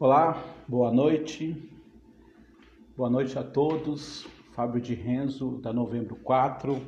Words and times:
Olá, 0.00 0.40
boa 0.68 0.92
noite. 0.92 1.60
Boa 2.96 3.10
noite 3.10 3.36
a 3.36 3.42
todos. 3.42 4.28
Fábio 4.52 4.80
de 4.80 4.94
Renzo, 4.94 5.58
da 5.60 5.72
Novembro 5.72 6.14
4. 6.14 6.80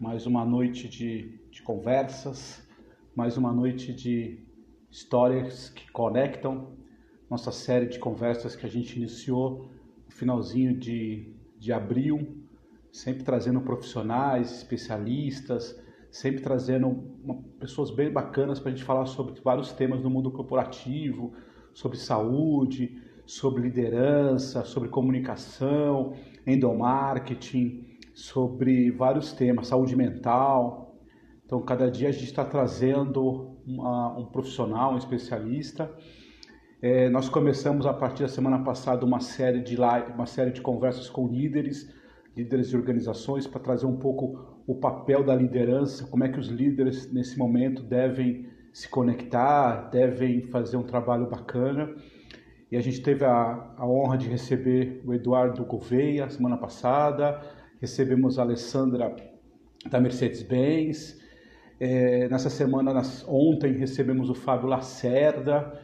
Mais 0.00 0.26
uma 0.26 0.44
noite 0.44 0.88
de, 0.88 1.38
de 1.52 1.62
conversas, 1.62 2.66
mais 3.14 3.36
uma 3.36 3.52
noite 3.52 3.94
de 3.94 4.44
histórias 4.90 5.68
que 5.68 5.88
conectam. 5.92 6.72
Nossa 7.30 7.52
série 7.52 7.86
de 7.86 8.00
conversas 8.00 8.56
que 8.56 8.66
a 8.66 8.68
gente 8.68 8.96
iniciou 8.96 9.70
no 10.04 10.10
finalzinho 10.10 10.76
de, 10.76 11.32
de 11.56 11.72
abril, 11.72 12.44
sempre 12.90 13.22
trazendo 13.22 13.60
profissionais, 13.60 14.50
especialistas, 14.50 15.80
sempre 16.10 16.42
trazendo 16.42 16.88
uma, 17.22 17.40
pessoas 17.60 17.92
bem 17.92 18.10
bacanas 18.10 18.58
para 18.58 18.72
a 18.72 18.74
gente 18.74 18.84
falar 18.84 19.06
sobre 19.06 19.40
vários 19.42 19.70
temas 19.72 20.02
no 20.02 20.10
mundo 20.10 20.32
corporativo, 20.32 21.32
sobre 21.76 21.98
saúde, 21.98 23.02
sobre 23.26 23.60
liderança, 23.60 24.64
sobre 24.64 24.88
comunicação, 24.88 26.14
endomarketing, 26.46 27.84
sobre 28.14 28.90
vários 28.90 29.34
temas, 29.34 29.66
saúde 29.66 29.94
mental. 29.94 30.96
Então, 31.44 31.60
cada 31.60 31.90
dia 31.90 32.08
a 32.08 32.12
gente 32.12 32.24
está 32.24 32.46
trazendo 32.46 33.58
uma, 33.66 34.18
um 34.18 34.24
profissional, 34.24 34.94
um 34.94 34.96
especialista. 34.96 35.94
É, 36.80 37.10
nós 37.10 37.28
começamos 37.28 37.84
a 37.84 37.92
partir 37.92 38.22
da 38.22 38.28
semana 38.28 38.64
passada 38.64 39.04
uma 39.04 39.20
série 39.20 39.60
de 39.60 39.76
live, 39.76 40.12
uma 40.12 40.26
série 40.26 40.52
de 40.52 40.62
conversas 40.62 41.10
com 41.10 41.28
líderes, 41.28 41.92
líderes 42.34 42.70
de 42.70 42.76
organizações, 42.76 43.46
para 43.46 43.60
trazer 43.60 43.84
um 43.84 43.98
pouco 43.98 44.62
o 44.66 44.76
papel 44.76 45.22
da 45.22 45.34
liderança, 45.34 46.06
como 46.06 46.24
é 46.24 46.28
que 46.30 46.40
os 46.40 46.48
líderes 46.48 47.12
nesse 47.12 47.38
momento 47.38 47.82
devem 47.82 48.55
se 48.76 48.90
conectar, 48.90 49.88
devem 49.88 50.42
fazer 50.42 50.76
um 50.76 50.82
trabalho 50.82 51.26
bacana. 51.30 51.94
E 52.70 52.76
a 52.76 52.80
gente 52.82 53.00
teve 53.00 53.24
a, 53.24 53.72
a 53.74 53.88
honra 53.88 54.18
de 54.18 54.28
receber 54.28 55.00
o 55.02 55.14
Eduardo 55.14 55.64
Gouveia 55.64 56.28
semana 56.28 56.58
passada, 56.58 57.40
recebemos 57.80 58.38
a 58.38 58.42
Alessandra 58.42 59.16
da 59.88 59.98
Mercedes-Benz. 59.98 61.18
É, 61.80 62.28
nessa 62.28 62.50
semana, 62.50 62.92
nas, 62.92 63.24
ontem, 63.26 63.72
recebemos 63.78 64.28
o 64.28 64.34
Fábio 64.34 64.68
Lacerda 64.68 65.80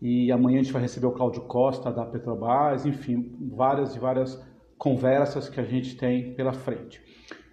e 0.00 0.32
amanhã 0.32 0.60
a 0.60 0.62
gente 0.62 0.72
vai 0.72 0.80
receber 0.80 1.08
o 1.08 1.12
Cláudio 1.12 1.42
Costa 1.42 1.92
da 1.92 2.06
Petrobras, 2.06 2.86
enfim, 2.86 3.36
várias 3.54 3.94
e 3.94 3.98
várias 3.98 4.42
conversas 4.78 5.50
que 5.50 5.60
a 5.60 5.64
gente 5.64 5.94
tem 5.94 6.32
pela 6.32 6.54
frente. 6.54 7.02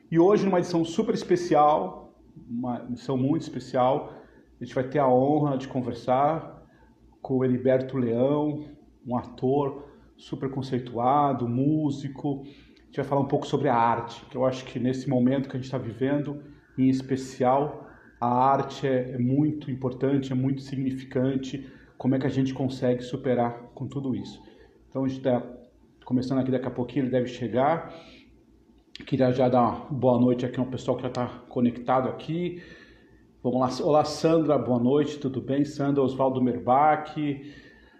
E 0.10 0.18
hoje, 0.18 0.46
numa 0.46 0.60
edição 0.60 0.86
super 0.86 1.14
especial, 1.14 2.16
uma 2.50 2.86
edição 2.90 3.18
muito 3.18 3.42
especial, 3.42 4.17
a 4.60 4.64
gente 4.64 4.74
vai 4.74 4.84
ter 4.84 5.00
a 5.00 5.08
honra 5.08 5.58
de 5.58 5.68
conversar 5.68 6.64
com 7.22 7.38
o 7.38 7.46
Heriberto 7.46 7.98
Leão, 7.98 8.66
um 9.06 9.16
ator 9.16 9.88
super 10.18 10.50
conceituado, 10.50 11.48
músico. 11.48 12.42
A 12.42 12.86
gente 12.86 12.96
vai 12.98 13.06
falar 13.06 13.22
um 13.22 13.28
pouco 13.28 13.46
sobre 13.46 13.70
a 13.70 13.76
arte, 13.76 14.26
que 14.26 14.36
eu 14.36 14.46
acho 14.46 14.66
que 14.66 14.80
nesse 14.80 15.08
momento 15.08 15.48
que 15.48 15.56
a 15.56 15.60
gente 15.60 15.66
está 15.66 15.78
vivendo, 15.78 16.42
em 16.78 16.90
especial, 16.90 17.88
a 18.20 18.28
arte 18.28 18.88
é, 18.88 19.12
é 19.12 19.18
muito 19.18 19.70
importante, 19.70 20.32
é 20.32 20.36
muito 20.36 20.62
significante. 20.62 21.72
Como 21.98 22.16
é 22.16 22.20
que 22.20 22.26
a 22.26 22.30
gente 22.30 22.54
consegue 22.54 23.04
superar 23.04 23.72
com 23.76 23.88
tudo 23.88 24.16
isso? 24.16 24.42
Então 24.90 25.06
a 25.06 25.08
gente 25.08 25.20
está 25.20 25.42
começando 26.04 26.40
aqui 26.40 26.50
daqui 26.50 26.68
a 26.68 26.72
pouquinho, 26.72 27.06
ele 27.06 27.12
deve 27.12 27.28
chegar. 27.28 27.94
Queria 29.06 29.32
já 29.32 29.48
dar 29.48 29.62
uma 29.62 29.86
boa 29.92 30.20
noite 30.20 30.46
aqui 30.46 30.60
ao 30.60 30.66
pessoal 30.66 30.98
que 30.98 31.04
já 31.04 31.10
está 31.10 31.28
conectado 31.48 32.10
aqui. 32.10 32.62
Vamos 33.44 33.80
lá. 33.80 33.86
Olá, 33.86 34.04
Sandra, 34.04 34.58
boa 34.58 34.80
noite, 34.80 35.20
tudo 35.20 35.40
bem? 35.40 35.64
Sandra, 35.64 36.02
Oswaldo 36.02 36.42
Merbach, 36.42 37.14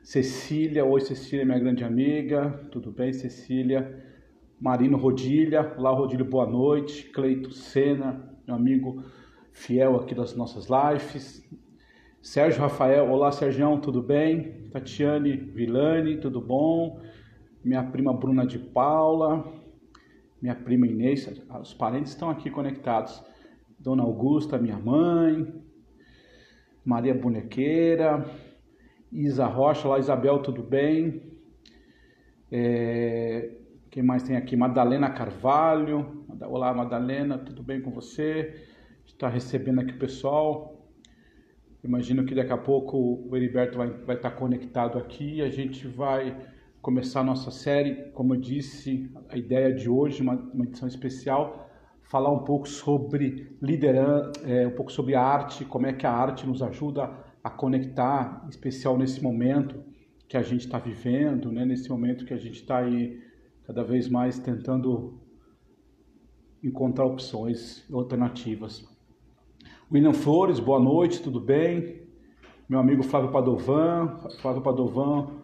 Cecília, 0.02 0.84
oi 0.84 1.00
Cecília, 1.00 1.46
minha 1.46 1.60
grande 1.60 1.84
amiga, 1.84 2.68
tudo 2.72 2.92
bem, 2.92 3.14
Cecília? 3.14 4.04
Marino 4.60 4.98
Rodilha, 4.98 5.76
olá 5.78 5.92
Rodilha, 5.92 6.26
boa 6.26 6.48
noite. 6.48 7.04
Cleito 7.12 7.52
Sena, 7.52 8.36
meu 8.48 8.56
amigo 8.56 9.04
fiel 9.54 9.96
aqui 9.98 10.16
das 10.16 10.36
nossas 10.36 10.68
lives. 10.70 11.48
Sérgio 12.20 12.60
Rafael, 12.60 13.08
olá 13.08 13.32
Sérgio, 13.32 13.78
tudo 13.78 14.02
bem? 14.02 14.68
Tatiane 14.72 15.38
Vilani, 15.38 16.18
tudo 16.18 16.42
bom? 16.42 17.00
Minha 17.64 17.84
prima 17.84 18.12
Bruna 18.12 18.44
de 18.44 18.58
Paula, 18.58 19.46
minha 20.42 20.56
prima 20.56 20.88
Inês, 20.88 21.30
os 21.62 21.76
parentes 21.76 22.14
estão 22.14 22.28
aqui 22.28 22.50
conectados. 22.50 23.24
Dona 23.80 24.04
Augusta, 24.04 24.58
minha 24.58 24.78
mãe, 24.78 25.54
Maria 26.84 27.14
Bonequeira, 27.14 28.26
Isa 29.12 29.46
Rocha, 29.46 29.88
lá 29.88 30.00
Isabel, 30.00 30.40
tudo 30.40 30.64
bem? 30.64 31.22
É, 32.52 33.52
quem 33.92 34.02
mais 34.02 34.24
tem 34.24 34.36
aqui? 34.36 34.56
Madalena 34.56 35.10
Carvalho. 35.12 36.26
Olá, 36.42 36.74
Madalena, 36.74 37.38
tudo 37.38 37.62
bem 37.62 37.80
com 37.80 37.92
você? 37.92 38.66
Está 39.06 39.30
recebendo 39.30 39.80
aqui 39.80 39.94
o 39.94 40.00
pessoal. 40.00 40.88
Imagino 41.84 42.26
que 42.26 42.34
daqui 42.34 42.52
a 42.52 42.58
pouco 42.58 42.98
o 43.30 43.36
Heriberto 43.36 43.78
vai, 43.78 43.90
vai 43.90 44.16
estar 44.16 44.32
conectado 44.32 44.98
aqui. 44.98 45.42
A 45.42 45.50
gente 45.50 45.88
vai 45.88 46.36
começar 46.82 47.20
a 47.20 47.24
nossa 47.24 47.52
série, 47.52 48.10
como 48.12 48.34
eu 48.34 48.40
disse, 48.40 49.10
a 49.30 49.38
ideia 49.38 49.72
de 49.74 49.88
hoje, 49.88 50.22
uma, 50.22 50.34
uma 50.34 50.66
edição 50.66 50.88
especial, 50.88 51.67
falar 52.08 52.32
um 52.32 52.40
pouco 52.40 52.68
sobre 52.68 53.56
liderança, 53.62 54.32
é, 54.46 54.66
um 54.66 54.72
pouco 54.72 54.92
sobre 54.92 55.14
a 55.14 55.22
arte, 55.22 55.66
como 55.66 55.86
é 55.86 55.94
que 55.94 56.06
a 56.06 56.12
arte 56.12 56.48
nos 56.48 56.62
ajuda 56.62 57.12
a 57.44 57.50
conectar, 57.50 58.44
em 58.46 58.50
especial 58.50 58.98
nesse 58.98 59.22
momento 59.22 59.84
que 60.28 60.38
a 60.38 60.42
gente 60.42 60.62
está 60.66 60.80
vivendo, 60.80 61.52
né? 61.52 61.66
nesse 61.66 61.90
momento 61.90 62.26
que 62.26 62.34
a 62.34 62.38
gente 62.38 62.62
está 62.62 62.78
aí 62.78 63.22
cada 63.66 63.84
vez 63.84 64.08
mais 64.08 64.40
tentando 64.40 65.20
encontrar 66.64 67.06
opções 67.06 67.86
alternativas. 67.92 68.86
William 69.92 70.14
Flores, 70.14 70.60
boa 70.60 70.80
noite, 70.80 71.22
tudo 71.22 71.40
bem? 71.40 72.02
Meu 72.70 72.80
amigo 72.80 73.04
Flávio 73.04 73.32
Padovan, 73.32 74.18
Flávio 74.42 74.62
Padovan, 74.62 75.42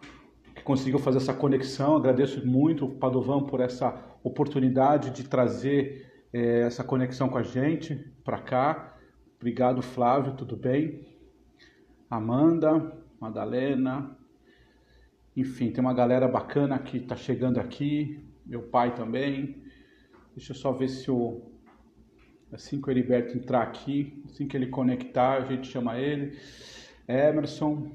conseguiu 0.64 0.98
fazer 0.98 1.18
essa 1.18 1.32
conexão. 1.32 1.96
Agradeço 1.96 2.46
muito 2.46 2.88
Padovan 2.88 3.44
por 3.44 3.60
essa 3.60 4.02
oportunidade 4.22 5.10
de 5.10 5.24
trazer 5.24 6.13
é, 6.34 6.62
essa 6.62 6.82
conexão 6.82 7.28
com 7.28 7.38
a 7.38 7.44
gente 7.44 7.94
para 8.24 8.38
cá. 8.38 8.98
Obrigado, 9.36 9.80
Flávio, 9.80 10.34
tudo 10.34 10.56
bem? 10.56 11.06
Amanda, 12.10 12.92
Madalena, 13.20 14.18
enfim, 15.36 15.70
tem 15.70 15.80
uma 15.80 15.94
galera 15.94 16.26
bacana 16.26 16.76
que 16.76 16.96
está 16.96 17.14
chegando 17.14 17.58
aqui, 17.58 18.20
meu 18.44 18.62
pai 18.62 18.96
também. 18.96 19.62
Deixa 20.34 20.50
eu 20.50 20.56
só 20.56 20.72
ver 20.72 20.88
se 20.88 21.08
o. 21.08 21.52
Assim 22.52 22.80
que 22.80 22.88
o 22.88 22.90
Heriberto 22.90 23.36
entrar 23.36 23.62
aqui, 23.62 24.22
assim 24.26 24.46
que 24.46 24.56
ele 24.56 24.66
conectar, 24.66 25.38
a 25.38 25.44
gente 25.44 25.68
chama 25.68 25.98
ele. 25.98 26.36
Emerson, 27.06 27.90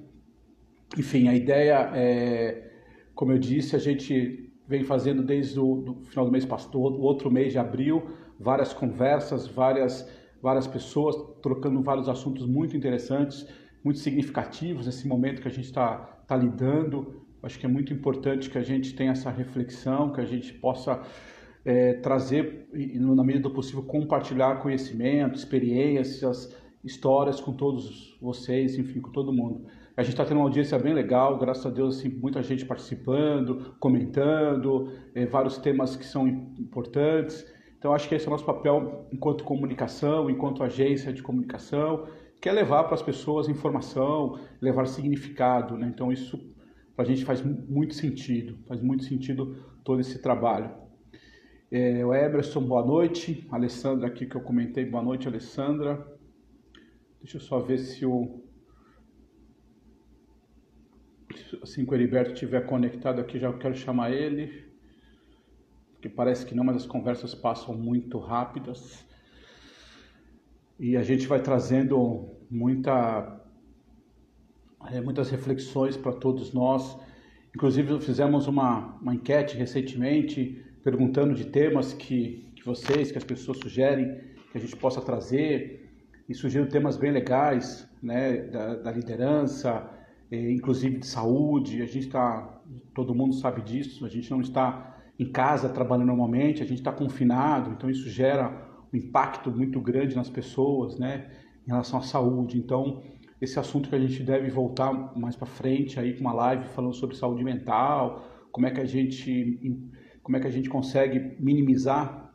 enfim, 0.97 1.27
a 1.27 1.35
ideia 1.35 1.91
é, 1.93 2.71
como 3.13 3.33
eu 3.33 3.37
disse, 3.37 3.75
a 3.75 3.79
gente 3.79 4.49
vem 4.67 4.83
fazendo 4.83 5.23
desde 5.23 5.59
o 5.59 6.03
final 6.05 6.25
do 6.25 6.31
mês 6.31 6.45
passado, 6.45 6.77
o 6.77 7.01
outro 7.01 7.31
mês 7.31 7.51
de 7.51 7.57
abril, 7.57 8.15
várias 8.39 8.73
conversas, 8.73 9.47
várias, 9.47 10.09
várias 10.41 10.65
pessoas 10.65 11.15
trocando 11.41 11.81
vários 11.81 12.07
assuntos 12.07 12.45
muito 12.45 12.77
interessantes, 12.77 13.45
muito 13.83 13.99
significativos 13.99 14.85
nesse 14.85 15.07
momento 15.07 15.41
que 15.41 15.47
a 15.47 15.51
gente 15.51 15.65
está 15.65 15.97
tá 16.27 16.35
lidando. 16.37 17.25
Acho 17.43 17.59
que 17.59 17.65
é 17.65 17.69
muito 17.69 17.93
importante 17.93 18.49
que 18.49 18.57
a 18.57 18.63
gente 18.63 18.95
tenha 18.95 19.11
essa 19.11 19.29
reflexão, 19.29 20.11
que 20.11 20.21
a 20.21 20.25
gente 20.25 20.53
possa 20.53 21.01
é, 21.65 21.93
trazer 21.93 22.69
na 22.73 23.23
medida 23.23 23.49
do 23.49 23.53
possível, 23.53 23.83
compartilhar 23.83 24.61
conhecimento, 24.61 25.37
experiências, 25.37 26.55
histórias 26.83 27.39
com 27.39 27.53
todos 27.53 28.17
vocês, 28.21 28.77
enfim, 28.77 29.01
com 29.01 29.11
todo 29.11 29.33
mundo. 29.33 29.65
A 29.95 30.01
gente 30.01 30.13
está 30.13 30.23
tendo 30.23 30.37
uma 30.37 30.45
audiência 30.45 30.79
bem 30.79 30.93
legal, 30.93 31.37
graças 31.37 31.65
a 31.65 31.69
Deus, 31.69 31.99
assim, 31.99 32.07
muita 32.07 32.41
gente 32.41 32.65
participando, 32.65 33.75
comentando, 33.79 34.93
é, 35.13 35.25
vários 35.25 35.57
temas 35.57 35.97
que 35.97 36.05
são 36.05 36.25
importantes. 36.27 37.45
Então, 37.79 37.93
acho 37.93 38.07
que 38.09 38.13
esse 38.13 38.25
é 38.25 38.27
o 38.27 38.31
nosso 38.31 38.45
papel 38.45 39.07
enquanto 39.11 39.43
comunicação, 39.45 40.29
enquanto 40.29 40.61
agência 40.61 41.11
de 41.13 41.23
comunicação, 41.23 42.07
que 42.41 42.49
é 42.49 42.51
levar 42.51 42.83
para 42.83 42.95
as 42.95 43.01
pessoas 43.01 43.47
informação, 43.47 44.37
levar 44.61 44.85
significado. 44.85 45.77
Né? 45.77 45.87
Então, 45.87 46.11
isso 46.11 46.37
para 46.93 47.05
a 47.05 47.07
gente 47.07 47.23
faz 47.23 47.41
muito 47.41 47.95
sentido, 47.95 48.57
faz 48.67 48.81
muito 48.81 49.05
sentido 49.05 49.55
todo 49.85 50.01
esse 50.01 50.21
trabalho. 50.21 50.69
É, 51.71 52.05
o 52.05 52.13
Emerson, 52.13 52.61
boa 52.61 52.85
noite. 52.85 53.47
Alessandra 53.49 54.07
aqui 54.07 54.25
que 54.25 54.35
eu 54.35 54.41
comentei, 54.41 54.83
boa 54.83 55.01
noite, 55.01 55.25
Alessandra. 55.25 56.05
Deixa 57.21 57.37
eu 57.37 57.41
só 57.41 57.59
ver 57.59 57.77
se 57.77 58.05
o 58.05 58.43
assim 61.63 61.85
que 61.85 61.91
o 61.91 61.95
Heriberto 61.95 62.33
estiver 62.33 62.65
conectado 62.65 63.21
aqui, 63.21 63.39
já 63.39 63.53
quero 63.53 63.75
chamar 63.75 64.11
ele, 64.11 64.68
porque 65.99 66.07
parece 66.07 66.45
que 66.45 66.55
não, 66.55 66.63
mas 66.63 66.77
as 66.77 66.85
conversas 66.85 67.35
passam 67.35 67.75
muito 67.75 68.17
rápidas. 68.19 69.05
E 70.79 70.95
a 70.95 71.03
gente 71.03 71.27
vai 71.27 71.41
trazendo 71.41 72.37
muita 72.49 73.37
é, 74.89 75.01
muitas 75.01 75.29
reflexões 75.29 75.97
para 75.97 76.13
todos 76.13 76.53
nós. 76.53 76.97
Inclusive, 77.53 77.99
fizemos 77.99 78.47
uma, 78.47 78.97
uma 79.01 79.13
enquete 79.13 79.57
recentemente 79.57 80.63
perguntando 80.81 81.35
de 81.35 81.43
temas 81.43 81.91
que, 81.91 82.49
que 82.55 82.65
vocês, 82.65 83.11
que 83.11 83.17
as 83.17 83.25
pessoas 83.25 83.57
sugerem 83.57 84.21
que 84.53 84.57
a 84.57 84.61
gente 84.61 84.77
possa 84.77 85.01
trazer. 85.01 85.85
E 86.29 86.33
surgiram 86.33 86.65
temas 86.65 86.95
bem 86.95 87.11
legais, 87.11 87.89
né, 88.01 88.37
da, 88.37 88.75
da 88.75 88.91
liderança, 88.91 89.85
inclusive 90.31 90.99
de 90.99 91.07
saúde. 91.07 91.81
A 91.81 91.85
gente 91.85 92.07
está, 92.07 92.61
todo 92.93 93.13
mundo 93.13 93.35
sabe 93.35 93.61
disso, 93.61 94.05
a 94.05 94.09
gente 94.09 94.31
não 94.31 94.39
está 94.39 94.95
em 95.19 95.29
casa 95.29 95.67
trabalhando 95.67 96.07
normalmente, 96.07 96.63
a 96.63 96.65
gente 96.65 96.79
está 96.79 96.93
confinado, 96.93 97.71
então 97.71 97.89
isso 97.89 98.09
gera 98.09 98.67
um 98.91 98.97
impacto 98.97 99.51
muito 99.51 99.79
grande 99.81 100.15
nas 100.15 100.29
pessoas, 100.29 100.97
né, 100.97 101.29
em 101.67 101.69
relação 101.69 101.99
à 101.99 102.01
saúde. 102.01 102.57
Então, 102.57 103.03
esse 103.41 103.59
assunto 103.59 103.89
que 103.89 103.95
a 103.95 103.99
gente 103.99 104.23
deve 104.23 104.49
voltar 104.49 104.93
mais 105.17 105.35
para 105.35 105.45
frente 105.45 105.99
aí 105.99 106.13
com 106.13 106.21
uma 106.21 106.33
live 106.33 106.63
falando 106.69 106.93
sobre 106.93 107.15
saúde 107.17 107.43
mental, 107.43 108.25
como 108.51 108.65
é 108.65 108.71
que 108.71 108.79
a 108.79 108.85
gente 108.85 109.89
como 110.23 110.37
é 110.37 110.39
que 110.39 110.47
a 110.47 110.51
gente 110.51 110.69
consegue 110.69 111.35
minimizar 111.39 112.31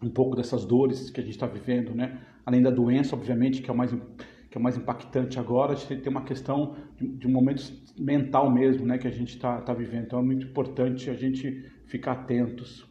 um 0.00 0.08
pouco 0.08 0.36
dessas 0.36 0.64
dores 0.64 1.10
que 1.10 1.20
a 1.20 1.22
gente 1.22 1.32
está 1.32 1.46
vivendo, 1.46 1.94
né? 1.94 2.20
Além 2.46 2.62
da 2.62 2.70
doença, 2.70 3.16
obviamente, 3.16 3.60
que 3.60 3.70
é 3.70 3.72
o 3.72 3.76
mais 3.76 3.90
que 3.90 4.58
é 4.58 4.60
o 4.60 4.62
mais 4.62 4.76
impactante 4.76 5.38
agora, 5.38 5.72
a 5.72 5.74
gente 5.74 6.00
tem 6.00 6.10
uma 6.10 6.22
questão 6.22 6.76
de, 6.96 7.08
de 7.08 7.26
um 7.26 7.30
momento 7.30 7.60
mental 7.98 8.48
mesmo, 8.48 8.86
né, 8.86 8.98
que 8.98 9.08
a 9.08 9.10
gente 9.10 9.30
está 9.30 9.60
tá 9.60 9.74
vivendo. 9.74 10.04
Então 10.04 10.20
é 10.20 10.22
muito 10.22 10.46
importante 10.46 11.10
a 11.10 11.14
gente 11.14 11.64
ficar 11.86 12.12
atentos. 12.12 12.86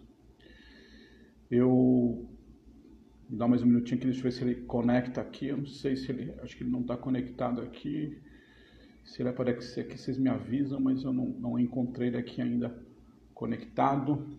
Eu 1.50 2.28
Vou 3.34 3.40
dar 3.40 3.48
mais 3.48 3.64
um 3.64 3.66
minutinho 3.66 3.98
aqui, 3.98 4.06
deixa 4.06 4.20
eu 4.20 4.24
ver 4.26 4.32
se 4.32 4.44
ele 4.44 4.56
conecta 4.68 5.20
aqui. 5.20 5.48
Eu 5.48 5.58
não 5.58 5.66
sei 5.66 5.96
se 5.96 6.12
ele. 6.12 6.32
Acho 6.44 6.56
que 6.56 6.62
ele 6.62 6.70
não 6.70 6.82
está 6.82 6.96
conectado 6.96 7.62
aqui. 7.62 8.16
Se 9.04 9.24
ele 9.24 9.30
aparecer 9.30 9.82
aqui, 9.82 9.98
vocês 9.98 10.20
me 10.20 10.30
avisam, 10.30 10.80
mas 10.80 11.04
eu 11.04 11.12
não, 11.12 11.26
não 11.26 11.60
encontrei 11.60 12.10
ele 12.10 12.18
aqui 12.18 12.44
ainda 12.44 12.76
conectado. 13.34 14.38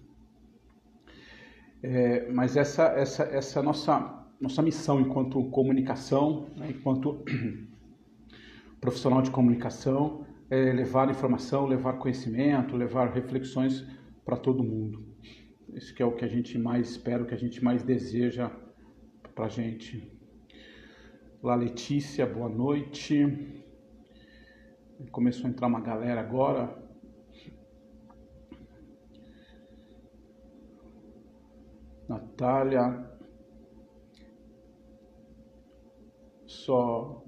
É, 1.83 2.31
mas 2.31 2.57
essa, 2.57 2.85
essa, 2.85 3.25
essa 3.25 3.61
nossa, 3.61 4.27
nossa 4.41 4.63
missão 4.63 5.01
enquanto 5.01 5.43
comunicação, 5.51 6.47
né, 6.57 6.69
enquanto 6.71 7.25
profissional 8.81 9.23
de 9.23 9.31
comunicação, 9.33 10.25
é 10.49 10.73
levar 10.73 11.11
informação, 11.11 11.67
levar 11.67 11.95
conhecimento, 11.95 12.77
levar 12.77 13.13
reflexões 13.13 13.85
para 14.25 14.37
todo 14.37 14.65
mundo. 14.65 15.05
Isso 15.73 15.95
que 15.95 16.03
é 16.03 16.07
o 16.07 16.15
que 16.15 16.25
a 16.25 16.29
gente 16.29 16.59
mais 16.59 16.91
espera, 16.91 17.23
o 17.23 17.27
que 17.27 17.35
a 17.35 17.39
gente 17.39 17.63
mais 17.63 17.83
deseja 17.83 18.51
para 19.35 19.49
gente. 19.49 20.13
Lá 21.43 21.55
Letícia, 21.55 22.27
boa 22.27 22.49
noite. 22.49 23.65
Começou 25.11 25.47
a 25.47 25.51
entrar 25.51 25.67
uma 25.67 25.81
galera 25.81 26.21
agora. 26.21 26.83
Natália. 32.09 33.11
Só 36.47 37.24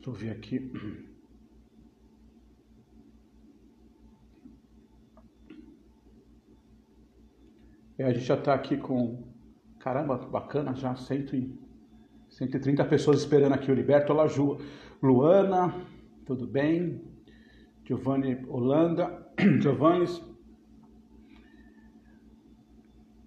Deixa 0.00 0.08
eu 0.08 0.14
ver 0.14 0.30
aqui. 0.30 0.72
É, 7.98 8.04
a 8.04 8.12
gente 8.14 8.24
já 8.24 8.34
está 8.34 8.54
aqui 8.54 8.78
com, 8.78 9.30
caramba, 9.78 10.16
bacana, 10.16 10.74
já 10.74 10.96
100 10.96 11.58
130 12.30 12.84
pessoas 12.86 13.20
esperando 13.20 13.52
aqui 13.52 13.70
o 13.70 13.74
Liberto. 13.74 14.14
Olá, 14.14 14.26
Ju, 14.26 14.56
Luana, 15.02 15.74
tudo 16.24 16.46
bem? 16.46 17.04
Giovanni 17.84 18.42
Holanda, 18.48 19.30
Giovanni, 19.60 20.06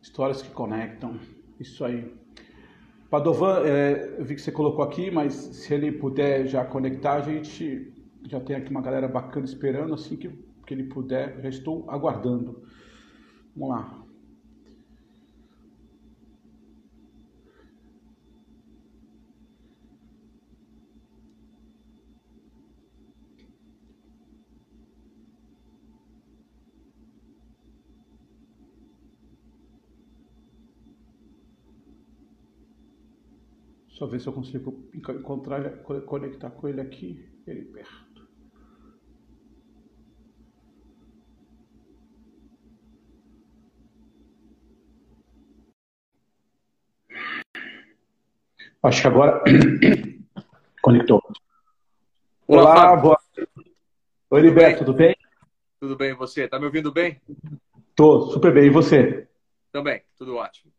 histórias 0.01 0.41
que 0.41 0.49
conectam, 0.49 1.19
isso 1.59 1.85
aí. 1.85 2.22
Padovan, 3.13 3.59
é, 3.63 4.15
eu 4.17 4.25
vi 4.25 4.33
que 4.33 4.41
você 4.41 4.51
colocou 4.51 4.83
aqui, 4.83 5.11
mas 5.11 5.35
se 5.35 5.71
ele 5.71 5.91
puder 5.91 6.47
já 6.47 6.65
conectar, 6.65 7.13
a 7.13 7.21
gente 7.21 7.93
já 8.27 8.39
tem 8.39 8.55
aqui 8.55 8.71
uma 8.71 8.81
galera 8.81 9.07
bacana 9.07 9.45
esperando, 9.45 9.93
assim 9.93 10.15
que, 10.15 10.29
que 10.65 10.73
ele 10.73 10.85
puder, 10.85 11.39
já 11.39 11.47
estou 11.47 11.85
aguardando. 11.87 12.63
Vamos 13.55 13.75
lá. 13.75 14.02
Só 33.93 34.07
ver 34.07 34.19
se 34.19 34.27
eu 34.27 34.33
consigo 34.33 34.89
encontrar, 34.93 35.83
conectar 35.83 36.49
com 36.49 36.67
ele 36.67 36.81
aqui, 36.81 37.29
ele 37.45 37.65
perto. 37.65 38.27
Acho 48.81 49.01
que 49.01 49.07
agora 49.07 49.43
conectou. 50.81 51.21
Olá, 52.47 52.71
Olá 52.71 52.95
boa. 52.95 53.17
Oi, 54.31 54.41
Liberto, 54.41 54.79
tudo 54.79 54.97
bem? 54.97 55.15
Tudo 55.79 55.95
bem, 55.95 56.09
e 56.09 56.15
você? 56.15 56.47
Tá 56.47 56.57
me 56.57 56.65
ouvindo 56.65 56.91
bem? 56.91 57.21
Tô, 57.95 58.31
super 58.31 58.51
bem. 58.51 58.65
E 58.65 58.69
você? 58.71 59.27
Também, 59.71 60.01
tudo 60.17 60.35
ótimo. 60.35 60.73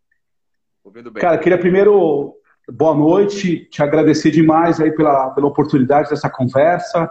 Ouvindo 0.82 1.12
bem. 1.12 1.20
Cara, 1.20 1.38
queria 1.38 1.58
primeiro 1.58 2.36
boa 2.70 2.94
noite, 2.94 3.66
te 3.70 3.82
agradecer 3.82 4.30
demais 4.30 4.80
aí 4.80 4.90
pela, 4.90 5.30
pela 5.30 5.46
oportunidade 5.46 6.10
dessa 6.10 6.30
conversa. 6.30 7.10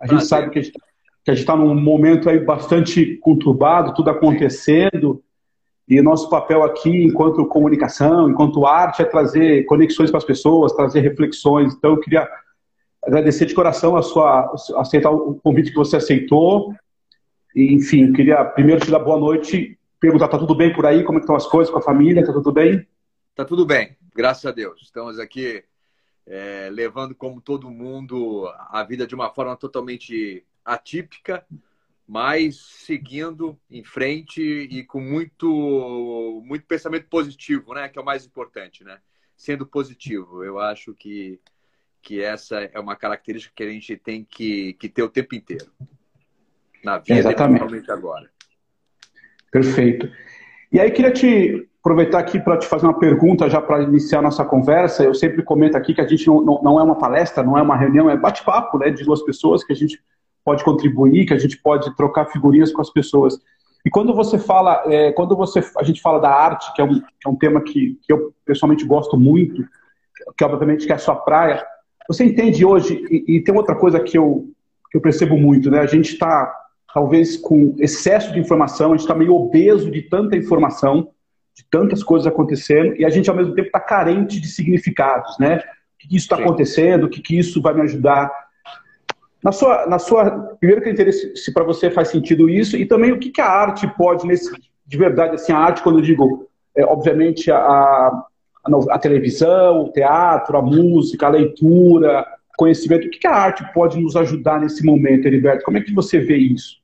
A 0.00 0.06
gente 0.06 0.24
sabe 0.24 0.50
que 0.50 0.58
a 0.58 0.62
gente 0.62 1.40
está 1.40 1.56
num 1.56 1.74
momento 1.74 2.30
aí 2.30 2.38
bastante 2.38 3.16
conturbado, 3.16 3.94
tudo 3.94 4.10
acontecendo, 4.10 5.22
e 5.88 6.02
nosso 6.02 6.28
papel 6.28 6.64
aqui, 6.64 7.04
enquanto 7.04 7.46
comunicação, 7.46 8.28
enquanto 8.28 8.66
arte, 8.66 9.02
é 9.02 9.04
trazer 9.04 9.64
conexões 9.66 10.10
para 10.10 10.18
as 10.18 10.24
pessoas, 10.24 10.72
trazer 10.72 11.00
reflexões. 11.00 11.74
Então, 11.74 11.92
eu 11.92 12.00
queria 12.00 12.28
agradecer 13.04 13.46
de 13.46 13.54
coração 13.54 13.96
a 13.96 14.02
sua 14.02 14.52
aceitar 14.78 15.10
o 15.10 15.36
convite 15.36 15.70
que 15.70 15.76
você 15.76 15.96
aceitou. 15.96 16.74
E, 17.54 17.72
enfim, 17.72 18.12
queria 18.12 18.44
primeiro 18.44 18.84
te 18.84 18.90
dar 18.90 18.98
boa 18.98 19.18
noite, 19.18 19.78
perguntar 20.00 20.26
tá 20.28 20.38
tudo 20.38 20.56
bem 20.56 20.72
por 20.72 20.84
aí, 20.84 21.04
como 21.04 21.18
é 21.18 21.20
estão 21.20 21.36
as 21.36 21.46
coisas 21.46 21.72
com 21.72 21.78
a 21.78 21.82
família, 21.82 22.26
tá 22.26 22.32
tudo 22.32 22.52
bem? 22.52 22.84
Tá 23.36 23.44
tudo 23.44 23.66
bem. 23.66 23.98
Graças 24.14 24.46
a 24.46 24.50
Deus. 24.50 24.80
Estamos 24.80 25.18
aqui 25.18 25.62
é, 26.26 26.70
levando, 26.72 27.14
como 27.14 27.38
todo 27.38 27.70
mundo, 27.70 28.50
a 28.70 28.82
vida 28.82 29.06
de 29.06 29.14
uma 29.14 29.28
forma 29.28 29.54
totalmente 29.54 30.42
atípica, 30.64 31.46
mas 32.08 32.56
seguindo 32.56 33.60
em 33.70 33.84
frente 33.84 34.40
e 34.40 34.82
com 34.84 35.02
muito, 35.02 36.42
muito 36.46 36.64
pensamento 36.64 37.08
positivo, 37.10 37.74
né? 37.74 37.90
Que 37.90 37.98
é 37.98 38.02
o 38.02 38.04
mais 38.06 38.24
importante, 38.24 38.82
né? 38.82 39.00
Sendo 39.36 39.66
positivo. 39.66 40.42
Eu 40.42 40.58
acho 40.58 40.94
que, 40.94 41.38
que 42.00 42.22
essa 42.22 42.62
é 42.62 42.80
uma 42.80 42.96
característica 42.96 43.52
que 43.54 43.64
a 43.64 43.70
gente 43.70 43.98
tem 43.98 44.24
que, 44.24 44.72
que 44.80 44.88
ter 44.88 45.02
o 45.02 45.10
tempo 45.10 45.34
inteiro. 45.34 45.70
Na 46.82 46.96
vida, 46.96 47.18
Exatamente. 47.18 47.90
agora. 47.90 48.30
Perfeito. 49.52 50.10
E 50.72 50.80
aí, 50.80 50.90
queria 50.90 51.12
te 51.12 51.68
aproveitar 51.86 52.18
aqui 52.18 52.40
para 52.40 52.58
te 52.58 52.66
fazer 52.66 52.84
uma 52.84 52.98
pergunta 52.98 53.48
já 53.48 53.62
para 53.62 53.80
iniciar 53.80 54.20
nossa 54.20 54.44
conversa. 54.44 55.04
Eu 55.04 55.14
sempre 55.14 55.44
comento 55.44 55.76
aqui 55.76 55.94
que 55.94 56.00
a 56.00 56.06
gente 56.06 56.26
não, 56.26 56.42
não, 56.42 56.60
não 56.60 56.80
é 56.80 56.82
uma 56.82 56.98
palestra, 56.98 57.44
não 57.44 57.56
é 57.56 57.62
uma 57.62 57.76
reunião, 57.76 58.10
é 58.10 58.16
bate-papo 58.16 58.76
né, 58.78 58.90
de 58.90 59.04
duas 59.04 59.22
pessoas 59.22 59.62
que 59.62 59.72
a 59.72 59.76
gente 59.76 60.02
pode 60.44 60.64
contribuir, 60.64 61.26
que 61.26 61.32
a 61.32 61.38
gente 61.38 61.56
pode 61.56 61.94
trocar 61.94 62.26
figurinhas 62.26 62.72
com 62.72 62.82
as 62.82 62.90
pessoas. 62.90 63.38
E 63.84 63.90
quando 63.90 64.12
você 64.12 64.36
fala, 64.36 64.82
é, 64.86 65.12
quando 65.12 65.36
você, 65.36 65.64
a 65.78 65.84
gente 65.84 66.02
fala 66.02 66.18
da 66.18 66.28
arte, 66.28 66.74
que 66.74 66.80
é 66.80 66.84
um, 66.84 66.94
que 66.98 67.24
é 67.24 67.28
um 67.28 67.36
tema 67.36 67.60
que, 67.60 67.96
que 68.02 68.12
eu 68.12 68.34
pessoalmente 68.44 68.84
gosto 68.84 69.16
muito, 69.16 69.64
que 70.36 70.44
obviamente 70.44 70.86
que 70.86 70.92
é 70.92 70.96
a 70.96 70.98
sua 70.98 71.14
praia, 71.14 71.64
você 72.08 72.24
entende 72.24 72.64
hoje, 72.64 73.06
e, 73.08 73.36
e 73.36 73.44
tem 73.44 73.54
outra 73.54 73.76
coisa 73.76 74.00
que 74.00 74.18
eu, 74.18 74.48
que 74.90 74.98
eu 74.98 75.00
percebo 75.00 75.36
muito, 75.36 75.70
né? 75.70 75.78
A 75.78 75.86
gente 75.86 76.14
está, 76.14 76.52
talvez, 76.92 77.36
com 77.36 77.76
excesso 77.78 78.32
de 78.32 78.40
informação, 78.40 78.88
a 78.88 78.96
gente 78.96 79.02
está 79.02 79.14
meio 79.14 79.34
obeso 79.34 79.88
de 79.88 80.02
tanta 80.02 80.36
informação, 80.36 81.10
de 81.56 81.64
tantas 81.70 82.02
coisas 82.02 82.26
acontecendo 82.26 82.94
e 82.96 83.04
a 83.04 83.08
gente, 83.08 83.30
ao 83.30 83.36
mesmo 83.36 83.54
tempo, 83.54 83.68
está 83.68 83.80
carente 83.80 84.38
de 84.38 84.48
significados, 84.48 85.38
né? 85.38 85.56
O 85.56 85.98
que, 85.98 86.08
que 86.08 86.16
isso 86.16 86.26
está 86.26 86.36
acontecendo, 86.36 87.04
o 87.04 87.08
que, 87.08 87.22
que 87.22 87.38
isso 87.38 87.62
vai 87.62 87.72
me 87.72 87.80
ajudar. 87.80 88.30
Na 89.42 89.52
sua, 89.52 89.86
na 89.86 89.98
sua 89.98 90.30
primeiro, 90.60 90.82
que 90.82 90.90
interesse 90.90 91.34
se 91.36 91.52
para 91.52 91.64
você 91.64 91.90
faz 91.90 92.08
sentido 92.08 92.50
isso 92.50 92.76
e 92.76 92.84
também 92.84 93.12
o 93.12 93.18
que, 93.18 93.30
que 93.30 93.40
a 93.40 93.48
arte 93.48 93.86
pode, 93.96 94.26
nesse, 94.26 94.52
de 94.86 94.96
verdade, 94.98 95.36
assim, 95.36 95.52
a 95.52 95.58
arte, 95.58 95.82
quando 95.82 95.98
eu 95.98 96.02
digo 96.02 96.46
é, 96.76 96.84
obviamente, 96.84 97.50
a, 97.50 97.56
a, 97.56 98.26
a, 98.90 98.98
televisão, 98.98 99.84
o 99.84 99.92
teatro, 99.92 100.58
a 100.58 100.62
música, 100.62 101.26
a 101.26 101.30
leitura, 101.30 102.26
conhecimento. 102.58 103.06
O 103.06 103.10
que 103.10 103.26
a 103.26 103.32
arte 103.32 103.64
pode 103.72 103.98
nos 103.98 104.14
ajudar 104.14 104.60
nesse 104.60 104.84
momento, 104.84 105.26
Heriberto? 105.26 105.64
Como 105.64 105.78
é 105.78 105.80
que 105.80 105.94
você 105.94 106.20
vê 106.20 106.36
isso? 106.36 106.76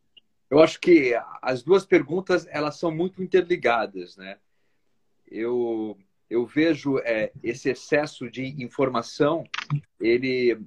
Eu 0.50 0.61
acho 0.61 0.81
que 0.81 1.14
as 1.43 1.62
duas 1.62 1.85
perguntas 1.85 2.47
elas 2.50 2.76
são 2.79 2.91
muito 2.91 3.23
interligadas, 3.23 4.17
né? 4.17 4.37
Eu 5.33 5.97
eu 6.33 6.47
vejo 6.47 6.99
é, 7.01 7.31
esse 7.43 7.69
excesso 7.69 8.31
de 8.31 8.62
informação, 8.65 9.45
ele, 10.01 10.59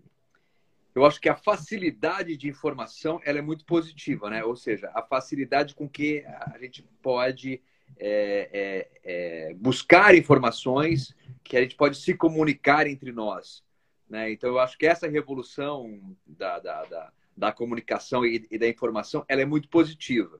eu 0.93 1.03
acho 1.03 1.19
que 1.19 1.27
a 1.27 1.35
facilidade 1.35 2.37
de 2.37 2.47
informação 2.47 3.19
ela 3.25 3.39
é 3.39 3.41
muito 3.41 3.65
positiva, 3.65 4.29
né? 4.29 4.43
Ou 4.43 4.55
seja, 4.55 4.91
a 4.93 5.01
facilidade 5.01 5.73
com 5.73 5.89
que 5.89 6.23
a 6.27 6.55
gente 6.59 6.83
pode 7.01 7.63
é, 7.97 8.49
é, 8.53 8.89
é, 9.03 9.53
buscar 9.55 10.13
informações, 10.13 11.15
que 11.43 11.57
a 11.57 11.61
gente 11.61 11.75
pode 11.75 11.97
se 11.97 12.13
comunicar 12.13 12.85
entre 12.85 13.11
nós, 13.11 13.63
né? 14.07 14.31
Então, 14.31 14.51
eu 14.51 14.59
acho 14.59 14.77
que 14.77 14.85
essa 14.85 15.07
revolução 15.07 16.15
da, 16.27 16.59
da, 16.59 16.85
da, 16.85 17.13
da 17.35 17.51
comunicação 17.51 18.23
e, 18.23 18.45
e 18.51 18.57
da 18.59 18.67
informação, 18.67 19.25
ela 19.27 19.41
é 19.41 19.45
muito 19.45 19.67
positiva, 19.67 20.39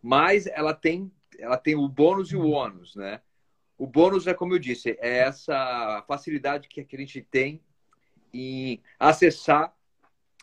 mas 0.00 0.46
ela 0.46 0.72
tem 0.72 1.10
ela 1.38 1.56
tem 1.56 1.74
o 1.74 1.88
bônus 1.88 2.30
e 2.30 2.36
o 2.36 2.50
ônus, 2.50 2.94
né? 2.94 3.20
O 3.82 3.86
bônus 3.88 4.28
é, 4.28 4.32
como 4.32 4.54
eu 4.54 4.60
disse, 4.60 4.96
é 5.00 5.18
essa 5.18 6.04
facilidade 6.06 6.68
que 6.68 6.86
a 6.88 6.96
gente 6.96 7.20
tem 7.20 7.60
em 8.32 8.80
acessar 8.96 9.74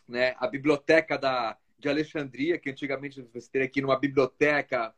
né, 0.05 0.35
a 0.39 0.45
biblioteca 0.45 1.17
da, 1.17 1.57
de 1.79 1.87
Alexandria, 1.87 2.59
que 2.59 2.69
antigamente 2.69 3.21
você 3.33 3.49
teria 3.49 3.69
que 3.69 3.79
ir 3.79 3.81
numa 3.81 3.97
biblioteca, 3.97 4.93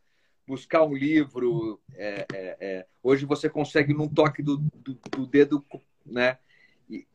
buscar 0.48 0.82
um 0.82 0.96
livro. 0.96 1.80
É, 1.94 2.26
é, 2.34 2.58
é. 2.60 2.88
Hoje 3.04 3.28
você 3.28 3.48
consegue, 3.48 3.94
num 3.94 4.10
toque 4.10 4.42
do, 4.42 4.58
do, 4.58 4.96
do, 5.12 5.28
dedo, 5.28 5.64
né, 6.04 6.40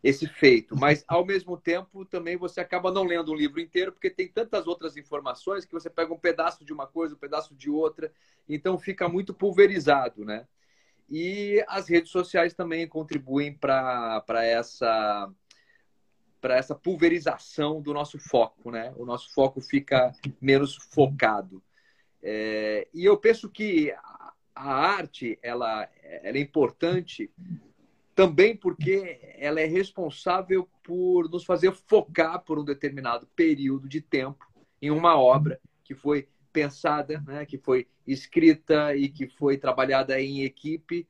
esse 0.05 0.29
feito. 0.29 0.77
Mas, 0.77 1.05
ao 1.09 1.27
mesmo 1.27 1.57
tempo, 1.57 2.05
também 2.05 2.37
você 2.37 2.61
acaba 2.61 2.93
não 2.93 3.03
lendo 3.03 3.33
um 3.33 3.37
livro 3.37 3.59
inteiro, 3.59 3.91
porque 3.91 4.11
tem 4.11 4.29
tantas 4.29 4.69
outras 4.69 4.97
informações 4.97 5.65
que 5.65 5.73
você 5.73 5.91
pega 5.91 6.15
um 6.15 6.21
pedaço 6.21 6.65
de 6.65 6.73
uma 6.73 6.87
coisa, 6.87 7.17
um 7.17 7.19
pedaço 7.19 7.53
de 7.53 7.69
outra, 7.69 8.13
então 8.49 8.79
fica 8.79 9.09
muito 9.09 9.35
pulverizado, 9.35 10.25
né? 10.25 10.47
E 11.09 11.65
as 11.69 11.89
redes 11.89 12.11
sociais 12.11 12.55
também 12.55 12.87
contribuem 12.87 13.53
para 13.53 14.25
essa 14.45 15.31
para 16.41 16.57
essa 16.57 16.75
pulverização 16.75 17.81
do 17.81 17.93
nosso 17.93 18.19
foco, 18.19 18.71
né? 18.71 18.93
O 18.97 19.05
nosso 19.05 19.33
foco 19.33 19.61
fica 19.61 20.13
menos 20.41 20.77
focado. 20.93 21.63
É, 22.23 22.87
e 22.95 23.05
eu 23.05 23.17
penso 23.17 23.49
que 23.49 23.93
a 24.55 24.75
arte 24.75 25.39
ela, 25.43 25.89
ela 26.03 26.39
é 26.39 26.41
importante 26.41 27.31
também 28.15 28.57
porque 28.57 29.19
ela 29.39 29.61
é 29.61 29.67
responsável 29.67 30.69
por 30.83 31.29
nos 31.29 31.45
fazer 31.45 31.73
focar 31.73 32.41
por 32.43 32.59
um 32.59 32.65
determinado 32.65 33.27
período 33.35 33.89
de 33.89 34.01
tempo 34.01 34.47
em 34.81 34.91
uma 34.91 35.19
obra 35.19 35.61
que 35.85 35.95
foi 35.95 36.29
pensada, 36.57 37.23
né, 37.27 37.45
que 37.45 37.59
foi 37.59 37.87
escrita 38.07 38.97
e 38.97 39.11
que 39.11 39.29
foi 39.29 39.59
trabalhada 39.59 40.19
em 40.19 40.43
equipe 40.43 41.07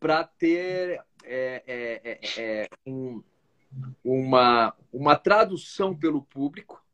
para 0.00 0.24
ter 0.24 1.00
é, 1.22 1.62
é, 1.64 2.00
é, 2.04 2.20
é, 2.36 2.68
um, 2.84 3.22
uma, 4.02 4.74
uma 4.92 5.14
tradução 5.14 5.96
pelo 5.96 6.20
público, 6.20 6.84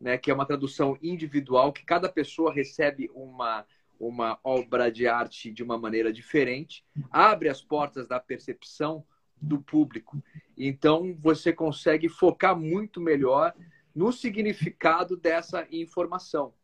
né, 0.00 0.16
que 0.16 0.30
é 0.30 0.34
uma 0.34 0.46
tradução 0.46 0.96
individual, 1.02 1.72
que 1.72 1.84
cada 1.84 2.08
pessoa 2.08 2.54
recebe 2.54 3.10
uma, 3.12 3.66
uma 3.98 4.38
obra 4.44 4.88
de 4.88 5.08
arte 5.08 5.50
de 5.50 5.64
uma 5.64 5.76
maneira 5.76 6.12
diferente, 6.12 6.84
abre 7.10 7.48
as 7.48 7.60
portas 7.60 8.06
da 8.06 8.20
percepção 8.20 9.04
do 9.36 9.60
público. 9.60 10.22
Então, 10.56 11.12
você 11.18 11.52
consegue 11.52 12.08
focar 12.08 12.56
muito 12.56 13.00
melhor 13.00 13.52
no 13.92 14.12
significado 14.12 15.16
dessa 15.16 15.66
informação 15.72 16.54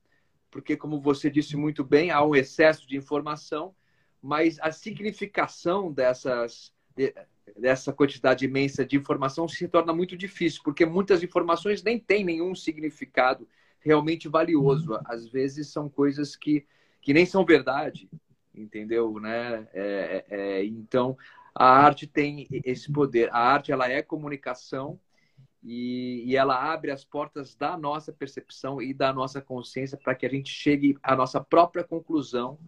porque, 0.54 0.76
como 0.76 1.00
você 1.00 1.28
disse 1.28 1.56
muito 1.56 1.82
bem, 1.82 2.12
há 2.12 2.24
um 2.24 2.32
excesso 2.32 2.86
de 2.86 2.96
informação, 2.96 3.74
mas 4.22 4.56
a 4.60 4.70
significação 4.70 5.92
dessas, 5.92 6.72
dessa 7.58 7.92
quantidade 7.92 8.44
imensa 8.44 8.86
de 8.86 8.96
informação 8.96 9.48
se 9.48 9.66
torna 9.66 9.92
muito 9.92 10.16
difícil, 10.16 10.60
porque 10.62 10.86
muitas 10.86 11.24
informações 11.24 11.82
nem 11.82 11.98
têm 11.98 12.24
nenhum 12.24 12.54
significado 12.54 13.48
realmente 13.80 14.28
valioso. 14.28 14.96
Às 15.06 15.26
vezes 15.26 15.72
são 15.72 15.88
coisas 15.88 16.36
que, 16.36 16.64
que 17.02 17.12
nem 17.12 17.26
são 17.26 17.44
verdade, 17.44 18.08
entendeu? 18.54 19.18
Né? 19.18 19.66
É, 19.74 20.24
é, 20.30 20.40
é 20.60 20.64
então, 20.64 21.18
a 21.52 21.66
arte 21.66 22.06
tem 22.06 22.46
esse 22.64 22.92
poder. 22.92 23.28
A 23.32 23.40
arte 23.40 23.72
ela 23.72 23.90
é 23.90 24.00
comunicação 24.02 25.00
e, 25.64 26.22
e, 26.26 26.36
ela 26.36 26.72
abre 26.72 26.90
as 26.90 27.04
portas 27.04 27.56
da 27.56 27.76
nossa 27.76 28.12
percepção 28.12 28.82
e 28.82 28.92
da 28.92 29.14
nossa 29.14 29.40
consciência 29.40 29.96
para 29.96 30.14
que 30.14 30.26
a 30.26 30.28
gente 30.28 30.50
chegue 30.50 30.98
à 31.02 31.16
nossa 31.16 31.40
própria 31.40 31.82
conclusão 31.82 32.58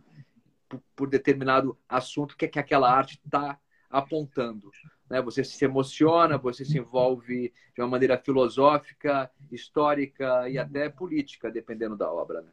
por, 0.66 0.80
por 0.96 1.08
determinado 1.08 1.76
assunto 1.86 2.36
que, 2.36 2.48
que 2.48 2.58
aquela 2.58 2.90
arte 2.90 3.20
está 3.22 3.58
apontando. 3.90 4.70
Né? 5.10 5.20
Você 5.20 5.44
se 5.44 5.62
emociona, 5.64 6.38
você 6.38 6.64
se 6.64 6.78
envolve 6.78 7.52
de 7.74 7.82
uma 7.82 7.88
maneira 7.88 8.16
filosófica, 8.16 9.30
histórica 9.52 10.48
e 10.48 10.58
até 10.58 10.88
política, 10.88 11.50
dependendo 11.50 11.96
da 11.96 12.10
obra. 12.10 12.40
Né? 12.40 12.48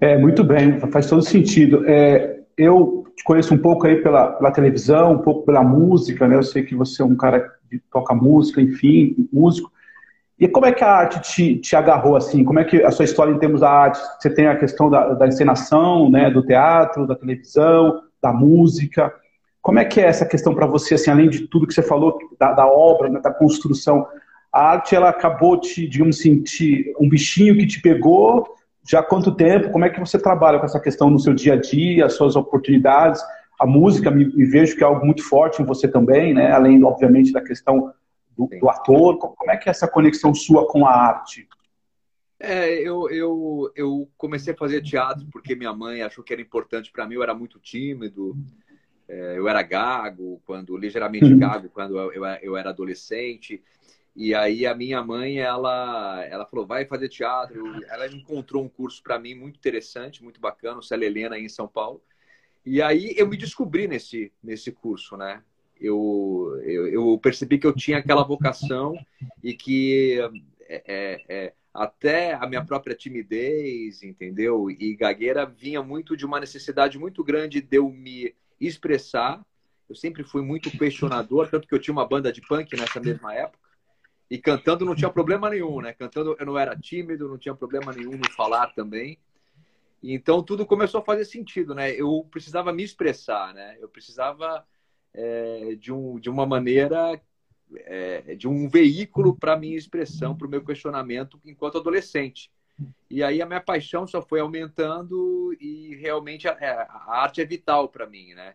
É, 0.00 0.18
muito 0.18 0.42
bem, 0.42 0.80
faz 0.90 1.08
todo 1.08 1.22
sentido. 1.22 1.88
É, 1.88 2.43
eu 2.56 3.04
te 3.16 3.24
conheço 3.24 3.54
um 3.54 3.58
pouco 3.58 3.86
aí 3.86 3.96
pela, 3.96 4.32
pela, 4.32 4.50
televisão, 4.50 5.12
um 5.12 5.18
pouco 5.18 5.44
pela 5.44 5.62
música, 5.62 6.26
né? 6.28 6.36
Eu 6.36 6.42
sei 6.42 6.62
que 6.62 6.74
você 6.74 7.02
é 7.02 7.04
um 7.04 7.16
cara 7.16 7.52
que 7.68 7.78
toca 7.90 8.14
música, 8.14 8.60
enfim, 8.60 9.28
músico. 9.32 9.72
E 10.38 10.48
como 10.48 10.66
é 10.66 10.72
que 10.72 10.82
a 10.82 10.92
arte 10.92 11.20
te, 11.20 11.56
te 11.58 11.76
agarrou 11.76 12.16
assim? 12.16 12.44
Como 12.44 12.58
é 12.58 12.64
que 12.64 12.82
a 12.82 12.90
sua 12.90 13.04
história 13.04 13.32
em 13.32 13.38
termos 13.38 13.60
da 13.60 13.70
arte? 13.70 14.00
Você 14.18 14.30
tem 14.30 14.46
a 14.46 14.56
questão 14.56 14.90
da, 14.90 15.14
da 15.14 15.26
encenação, 15.26 16.10
né? 16.10 16.30
Do 16.30 16.42
teatro, 16.42 17.06
da 17.06 17.14
televisão, 17.14 18.02
da 18.22 18.32
música. 18.32 19.12
Como 19.62 19.78
é 19.78 19.84
que 19.84 20.00
é 20.00 20.04
essa 20.04 20.26
questão 20.26 20.54
para 20.54 20.66
você, 20.66 20.94
assim, 20.94 21.10
além 21.10 21.28
de 21.28 21.46
tudo 21.48 21.66
que 21.66 21.72
você 21.72 21.82
falou 21.82 22.18
da, 22.38 22.52
da 22.52 22.66
obra, 22.66 23.08
né, 23.08 23.20
da 23.20 23.32
construção? 23.32 24.06
A 24.52 24.70
arte, 24.72 24.94
ela 24.94 25.08
acabou 25.08 25.58
te, 25.58 25.88
digamos 25.88 26.18
assim, 26.18 26.42
te, 26.42 26.94
um 27.00 27.08
bichinho 27.08 27.56
que 27.56 27.66
te 27.66 27.80
pegou 27.80 28.46
já 28.86 29.00
há 29.00 29.02
quanto 29.02 29.34
tempo? 29.34 29.70
Como 29.70 29.84
é 29.84 29.90
que 29.90 29.98
você 29.98 30.18
trabalha 30.18 30.58
com 30.58 30.66
essa 30.66 30.80
questão 30.80 31.08
no 31.08 31.18
seu 31.18 31.32
dia 31.32 31.54
a 31.54 31.60
dia, 31.60 32.06
as 32.06 32.14
suas 32.14 32.36
oportunidades? 32.36 33.22
A 33.58 33.66
música, 33.66 34.10
me, 34.10 34.26
me 34.26 34.44
vejo 34.44 34.76
que 34.76 34.82
é 34.82 34.86
algo 34.86 35.04
muito 35.04 35.22
forte 35.22 35.62
em 35.62 35.64
você 35.64 35.88
também, 35.88 36.34
né? 36.34 36.52
Além, 36.52 36.82
obviamente, 36.84 37.32
da 37.32 37.40
questão 37.40 37.92
do, 38.36 38.46
do 38.46 38.68
ator. 38.68 39.16
Como 39.18 39.50
é 39.50 39.56
que 39.56 39.68
é 39.68 39.70
essa 39.70 39.88
conexão 39.88 40.34
sua 40.34 40.66
com 40.66 40.86
a 40.86 40.90
arte? 40.90 41.48
É, 42.38 42.74
eu, 42.74 43.08
eu, 43.08 43.72
eu 43.74 44.08
comecei 44.18 44.52
a 44.52 44.56
fazer 44.56 44.82
teatro 44.82 45.26
porque 45.32 45.54
minha 45.54 45.72
mãe 45.72 46.02
achou 46.02 46.22
que 46.22 46.32
era 46.32 46.42
importante 46.42 46.92
para 46.92 47.06
mim. 47.06 47.14
Eu 47.14 47.22
era 47.22 47.34
muito 47.34 47.58
tímido, 47.58 48.36
é, 49.08 49.38
eu 49.38 49.48
era 49.48 49.62
gago, 49.62 50.42
quando 50.44 50.76
ligeiramente 50.76 51.32
uhum. 51.32 51.38
gago, 51.38 51.68
quando 51.70 51.98
eu, 51.98 52.12
eu, 52.12 52.24
eu 52.42 52.56
era 52.56 52.70
adolescente. 52.70 53.62
E 54.16 54.32
aí 54.32 54.64
a 54.64 54.74
minha 54.74 55.02
mãe, 55.02 55.38
ela, 55.38 56.24
ela 56.26 56.46
falou, 56.46 56.66
vai 56.66 56.86
fazer 56.86 57.08
teatro. 57.08 57.84
Ela 57.88 58.06
encontrou 58.06 58.62
um 58.62 58.68
curso 58.68 59.02
para 59.02 59.18
mim 59.18 59.34
muito 59.34 59.56
interessante, 59.56 60.22
muito 60.22 60.40
bacana, 60.40 60.78
o 60.78 60.82
Célia 60.82 61.06
Helena, 61.06 61.34
aí 61.34 61.44
em 61.44 61.48
São 61.48 61.66
Paulo. 61.66 62.00
E 62.64 62.80
aí 62.80 63.14
eu 63.16 63.26
me 63.26 63.36
descobri 63.36 63.88
nesse, 63.88 64.32
nesse 64.42 64.70
curso, 64.70 65.16
né? 65.16 65.42
Eu, 65.80 66.60
eu, 66.62 66.86
eu 66.86 67.18
percebi 67.18 67.58
que 67.58 67.66
eu 67.66 67.74
tinha 67.74 67.98
aquela 67.98 68.22
vocação 68.22 68.96
e 69.42 69.52
que 69.52 70.18
é, 70.68 70.82
é, 70.86 71.24
é, 71.28 71.52
até 71.74 72.34
a 72.34 72.46
minha 72.46 72.64
própria 72.64 72.94
timidez, 72.94 74.02
entendeu? 74.02 74.70
E 74.70 74.94
gagueira 74.94 75.44
vinha 75.44 75.82
muito 75.82 76.16
de 76.16 76.24
uma 76.24 76.38
necessidade 76.38 76.98
muito 76.98 77.24
grande 77.24 77.60
de 77.60 77.76
eu 77.76 77.90
me 77.90 78.32
expressar. 78.60 79.44
Eu 79.88 79.96
sempre 79.96 80.22
fui 80.22 80.40
muito 80.40 80.70
questionador, 80.70 81.50
tanto 81.50 81.66
que 81.66 81.74
eu 81.74 81.80
tinha 81.80 81.92
uma 81.92 82.06
banda 82.06 82.32
de 82.32 82.40
punk 82.40 82.74
nessa 82.76 83.00
mesma 83.00 83.34
época. 83.34 83.63
E 84.30 84.38
cantando 84.38 84.84
não 84.84 84.94
tinha 84.94 85.10
problema 85.10 85.50
nenhum, 85.50 85.80
né? 85.80 85.92
Cantando 85.92 86.36
eu 86.38 86.46
não 86.46 86.58
era 86.58 86.76
tímido, 86.76 87.28
não 87.28 87.38
tinha 87.38 87.54
problema 87.54 87.92
nenhum 87.92 88.16
no 88.16 88.30
falar 88.30 88.68
também. 88.74 89.18
Então 90.02 90.42
tudo 90.42 90.66
começou 90.66 91.00
a 91.00 91.04
fazer 91.04 91.24
sentido, 91.24 91.74
né? 91.74 91.90
Eu 91.92 92.26
precisava 92.30 92.72
me 92.72 92.82
expressar, 92.82 93.54
né? 93.54 93.76
Eu 93.80 93.88
precisava 93.88 94.64
é, 95.12 95.74
de, 95.76 95.92
um, 95.92 96.18
de 96.18 96.28
uma 96.28 96.44
maneira, 96.44 97.20
é, 97.76 98.34
de 98.34 98.48
um 98.48 98.68
veículo 98.68 99.36
para 99.36 99.56
minha 99.56 99.76
expressão, 99.76 100.36
para 100.36 100.46
o 100.46 100.50
meu 100.50 100.64
questionamento 100.64 101.40
enquanto 101.44 101.78
adolescente. 101.78 102.50
E 103.08 103.22
aí 103.22 103.40
a 103.40 103.46
minha 103.46 103.60
paixão 103.60 104.06
só 104.06 104.20
foi 104.20 104.40
aumentando 104.40 105.56
e 105.60 105.94
realmente 105.96 106.48
a, 106.48 106.52
é, 106.60 106.70
a 106.70 107.20
arte 107.20 107.40
é 107.40 107.44
vital 107.44 107.88
para 107.88 108.06
mim, 108.06 108.34
né? 108.34 108.54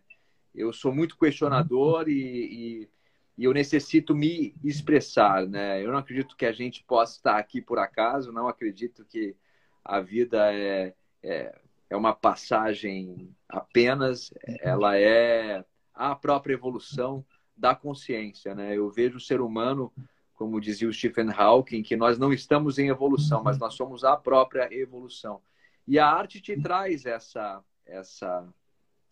Eu 0.54 0.74
sou 0.74 0.94
muito 0.94 1.18
questionador 1.18 2.10
e, 2.10 2.84
e 2.84 2.90
e 3.39 3.46
eu 3.46 3.53
necessito 3.53 4.13
me 4.13 4.53
expressar, 4.63 5.48
né? 5.48 5.84
Eu 5.84 5.91
não 5.91 6.00
acredito 6.00 6.36
que 6.36 6.46
a 6.46 6.51
gente 6.51 6.84
possa 6.84 7.15
estar 7.15 7.38
aqui 7.38 7.62
por 7.62 7.79
acaso, 7.79 8.31
não 8.31 8.48
acredito 8.48 9.05
que 9.05 9.36
a 9.84 10.01
vida 10.01 10.53
é, 10.53 10.93
é 11.24 11.60
é 11.89 11.98
uma 11.98 12.13
passagem 12.13 13.36
apenas, 13.48 14.31
ela 14.62 14.98
é 14.98 15.65
a 15.93 16.15
própria 16.15 16.53
evolução 16.53 17.25
da 17.58 17.74
consciência, 17.74 18.53
né? 18.53 18.77
Eu 18.77 18.89
vejo 18.91 19.17
o 19.17 19.22
ser 19.22 19.41
humano, 19.41 19.91
como 20.36 20.62
dizia 20.62 20.88
o 20.88 20.93
Stephen 20.93 21.31
Hawking, 21.31 21.81
que 21.81 21.98
nós 21.98 22.17
não 22.17 22.31
estamos 22.31 22.77
em 22.77 22.89
evolução, 22.89 23.43
mas 23.43 23.58
nós 23.58 23.74
somos 23.74 24.03
a 24.03 24.15
própria 24.15 24.72
evolução. 24.72 25.41
E 25.88 25.98
a 25.98 26.08
arte 26.08 26.39
te 26.39 26.62
traz 26.62 27.05
essa 27.05 27.63
essa 27.86 28.48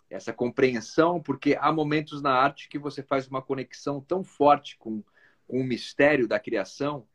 essa 0.10 0.32
compreensão, 0.32 1.22
porque 1.22 1.58
há 1.60 1.72
momentos 1.72 2.22
na 2.22 2.32
arte 2.32 2.70
que 2.70 2.80
você 2.80 3.04
faz 3.04 3.28
uma 3.28 3.42
conexão 3.42 4.00
tão 4.00 4.24
forte 4.24 4.78
com, 4.78 5.04
com 5.48 5.60
o 5.60 5.64
mistério 5.64 6.28
da 6.28 6.40
criação 6.40 7.06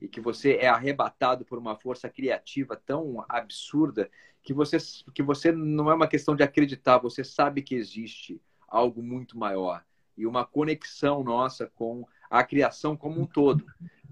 e 0.00 0.08
que 0.08 0.20
você 0.20 0.54
é 0.54 0.66
arrebatado 0.66 1.44
por 1.44 1.58
uma 1.58 1.76
força 1.76 2.08
criativa 2.08 2.74
tão 2.74 3.24
absurda 3.28 4.10
que 4.42 4.54
você 4.54 4.78
que 5.14 5.22
você 5.22 5.52
não 5.52 5.90
é 5.90 5.94
uma 5.94 6.08
questão 6.08 6.34
de 6.34 6.42
acreditar, 6.42 6.98
você 6.98 7.22
sabe 7.22 7.62
que 7.62 7.74
existe 7.74 8.40
algo 8.66 9.02
muito 9.02 9.38
maior 9.38 9.84
e 10.16 10.26
uma 10.26 10.44
conexão 10.44 11.22
nossa 11.22 11.66
com 11.66 12.06
a 12.28 12.44
criação 12.44 12.96
como 12.96 13.20
um 13.20 13.26
todo, 13.26 13.64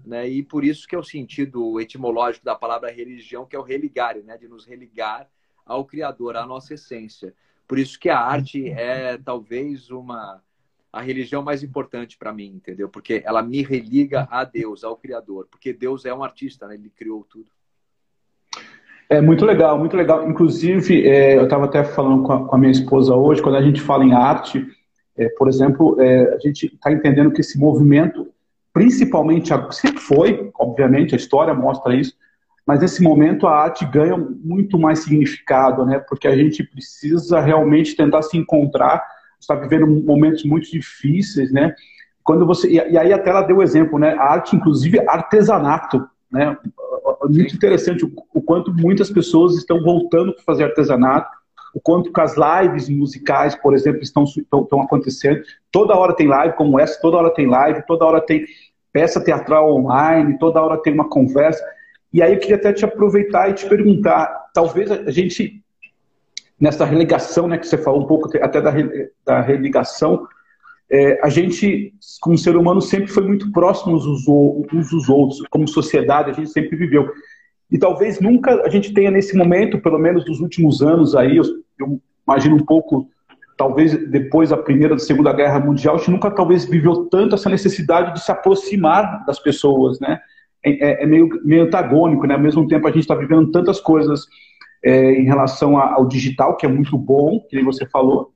né? 0.05 0.27
E 0.27 0.43
por 0.43 0.63
isso 0.63 0.87
que 0.87 0.95
é 0.95 0.97
o 0.97 1.03
sentido 1.03 1.79
etimológico 1.79 2.45
da 2.45 2.55
palavra 2.55 2.91
religião, 2.91 3.45
que 3.45 3.55
é 3.55 3.59
o 3.59 3.63
religare, 3.63 4.21
né? 4.21 4.37
De 4.37 4.47
nos 4.47 4.65
religar 4.65 5.29
ao 5.65 5.85
Criador, 5.85 6.35
à 6.35 6.45
nossa 6.45 6.73
essência. 6.73 7.33
Por 7.69 7.77
isso 7.77 7.99
que 7.99 8.09
a 8.09 8.19
arte 8.19 8.67
é 8.71 9.15
talvez 9.23 9.91
uma 9.91 10.41
a 10.91 11.01
religião 11.01 11.43
mais 11.43 11.61
importante 11.61 12.17
para 12.17 12.33
mim, 12.33 12.47
entendeu? 12.55 12.89
Porque 12.89 13.21
ela 13.23 13.43
me 13.43 13.61
religa 13.61 14.27
a 14.31 14.43
Deus, 14.43 14.83
ao 14.83 14.97
Criador, 14.97 15.47
porque 15.51 15.71
Deus 15.71 16.03
é 16.03 16.11
um 16.11 16.23
artista, 16.23 16.67
né? 16.67 16.73
Ele 16.73 16.89
criou 16.89 17.23
tudo. 17.29 17.45
É 19.07 19.21
muito 19.21 19.45
legal, 19.45 19.77
muito 19.77 19.95
legal. 19.95 20.27
Inclusive, 20.27 21.07
é, 21.07 21.37
eu 21.37 21.43
estava 21.43 21.65
até 21.65 21.83
falando 21.83 22.23
com 22.23 22.33
a, 22.33 22.47
com 22.47 22.55
a, 22.55 22.57
minha 22.57 22.71
esposa 22.71 23.13
hoje, 23.15 23.39
quando 23.39 23.57
a 23.57 23.61
gente 23.61 23.79
fala 23.79 24.03
em 24.03 24.13
arte, 24.13 24.65
é, 25.15 25.29
por 25.29 25.47
exemplo, 25.47 26.01
é, 26.01 26.33
a 26.33 26.39
gente 26.39 26.65
está 26.73 26.91
entendendo 26.91 27.31
que 27.31 27.41
esse 27.41 27.59
movimento, 27.59 28.33
principalmente, 28.73 29.49
sempre 29.69 29.99
foi, 29.99 30.49
obviamente, 30.57 31.13
a 31.13 31.17
história 31.17 31.53
mostra 31.53 31.95
isso, 31.95 32.15
mas 32.69 32.81
nesse 32.81 33.01
momento 33.01 33.47
a 33.47 33.63
arte 33.63 33.83
ganha 33.83 34.15
muito 34.15 34.77
mais 34.77 34.99
significado, 34.99 35.83
né? 35.83 35.97
Porque 36.07 36.27
a 36.27 36.37
gente 36.37 36.63
precisa 36.63 37.39
realmente 37.39 37.95
tentar 37.95 38.21
se 38.21 38.37
encontrar, 38.37 39.03
está 39.39 39.55
vivendo 39.55 39.87
momentos 39.87 40.43
muito 40.43 40.69
difíceis, 40.69 41.51
né? 41.51 41.73
Quando 42.23 42.45
você 42.45 42.69
e 42.69 42.95
aí 42.95 43.11
até 43.11 43.31
ela 43.31 43.41
deu 43.41 43.57
o 43.57 43.63
exemplo, 43.63 43.97
né? 43.97 44.13
A 44.13 44.33
arte, 44.33 44.55
inclusive 44.55 44.99
artesanato, 44.99 46.07
né? 46.31 46.55
Muito 47.27 47.55
interessante 47.55 48.05
o, 48.05 48.41
quanto 48.43 48.71
muitas 48.71 49.09
pessoas 49.09 49.55
estão 49.55 49.81
voltando 49.81 50.31
para 50.35 50.43
fazer 50.43 50.65
artesanato, 50.65 51.35
o 51.73 51.81
quanto 51.81 52.13
que 52.13 52.21
as 52.21 52.35
lives 52.37 52.87
musicais, 52.87 53.55
por 53.55 53.73
exemplo, 53.73 54.03
estão, 54.03 54.25
estão, 54.25 54.61
estão 54.61 54.79
acontecendo. 54.79 55.41
Toda 55.71 55.95
hora 55.95 56.15
tem 56.15 56.27
live 56.27 56.55
como 56.55 56.79
essa, 56.79 57.01
toda 57.01 57.17
hora 57.17 57.33
tem 57.33 57.47
live, 57.47 57.83
toda 57.87 58.05
hora 58.05 58.21
tem 58.21 58.45
peça 58.93 59.19
teatral 59.19 59.73
online, 59.73 60.37
toda 60.37 60.61
hora 60.61 60.79
tem 60.79 60.93
uma 60.93 61.09
conversa. 61.09 61.65
E 62.11 62.21
aí 62.21 62.33
eu 62.33 62.39
queria 62.39 62.55
até 62.55 62.73
te 62.73 62.83
aproveitar 62.83 63.49
e 63.49 63.53
te 63.53 63.67
perguntar, 63.67 64.49
talvez 64.53 64.91
a 64.91 65.11
gente, 65.11 65.61
nessa 66.59 66.85
relegação, 66.85 67.47
né, 67.47 67.57
que 67.57 67.67
você 67.67 67.77
falou 67.77 68.01
um 68.01 68.07
pouco 68.07 68.29
até 68.41 68.61
da, 68.61 68.73
da 69.25 69.41
religação, 69.41 70.27
é, 70.91 71.19
a 71.23 71.29
gente, 71.29 71.93
como 72.19 72.37
ser 72.37 72.55
humano, 72.55 72.81
sempre 72.81 73.07
foi 73.07 73.23
muito 73.23 73.51
próximos 73.51 74.07
uns, 74.07 74.27
uns 74.27 74.89
dos 74.89 75.07
outros, 75.07 75.41
como 75.51 75.67
sociedade, 75.67 76.31
a 76.31 76.33
gente 76.33 76.49
sempre 76.49 76.75
viveu. 76.75 77.11
E 77.71 77.77
talvez 77.77 78.19
nunca 78.19 78.63
a 78.65 78.69
gente 78.69 78.91
tenha 78.91 79.11
nesse 79.11 79.37
momento, 79.37 79.79
pelo 79.79 79.99
menos 79.99 80.25
nos 80.25 80.39
últimos 80.39 80.81
anos 80.81 81.15
aí, 81.15 81.37
eu, 81.37 81.43
eu 81.79 82.01
imagino 82.27 82.55
um 82.55 82.65
pouco, 82.65 83.07
talvez 83.55 83.95
depois 84.09 84.49
da 84.49 84.57
Primeira 84.57 84.95
da 84.95 84.99
Segunda 84.99 85.31
Guerra 85.31 85.59
Mundial, 85.59 85.93
a 85.93 85.97
gente 85.99 86.09
nunca 86.09 86.31
talvez 86.31 86.65
viveu 86.65 87.05
tanto 87.05 87.35
essa 87.35 87.49
necessidade 87.49 88.15
de 88.15 88.23
se 88.23 88.31
aproximar 88.31 89.23
das 89.25 89.39
pessoas, 89.39 89.99
né? 89.99 90.19
É, 90.63 90.71
é, 90.71 91.03
é, 91.03 91.05
meio, 91.05 91.29
meio 91.43 91.63
antagônico, 91.63 92.27
né? 92.27 92.35
Ao 92.35 92.39
mesmo 92.39 92.67
tempo 92.67 92.87
a 92.87 92.91
gente 92.91 93.01
está 93.01 93.15
vivendo 93.15 93.51
tantas 93.51 93.79
coisas 93.79 94.25
é, 94.83 95.13
em 95.13 95.25
relação 95.25 95.77
ao 95.77 96.07
digital, 96.07 96.57
que 96.57 96.65
é 96.65 96.69
muito 96.69 96.97
bom, 96.97 97.39
que 97.49 97.55
nem 97.55 97.65
você 97.65 97.85
falou, 97.85 98.33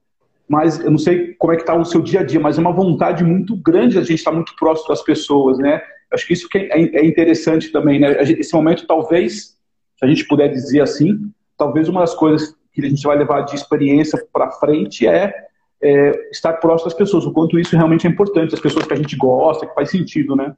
mas 0.48 0.80
eu 0.80 0.92
não 0.92 0.98
sei 0.98 1.34
como 1.36 1.54
é 1.54 1.56
que 1.56 1.64
está 1.64 1.74
o 1.74 1.86
seu 1.86 2.02
dia 2.02 2.20
a 2.20 2.24
dia, 2.24 2.40
mas 2.40 2.58
é 2.58 2.62
uma 2.62 2.72
vontade 2.72 3.24
muito 3.24 3.56
grande 3.56 3.98
a 3.98 4.02
gente 4.02 4.16
estar 4.16 4.32
tá 4.32 4.36
muito 4.36 4.56
próximo 4.56 4.90
das 4.90 5.02
pessoas, 5.02 5.58
né? 5.58 5.82
Acho 6.12 6.28
que 6.28 6.34
isso 6.34 6.48
que 6.48 6.58
é, 6.58 6.80
é 6.80 7.06
interessante 7.06 7.72
também, 7.72 8.00
né? 8.00 8.22
Esse 8.22 8.54
momento, 8.54 8.86
talvez, 8.86 9.58
se 9.98 10.04
a 10.04 10.08
gente 10.08 10.28
puder 10.28 10.50
dizer 10.50 10.82
assim, 10.82 11.32
talvez 11.58 11.90
uma 11.90 12.02
das 12.02 12.14
coisas 12.14 12.56
que 12.72 12.86
a 12.86 12.90
gente 12.90 13.04
vai 13.04 13.18
levar 13.18 13.42
de 13.42 13.56
experiência 13.56 14.24
para 14.32 14.52
frente 14.52 15.08
é, 15.08 15.34
é, 15.82 16.30
estar 16.32 16.54
próximo 16.54 16.90
das 16.90 16.98
pessoas, 16.98 17.26
o 17.26 17.32
quanto 17.32 17.60
isso 17.60 17.76
realmente 17.76 18.08
é 18.08 18.10
importante, 18.10 18.54
as 18.54 18.60
pessoas 18.60 18.86
que 18.86 18.94
a 18.94 18.98
gente 18.98 19.16
gosta, 19.16 19.66
que 19.66 19.74
faz 19.74 19.90
sentido, 19.90 20.36
né? 20.36 20.56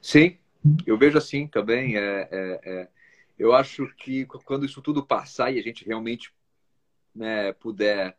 Sim, 0.00 0.36
eu 0.86 0.98
vejo 0.98 1.18
assim 1.18 1.46
também. 1.46 1.96
É, 1.96 2.28
é, 2.30 2.60
é, 2.64 2.88
eu 3.38 3.54
acho 3.54 3.86
que 3.96 4.26
quando 4.26 4.66
isso 4.66 4.82
tudo 4.82 5.04
passar 5.04 5.52
e 5.52 5.58
a 5.58 5.62
gente 5.62 5.84
realmente 5.84 6.32
né, 7.14 7.52
puder 7.52 8.16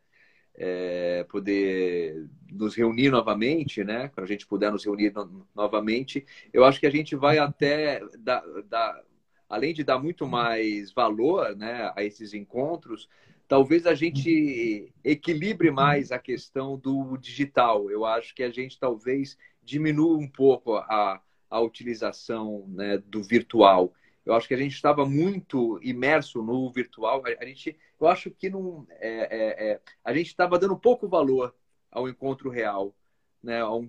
é, 0.55 1.23
poder 1.29 2.27
nos 2.51 2.75
reunir 2.75 3.09
novamente, 3.09 3.83
né? 3.83 4.09
Quando 4.09 4.25
a 4.25 4.27
gente 4.27 4.45
puder 4.45 4.71
nos 4.71 4.83
reunir 4.83 5.13
no, 5.13 5.47
novamente, 5.55 6.25
eu 6.51 6.65
acho 6.65 6.79
que 6.79 6.87
a 6.87 6.91
gente 6.91 7.15
vai 7.15 7.37
até 7.37 8.01
dar, 8.17 8.43
dar, 8.65 9.01
além 9.47 9.73
de 9.73 9.85
dar 9.85 9.97
muito 9.99 10.27
mais 10.27 10.91
valor, 10.91 11.55
né, 11.55 11.93
a 11.95 12.03
esses 12.03 12.33
encontros, 12.33 13.07
talvez 13.47 13.87
a 13.87 13.95
gente 13.95 14.93
equilibre 15.01 15.71
mais 15.71 16.11
a 16.11 16.19
questão 16.19 16.77
do 16.77 17.17
digital. 17.17 17.89
Eu 17.89 18.05
acho 18.05 18.35
que 18.35 18.43
a 18.43 18.51
gente 18.51 18.77
talvez 18.77 19.37
diminua 19.63 20.17
um 20.17 20.27
pouco 20.27 20.75
a, 20.75 21.21
a 21.49 21.59
utilização 21.59 22.65
né, 22.67 22.97
do 22.97 23.23
virtual. 23.23 23.93
Eu 24.25 24.33
acho 24.33 24.47
que 24.47 24.53
a 24.53 24.57
gente 24.57 24.73
estava 24.73 25.05
muito 25.05 25.79
imerso 25.81 26.43
no 26.43 26.71
virtual. 26.71 27.23
A, 27.25 27.45
gente, 27.45 27.77
eu 27.99 28.07
acho 28.07 28.29
que 28.29 28.49
não, 28.49 28.85
é, 28.91 29.09
é, 29.09 29.71
é, 29.71 29.81
a 30.03 30.13
gente 30.13 30.27
estava 30.27 30.59
dando 30.59 30.77
pouco 30.77 31.07
valor 31.07 31.55
ao 31.91 32.07
encontro 32.07 32.49
real, 32.49 32.95
né, 33.41 33.59
ao, 33.61 33.83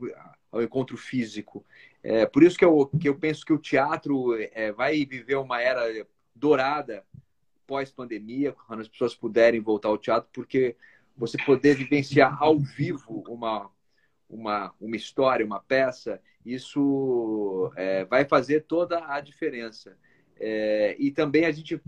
ao 0.50 0.62
encontro 0.62 0.96
físico. 0.96 1.64
É, 2.02 2.24
por 2.24 2.42
isso 2.42 2.56
que 2.56 2.64
eu, 2.64 2.86
que 2.86 3.08
eu 3.08 3.18
penso 3.18 3.44
que 3.44 3.52
o 3.52 3.58
teatro 3.58 4.34
é, 4.52 4.72
vai 4.72 5.04
viver 5.04 5.36
uma 5.36 5.60
era 5.60 6.06
dourada 6.34 7.04
pós-pandemia, 7.66 8.52
quando 8.66 8.80
as 8.80 8.88
pessoas 8.88 9.14
puderem 9.14 9.60
voltar 9.60 9.90
ao 9.90 9.98
teatro, 9.98 10.28
porque 10.32 10.76
você 11.16 11.36
poder 11.44 11.76
vivenciar 11.76 12.42
ao 12.42 12.58
vivo 12.58 13.22
uma, 13.28 13.70
uma, 14.30 14.72
uma 14.80 14.96
história, 14.96 15.44
uma 15.44 15.60
peça, 15.60 16.20
isso 16.46 17.70
é, 17.76 18.04
vai 18.04 18.24
fazer 18.24 18.62
toda 18.62 19.04
a 19.06 19.20
diferença. 19.20 19.96
É, 20.38 20.96
e 20.98 21.10
também 21.10 21.44
a 21.44 21.52
gente, 21.52 21.80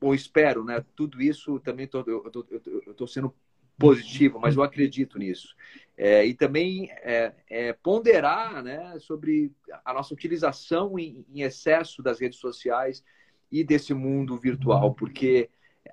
bom, 0.00 0.14
espero, 0.14 0.64
né? 0.64 0.82
Tudo 0.94 1.20
isso 1.20 1.60
também 1.60 1.86
tô, 1.86 2.02
eu 2.06 2.92
estou 2.92 3.06
sendo 3.06 3.34
positivo, 3.78 4.38
mas 4.40 4.56
eu 4.56 4.62
acredito 4.62 5.18
nisso. 5.18 5.54
É, 5.96 6.24
e 6.24 6.34
também 6.34 6.90
é, 7.02 7.32
é, 7.48 7.72
ponderar 7.72 8.62
né, 8.62 8.98
sobre 8.98 9.52
a 9.84 9.92
nossa 9.92 10.14
utilização 10.14 10.98
em, 10.98 11.24
em, 11.28 11.42
excesso 11.42 12.02
das 12.02 12.20
redes 12.20 12.38
sociais 12.38 13.04
e 13.50 13.62
desse 13.62 13.94
mundo 13.94 14.36
virtual, 14.38 14.94
porque 14.94 15.50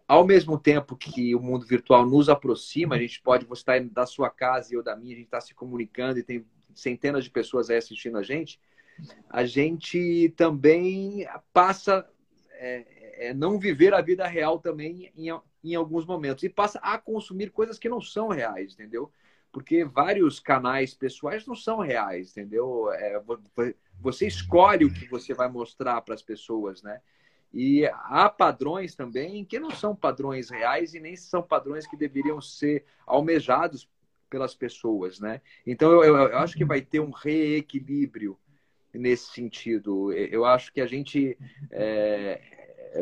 ao 0.07 0.25
mesmo 0.25 0.57
tempo 0.57 0.95
que 0.95 1.35
o 1.35 1.39
mundo 1.39 1.65
virtual 1.65 2.05
nos 2.05 2.29
aproxima, 2.29 2.95
a 2.95 2.99
gente 2.99 3.21
pode, 3.21 3.45
você 3.45 3.61
está 3.61 3.79
da 3.79 4.05
sua 4.05 4.29
casa 4.29 4.71
e 4.73 4.77
eu 4.77 4.83
da 4.83 4.95
minha, 4.95 5.13
a 5.13 5.17
gente 5.17 5.25
está 5.25 5.41
se 5.41 5.53
comunicando 5.53 6.19
e 6.19 6.23
tem 6.23 6.45
centenas 6.73 7.23
de 7.23 7.29
pessoas 7.29 7.69
aí 7.69 7.77
assistindo 7.77 8.17
a 8.17 8.23
gente, 8.23 8.59
a 9.29 9.45
gente 9.45 10.33
também 10.35 11.27
passa 11.51 12.07
é, 12.53 13.27
é, 13.27 13.33
não 13.33 13.59
viver 13.59 13.93
a 13.93 14.01
vida 14.01 14.27
real 14.27 14.59
também 14.59 15.11
em, 15.15 15.27
em 15.63 15.75
alguns 15.75 16.05
momentos 16.05 16.43
e 16.43 16.49
passa 16.49 16.79
a 16.79 16.97
consumir 16.97 17.51
coisas 17.51 17.77
que 17.77 17.89
não 17.89 18.01
são 18.01 18.29
reais, 18.29 18.73
entendeu? 18.73 19.11
Porque 19.51 19.83
vários 19.83 20.39
canais 20.39 20.93
pessoais 20.93 21.45
não 21.45 21.55
são 21.55 21.79
reais, 21.79 22.31
entendeu? 22.31 22.91
É, 22.91 23.21
você 23.99 24.27
escolhe 24.27 24.85
o 24.85 24.93
que 24.93 25.07
você 25.07 25.33
vai 25.33 25.49
mostrar 25.49 26.01
para 26.01 26.15
as 26.15 26.21
pessoas, 26.21 26.81
né? 26.81 27.01
E 27.53 27.85
há 27.85 28.27
padrões 28.29 28.95
também 28.95 29.45
que 29.45 29.59
não 29.59 29.69
são 29.69 29.95
padrões 29.95 30.49
reais 30.49 30.95
e 30.95 30.99
nem 30.99 31.15
são 31.15 31.43
padrões 31.43 31.85
que 31.85 31.95
deveriam 31.95 32.41
ser 32.41 32.83
almejados 33.05 33.87
pelas 34.27 34.55
pessoas, 34.55 35.19
né? 35.19 35.39
Então 35.65 35.91
eu, 35.91 36.03
eu, 36.03 36.15
eu 36.15 36.37
acho 36.39 36.57
que 36.57 36.65
vai 36.65 36.81
ter 36.81 36.99
um 36.99 37.11
reequilíbrio 37.11 38.39
nesse 38.91 39.31
sentido. 39.31 40.11
Eu 40.11 40.45
acho 40.45 40.73
que 40.73 40.81
a 40.81 40.87
gente 40.87 41.37
é, 41.69 42.41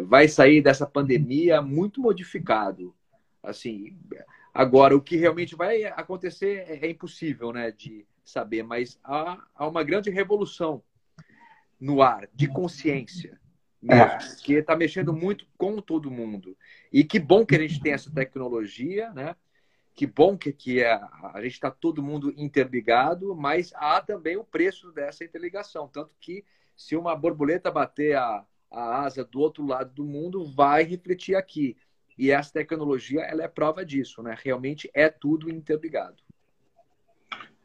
vai 0.03 0.27
sair 0.27 0.61
dessa 0.61 0.85
pandemia 0.85 1.61
muito 1.61 2.01
modificado. 2.01 2.93
Assim, 3.41 3.97
agora 4.53 4.95
o 4.95 5.01
que 5.01 5.15
realmente 5.15 5.55
vai 5.55 5.85
acontecer 5.85 6.65
é, 6.67 6.85
é 6.85 6.89
impossível, 6.89 7.53
né, 7.53 7.71
de 7.71 8.05
saber, 8.21 8.63
mas 8.63 8.99
há, 9.01 9.41
há 9.55 9.65
uma 9.65 9.83
grande 9.83 10.09
revolução 10.09 10.83
no 11.79 12.01
ar 12.01 12.27
de 12.33 12.47
consciência 12.47 13.40
mesmo, 13.81 14.03
é. 14.03 14.17
porque 14.17 14.53
está 14.53 14.75
mexendo 14.75 15.13
muito 15.13 15.45
com 15.57 15.81
todo 15.81 16.11
mundo. 16.11 16.55
E 16.91 17.03
que 17.03 17.19
bom 17.19 17.45
que 17.45 17.55
a 17.55 17.59
gente 17.59 17.81
tem 17.81 17.93
essa 17.93 18.11
tecnologia, 18.11 19.11
né? 19.11 19.35
Que 19.93 20.05
bom 20.07 20.37
que, 20.37 20.53
que 20.53 20.81
é, 20.81 20.93
a 20.93 21.41
gente 21.41 21.53
está 21.53 21.69
todo 21.69 22.01
mundo 22.01 22.33
interligado, 22.37 23.35
mas 23.35 23.73
há 23.75 23.99
também 24.01 24.37
o 24.37 24.43
preço 24.43 24.91
dessa 24.91 25.23
interligação. 25.23 25.87
Tanto 25.87 26.15
que 26.19 26.45
se 26.77 26.95
uma 26.95 27.15
borboleta 27.15 27.69
bater 27.69 28.15
a, 28.15 28.45
a 28.71 29.03
asa 29.03 29.25
do 29.25 29.39
outro 29.39 29.65
lado 29.65 29.93
do 29.93 30.05
mundo, 30.05 30.45
vai 30.45 30.83
refletir 30.83 31.35
aqui. 31.35 31.75
E 32.17 32.31
essa 32.31 32.53
tecnologia 32.53 33.21
ela 33.21 33.43
é 33.43 33.47
prova 33.47 33.85
disso, 33.85 34.21
né? 34.23 34.35
Realmente 34.41 34.89
é 34.93 35.09
tudo 35.09 35.49
interligado. 35.49 36.23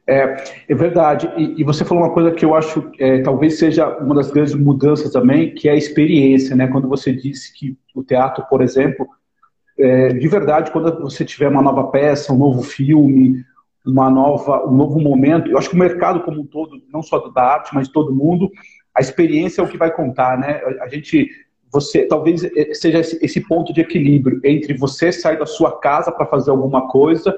É, 0.09 0.37
é 0.69 0.75
verdade. 0.75 1.29
E, 1.37 1.61
e, 1.61 1.65
você 1.65 1.85
falou 1.85 2.05
uma 2.05 2.13
coisa 2.13 2.31
que 2.31 2.45
eu 2.45 2.55
acho 2.55 2.91
é, 2.99 3.23
talvez 3.23 3.59
seja 3.59 3.89
uma 3.99 4.15
das 4.15 4.31
grandes 4.31 4.55
mudanças 4.55 5.11
também, 5.11 5.53
que 5.53 5.69
é 5.69 5.73
a 5.73 5.77
experiência, 5.77 6.55
né? 6.55 6.69
Quando 6.69 6.89
você 6.89 7.13
disse 7.13 7.53
que 7.53 7.77
o 7.93 8.05
teatro, 8.05 8.45
por 8.49 8.63
exemplo, 8.63 9.07
é, 9.77 10.09
de 10.09 10.29
verdade, 10.29 10.71
quando 10.71 11.01
você 11.01 11.25
tiver 11.25 11.49
uma 11.49 11.61
nova 11.61 11.89
peça, 11.89 12.33
um 12.33 12.39
novo 12.39 12.63
filme, 12.63 13.45
uma 13.85 14.09
nova, 14.09 14.65
um 14.69 14.75
novo 14.75 15.01
momento, 15.01 15.51
eu 15.51 15.59
acho 15.59 15.71
que 15.71 15.75
o 15.75 15.79
mercado 15.79 16.21
como 16.21 16.41
um 16.41 16.47
todo, 16.47 16.81
não 16.93 17.03
só 17.03 17.19
da 17.29 17.43
arte, 17.43 17.75
mas 17.75 17.89
todo 17.89 18.15
mundo, 18.15 18.49
a 18.95 19.01
experiência 19.01 19.61
é 19.61 19.65
o 19.65 19.69
que 19.69 19.77
vai 19.77 19.93
contar, 19.93 20.39
né? 20.39 20.61
A 20.83 20.89
gente, 20.89 21.29
você, 21.73 22.07
talvez 22.07 22.45
é, 22.45 22.73
seja 22.75 23.01
esse, 23.01 23.19
esse 23.25 23.41
ponto 23.41 23.73
de 23.73 23.81
equilíbrio 23.81 24.41
entre 24.45 24.73
você 24.75 25.11
sair 25.11 25.39
da 25.39 25.47
sua 25.47 25.81
casa 25.81 26.13
para 26.13 26.27
fazer 26.27 26.53
alguma 26.53 26.87
coisa 26.87 27.37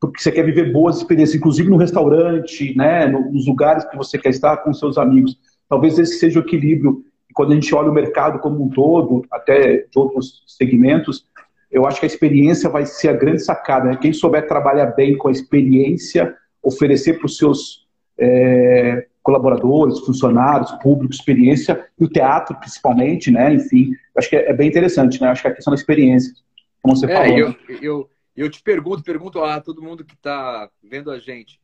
porque 0.00 0.20
você 0.20 0.30
quer 0.30 0.44
viver 0.44 0.72
boas 0.72 0.98
experiências, 0.98 1.36
inclusive 1.36 1.70
no 1.70 1.76
restaurante, 1.76 2.76
né, 2.76 3.06
nos 3.06 3.46
lugares 3.46 3.84
que 3.84 3.96
você 3.96 4.18
quer 4.18 4.30
estar 4.30 4.58
com 4.58 4.72
seus 4.72 4.98
amigos. 4.98 5.38
Talvez 5.68 5.98
esse 5.98 6.18
seja 6.18 6.40
o 6.40 6.42
equilíbrio. 6.42 7.02
quando 7.34 7.52
a 7.52 7.54
gente 7.54 7.74
olha 7.74 7.90
o 7.90 7.94
mercado 7.94 8.38
como 8.38 8.64
um 8.64 8.68
todo, 8.68 9.24
até 9.30 9.78
de 9.78 9.98
outros 9.98 10.42
segmentos, 10.46 11.26
eu 11.70 11.86
acho 11.86 12.00
que 12.00 12.06
a 12.06 12.08
experiência 12.08 12.70
vai 12.70 12.86
ser 12.86 13.08
a 13.08 13.12
grande 13.12 13.42
sacada. 13.42 13.90
Né? 13.90 13.98
Quem 14.00 14.12
souber 14.12 14.46
trabalhar 14.46 14.86
bem 14.86 15.16
com 15.16 15.28
a 15.28 15.32
experiência, 15.32 16.34
oferecer 16.62 17.18
para 17.18 17.26
os 17.26 17.36
seus 17.36 17.86
é, 18.18 19.06
colaboradores, 19.22 19.98
funcionários, 20.00 20.70
público, 20.82 21.12
experiência, 21.12 21.84
e 21.98 22.04
o 22.04 22.08
teatro 22.08 22.56
principalmente, 22.60 23.30
né? 23.30 23.52
Enfim, 23.54 23.90
acho 24.16 24.30
que 24.30 24.36
é, 24.36 24.50
é, 24.50 24.52
bem 24.54 24.68
interessante, 24.68 25.20
né? 25.20 25.28
Acho 25.28 25.42
que 25.42 25.48
a 25.48 25.52
questão 25.52 25.72
da 25.72 25.78
experiência, 25.78 26.32
como 26.80 26.96
você 26.96 27.06
é, 27.06 27.14
falou. 27.14 27.38
Eu, 27.38 27.54
eu, 27.82 28.10
eu 28.36 28.50
te 28.50 28.62
pergunto, 28.62 29.02
pergunto 29.02 29.42
a 29.42 29.60
todo 29.60 29.82
mundo 29.82 30.04
que 30.04 30.14
está 30.14 30.70
vendo 30.82 31.10
a 31.10 31.18
gente, 31.18 31.60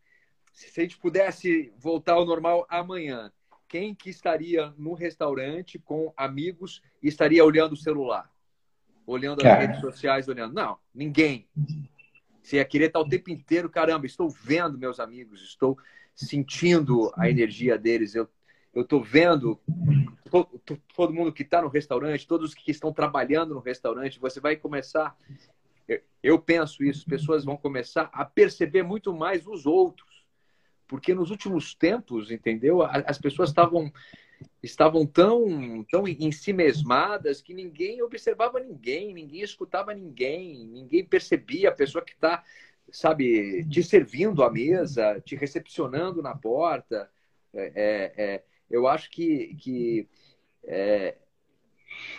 se 0.52 0.80
a 0.80 0.82
gente 0.82 0.98
pudesse 0.98 1.72
voltar 1.78 2.14
ao 2.14 2.26
normal 2.26 2.66
amanhã, 2.68 3.32
quem 3.68 3.94
que 3.94 4.10
estaria 4.10 4.72
no 4.76 4.92
restaurante 4.92 5.78
com 5.78 6.12
amigos 6.16 6.82
e 7.02 7.08
estaria 7.08 7.44
olhando 7.44 7.72
o 7.72 7.76
celular? 7.76 8.32
olhando 9.06 9.46
as 9.46 9.58
redes 9.58 9.80
sociais, 9.80 10.28
olhando. 10.28 10.54
Não, 10.54 10.78
ninguém. 10.94 11.46
Você 12.42 12.56
ia 12.56 12.64
querer 12.64 12.86
estar 12.86 13.00
o 13.00 13.08
tempo 13.08 13.30
inteiro, 13.30 13.70
caramba, 13.70 14.06
estou 14.06 14.28
vendo 14.28 14.78
meus 14.78 14.98
amigos, 14.98 15.42
estou 15.42 15.78
sentindo 16.14 17.12
a 17.16 17.30
energia 17.30 17.78
deles, 17.78 18.14
eu 18.14 18.28
estou 18.74 19.02
vendo 19.02 19.60
todo, 20.30 20.60
todo 20.94 21.14
mundo 21.14 21.32
que 21.32 21.42
está 21.42 21.62
no 21.62 21.68
restaurante, 21.68 22.26
todos 22.26 22.54
que 22.54 22.70
estão 22.70 22.92
trabalhando 22.92 23.54
no 23.54 23.60
restaurante, 23.60 24.18
você 24.18 24.40
vai 24.40 24.56
começar, 24.56 25.16
eu 26.22 26.38
penso 26.38 26.84
isso, 26.84 27.00
as 27.00 27.04
pessoas 27.04 27.44
vão 27.44 27.56
começar 27.56 28.08
a 28.12 28.24
perceber 28.24 28.82
muito 28.82 29.12
mais 29.12 29.46
os 29.46 29.66
outros, 29.66 30.24
porque 30.86 31.14
nos 31.14 31.30
últimos 31.30 31.74
tempos, 31.74 32.30
entendeu? 32.30 32.82
As 32.82 33.18
pessoas 33.18 33.50
estavam 33.50 33.92
estavam 34.62 35.06
tão, 35.06 35.84
tão 35.90 36.06
em 36.06 36.32
si 36.32 36.52
mesmadas 36.52 37.40
que 37.40 37.54
ninguém 37.54 38.02
observava 38.02 38.58
ninguém, 38.60 39.14
ninguém 39.14 39.42
escutava 39.42 39.94
ninguém, 39.94 40.66
ninguém 40.66 41.04
percebia 41.04 41.68
a 41.68 41.74
pessoa 41.74 42.04
que 42.04 42.12
está, 42.12 42.44
sabe, 42.90 43.64
te 43.68 43.82
servindo 43.82 44.42
à 44.42 44.50
mesa, 44.50 45.20
te 45.20 45.36
recepcionando 45.36 46.22
na 46.22 46.34
porta. 46.36 47.10
É, 47.54 47.72
é, 47.74 48.24
é 48.24 48.44
eu 48.70 48.86
acho 48.88 49.10
que, 49.10 49.54
que 49.56 50.08
é, 50.64 51.16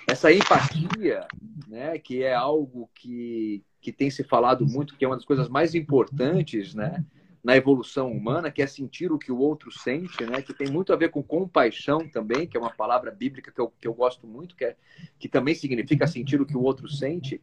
essa 0.08 0.32
empatia, 0.32 1.28
né, 1.68 1.98
que 1.98 2.24
é 2.24 2.34
algo 2.34 2.90
que, 2.94 3.64
que 3.82 3.92
tem 3.92 4.10
se 4.10 4.24
falado 4.24 4.66
muito, 4.66 4.96
que 4.96 5.06
é 5.06 5.08
uma 5.08 5.16
das 5.16 5.26
coisas 5.26 5.50
mais 5.50 5.76
importantes, 5.76 6.74
né, 6.74 7.04
na 7.44 7.58
evolução 7.58 8.10
humana, 8.10 8.50
que 8.50 8.62
é 8.62 8.68
sentir 8.68 9.12
o 9.12 9.20
que 9.20 9.32
o 9.32 9.38
outro 9.38 9.70
sente, 9.70 10.26
né? 10.26 10.42
que 10.42 10.54
tem 10.54 10.72
muito 10.72 10.94
a 10.94 10.96
ver 10.96 11.10
com 11.10 11.22
compaixão 11.22 12.08
também, 12.08 12.48
que 12.48 12.56
é 12.56 12.60
uma 12.60 12.72
palavra 12.72 13.12
bíblica 13.12 13.52
que 13.52 13.60
eu, 13.60 13.74
que 13.82 13.88
eu 13.88 13.94
gosto 13.94 14.26
muito, 14.26 14.56
que, 14.56 14.64
é, 14.64 14.78
que 15.20 15.28
também 15.28 15.54
significa 15.54 16.08
sentir 16.08 16.40
o 16.40 16.46
que 16.46 16.56
o 16.56 16.62
outro 16.62 16.88
sente. 16.88 17.42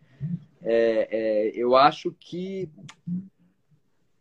É, 0.62 1.08
é, 1.10 1.50
eu 1.54 1.76
acho 1.76 2.16
que 2.18 2.70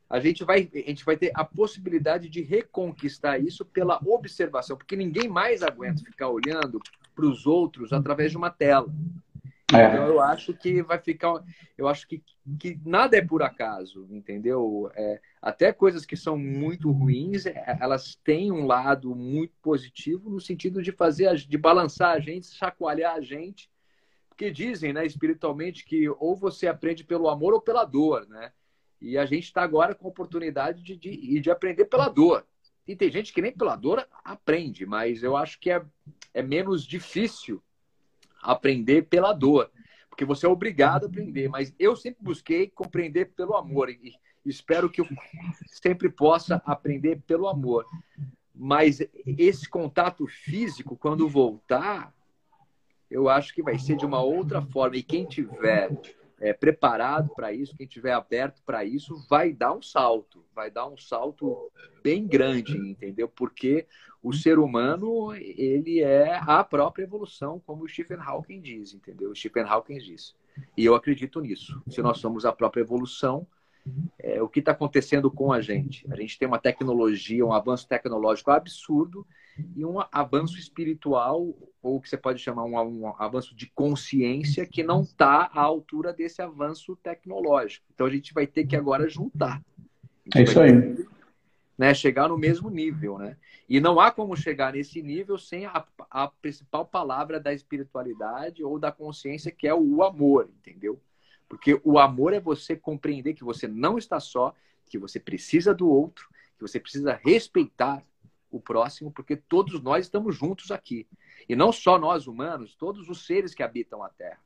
a 0.10 0.20
gente, 0.20 0.44
vai, 0.44 0.70
a 0.74 0.78
gente 0.80 1.06
vai 1.06 1.16
ter 1.16 1.32
a 1.34 1.46
possibilidade 1.46 2.28
de 2.28 2.42
reconquistar 2.42 3.38
isso 3.38 3.64
pela 3.64 4.02
observação, 4.06 4.76
porque 4.76 4.98
ninguém 4.98 5.30
mais 5.30 5.64
aguenta 5.64 6.04
ficar 6.04 6.28
olhando 6.28 6.82
para 7.20 7.28
os 7.28 7.46
outros 7.46 7.92
através 7.92 8.32
de 8.32 8.38
uma 8.38 8.50
tela. 8.50 8.88
É. 9.74 9.86
Então 9.86 10.08
eu 10.08 10.22
acho 10.22 10.54
que 10.54 10.82
vai 10.82 10.98
ficar. 10.98 11.44
Eu 11.78 11.88
acho 11.88 12.08
que, 12.08 12.24
que 12.58 12.80
nada 12.84 13.18
é 13.18 13.22
por 13.22 13.44
acaso, 13.44 14.08
entendeu? 14.10 14.90
É, 14.96 15.20
até 15.42 15.72
coisas 15.72 16.06
que 16.06 16.16
são 16.16 16.38
muito 16.38 16.90
ruins, 16.92 17.46
é, 17.46 17.78
elas 17.80 18.16
têm 18.24 18.52
um 18.52 18.66
lado 18.66 19.14
muito 19.14 19.54
positivo 19.62 20.30
no 20.30 20.40
sentido 20.40 20.82
de 20.82 20.92
fazer, 20.92 21.36
de 21.36 21.58
balançar 21.58 22.16
a 22.16 22.20
gente, 22.20 22.48
chacoalhar 22.48 23.16
a 23.16 23.22
gente. 23.22 23.70
Porque 24.30 24.50
dizem, 24.50 24.94
né, 24.94 25.06
espiritualmente, 25.06 25.86
que 25.86 26.10
ou 26.10 26.36
você 26.36 26.68
aprende 26.68 27.04
pelo 27.04 27.30
amor 27.30 27.54
ou 27.54 27.62
pela 27.62 27.84
dor, 27.84 28.26
né? 28.28 28.52
E 29.02 29.18
a 29.18 29.26
gente 29.26 29.44
está 29.44 29.62
agora 29.62 29.94
com 29.94 30.08
a 30.08 30.10
oportunidade 30.10 30.82
de, 30.82 30.96
de, 30.96 31.40
de 31.40 31.52
aprender 31.52 31.86
pela 31.86 32.10
dor. 32.10 32.46
E 32.90 32.96
tem 32.96 33.12
gente 33.12 33.32
que 33.32 33.40
nem 33.40 33.52
pela 33.52 33.76
dor 33.76 34.04
aprende, 34.26 34.84
mas 34.84 35.22
eu 35.22 35.38
acho 35.38 35.60
que 35.60 35.70
é, 35.70 35.86
é 36.34 36.42
menos 36.42 36.84
difícil 36.84 37.62
aprender 38.42 39.04
pela 39.04 39.32
dor, 39.32 39.70
porque 40.10 40.26
você 40.26 40.48
é 40.48 40.50
obrigado 40.50 41.04
a 41.04 41.08
aprender. 41.08 41.48
Mas 41.50 41.72
eu 41.78 41.96
sempre 41.96 42.24
busquei 42.24 42.68
compreender 42.68 43.26
pelo 43.36 43.56
amor 43.56 43.92
e 43.92 44.16
espero 44.44 44.90
que 44.90 45.02
eu 45.02 45.08
sempre 45.68 46.10
possa 46.10 46.64
aprender 46.66 47.22
pelo 47.28 47.48
amor. 47.48 47.86
Mas 48.56 49.04
esse 49.24 49.70
contato 49.70 50.26
físico, 50.26 50.98
quando 50.98 51.30
voltar, 51.30 52.12
eu 53.08 53.30
acho 53.30 53.54
que 53.54 53.62
vai 53.62 53.78
ser 53.78 53.98
de 53.98 54.06
uma 54.08 54.24
outra 54.24 54.64
forma. 54.64 54.98
E 54.98 55.04
quem 55.04 55.28
tiver 55.28 55.92
é, 56.40 56.54
preparado 56.54 57.34
para 57.36 57.52
isso, 57.52 57.76
quem 57.76 57.88
tiver 57.88 58.14
aberto 58.14 58.62
para 58.66 58.86
isso, 58.86 59.26
vai 59.30 59.52
dar 59.52 59.74
um 59.74 59.82
salto, 59.82 60.44
vai 60.56 60.72
dar 60.72 60.88
um 60.88 60.98
salto 60.98 61.72
bem 62.02 62.26
grande, 62.26 62.78
entendeu? 62.78 63.28
Porque 63.28 63.86
o 64.22 64.34
ser 64.34 64.60
humano 64.60 65.34
ele 65.36 66.02
é 66.02 66.40
a 66.42 66.64
própria 66.64 67.04
evolução, 67.04 67.62
como 67.66 67.84
o 67.84 67.88
Stephen 67.88 68.20
Hawking 68.20 68.62
diz, 68.62 68.94
entendeu? 68.94 69.32
O 69.32 69.36
Stephen 69.36 69.64
Hawking 69.64 69.98
diz. 69.98 70.36
E 70.76 70.86
eu 70.86 70.96
acredito 70.96 71.40
nisso. 71.40 71.82
Se 71.90 72.02
nós 72.02 72.18
somos 72.20 72.46
a 72.46 72.52
própria 72.52 72.82
evolução, 72.82 73.48
é, 74.18 74.42
o 74.42 74.50
que 74.50 74.60
está 74.60 74.72
acontecendo 74.72 75.32
com 75.32 75.52
a 75.52 75.62
gente? 75.62 76.06
A 76.12 76.16
gente 76.16 76.38
tem 76.38 76.48
uma 76.48 76.60
tecnologia, 76.60 77.46
um 77.46 77.54
avanço 77.54 77.88
tecnológico 77.88 78.52
absurdo 78.52 79.26
e 79.76 79.86
um 79.86 79.98
avanço 80.12 80.58
espiritual, 80.58 81.56
ou 81.82 82.02
que 82.02 82.10
você 82.10 82.18
pode 82.18 82.40
chamar 82.40 82.66
um, 82.66 82.76
um 82.76 83.08
avanço 83.18 83.56
de 83.56 83.68
consciência, 83.68 84.66
que 84.66 84.84
não 84.84 85.02
está 85.02 85.50
à 85.54 85.62
altura 85.62 86.14
desse 86.14 86.42
avanço 86.42 86.96
tecnológico. 86.98 87.86
Então 87.94 88.08
a 88.08 88.10
gente 88.10 88.34
vai 88.34 88.46
ter 88.46 88.66
que 88.66 88.76
agora 88.76 89.10
juntar. 89.10 89.62
É 90.36 90.44
isso 90.44 90.60
aí. 90.60 90.72
Ter, 90.72 91.08
né, 91.78 91.94
chegar 91.94 92.28
no 92.28 92.38
mesmo 92.38 92.70
nível, 92.70 93.18
né? 93.18 93.38
E 93.70 93.80
não 93.80 94.02
há 94.02 94.12
como 94.12 94.36
chegar 94.36 94.74
nesse 94.74 95.02
nível 95.02 95.38
sem 95.38 95.66
a, 95.66 95.86
a 96.10 96.28
principal 96.28 96.86
palavra 96.86 97.40
da 97.40 97.54
espiritualidade 97.54 98.64
ou 98.64 98.78
da 98.78 98.92
consciência, 98.92 99.50
que 99.50 99.66
é 99.66 99.74
o 99.74 100.04
amor, 100.04 100.50
entendeu? 100.60 101.00
Porque 101.48 101.80
o 101.84 101.98
amor 101.98 102.34
é 102.34 102.40
você 102.40 102.76
compreender 102.76 103.34
que 103.34 103.46
você 103.46 103.68
não 103.68 103.98
está 103.98 104.20
só, 104.20 104.54
que 104.90 104.98
você 104.98 105.20
precisa 105.20 105.74
do 105.74 105.90
outro, 105.90 106.28
que 106.58 106.62
você 106.62 106.80
precisa 106.80 107.18
respeitar 107.24 108.04
o 108.52 108.60
próximo, 108.60 109.12
porque 109.12 109.36
todos 109.36 109.82
nós 109.82 110.06
estamos 110.06 110.36
juntos 110.36 110.72
aqui. 110.72 111.08
E 111.48 111.56
não 111.56 111.72
só 111.72 111.98
nós 111.98 112.28
humanos, 112.28 112.76
todos 112.76 113.10
os 113.10 113.26
seres 113.26 113.54
que 113.54 113.64
habitam 113.64 114.04
a 114.04 114.10
Terra. 114.10 114.40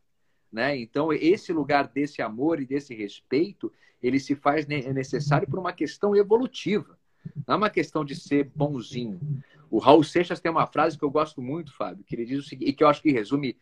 Né? 0.51 0.77
Então, 0.77 1.11
esse 1.11 1.51
lugar 1.51 1.87
desse 1.87 2.21
amor 2.21 2.61
e 2.61 2.65
desse 2.65 2.93
respeito, 2.93 3.71
ele 4.01 4.19
se 4.19 4.35
faz 4.35 4.67
necessário 4.67 5.47
por 5.47 5.57
uma 5.57 5.73
questão 5.73 6.15
evolutiva. 6.15 6.97
Não 7.47 7.55
é 7.55 7.57
uma 7.57 7.69
questão 7.69 8.03
de 8.03 8.15
ser 8.15 8.51
bonzinho. 8.53 9.19
O 9.71 9.79
Raul 9.79 10.03
Seixas 10.03 10.39
tem 10.39 10.51
uma 10.51 10.67
frase 10.67 10.97
que 10.97 11.03
eu 11.03 11.09
gosto 11.09 11.41
muito, 11.41 11.75
Fábio, 11.75 12.03
que 12.03 12.15
ele 12.15 12.25
diz 12.25 12.39
o 12.39 12.47
seguinte, 12.47 12.69
e 12.69 12.73
que 12.73 12.83
eu 12.83 12.87
acho 12.87 13.01
que 13.01 13.11
resume 13.11 13.57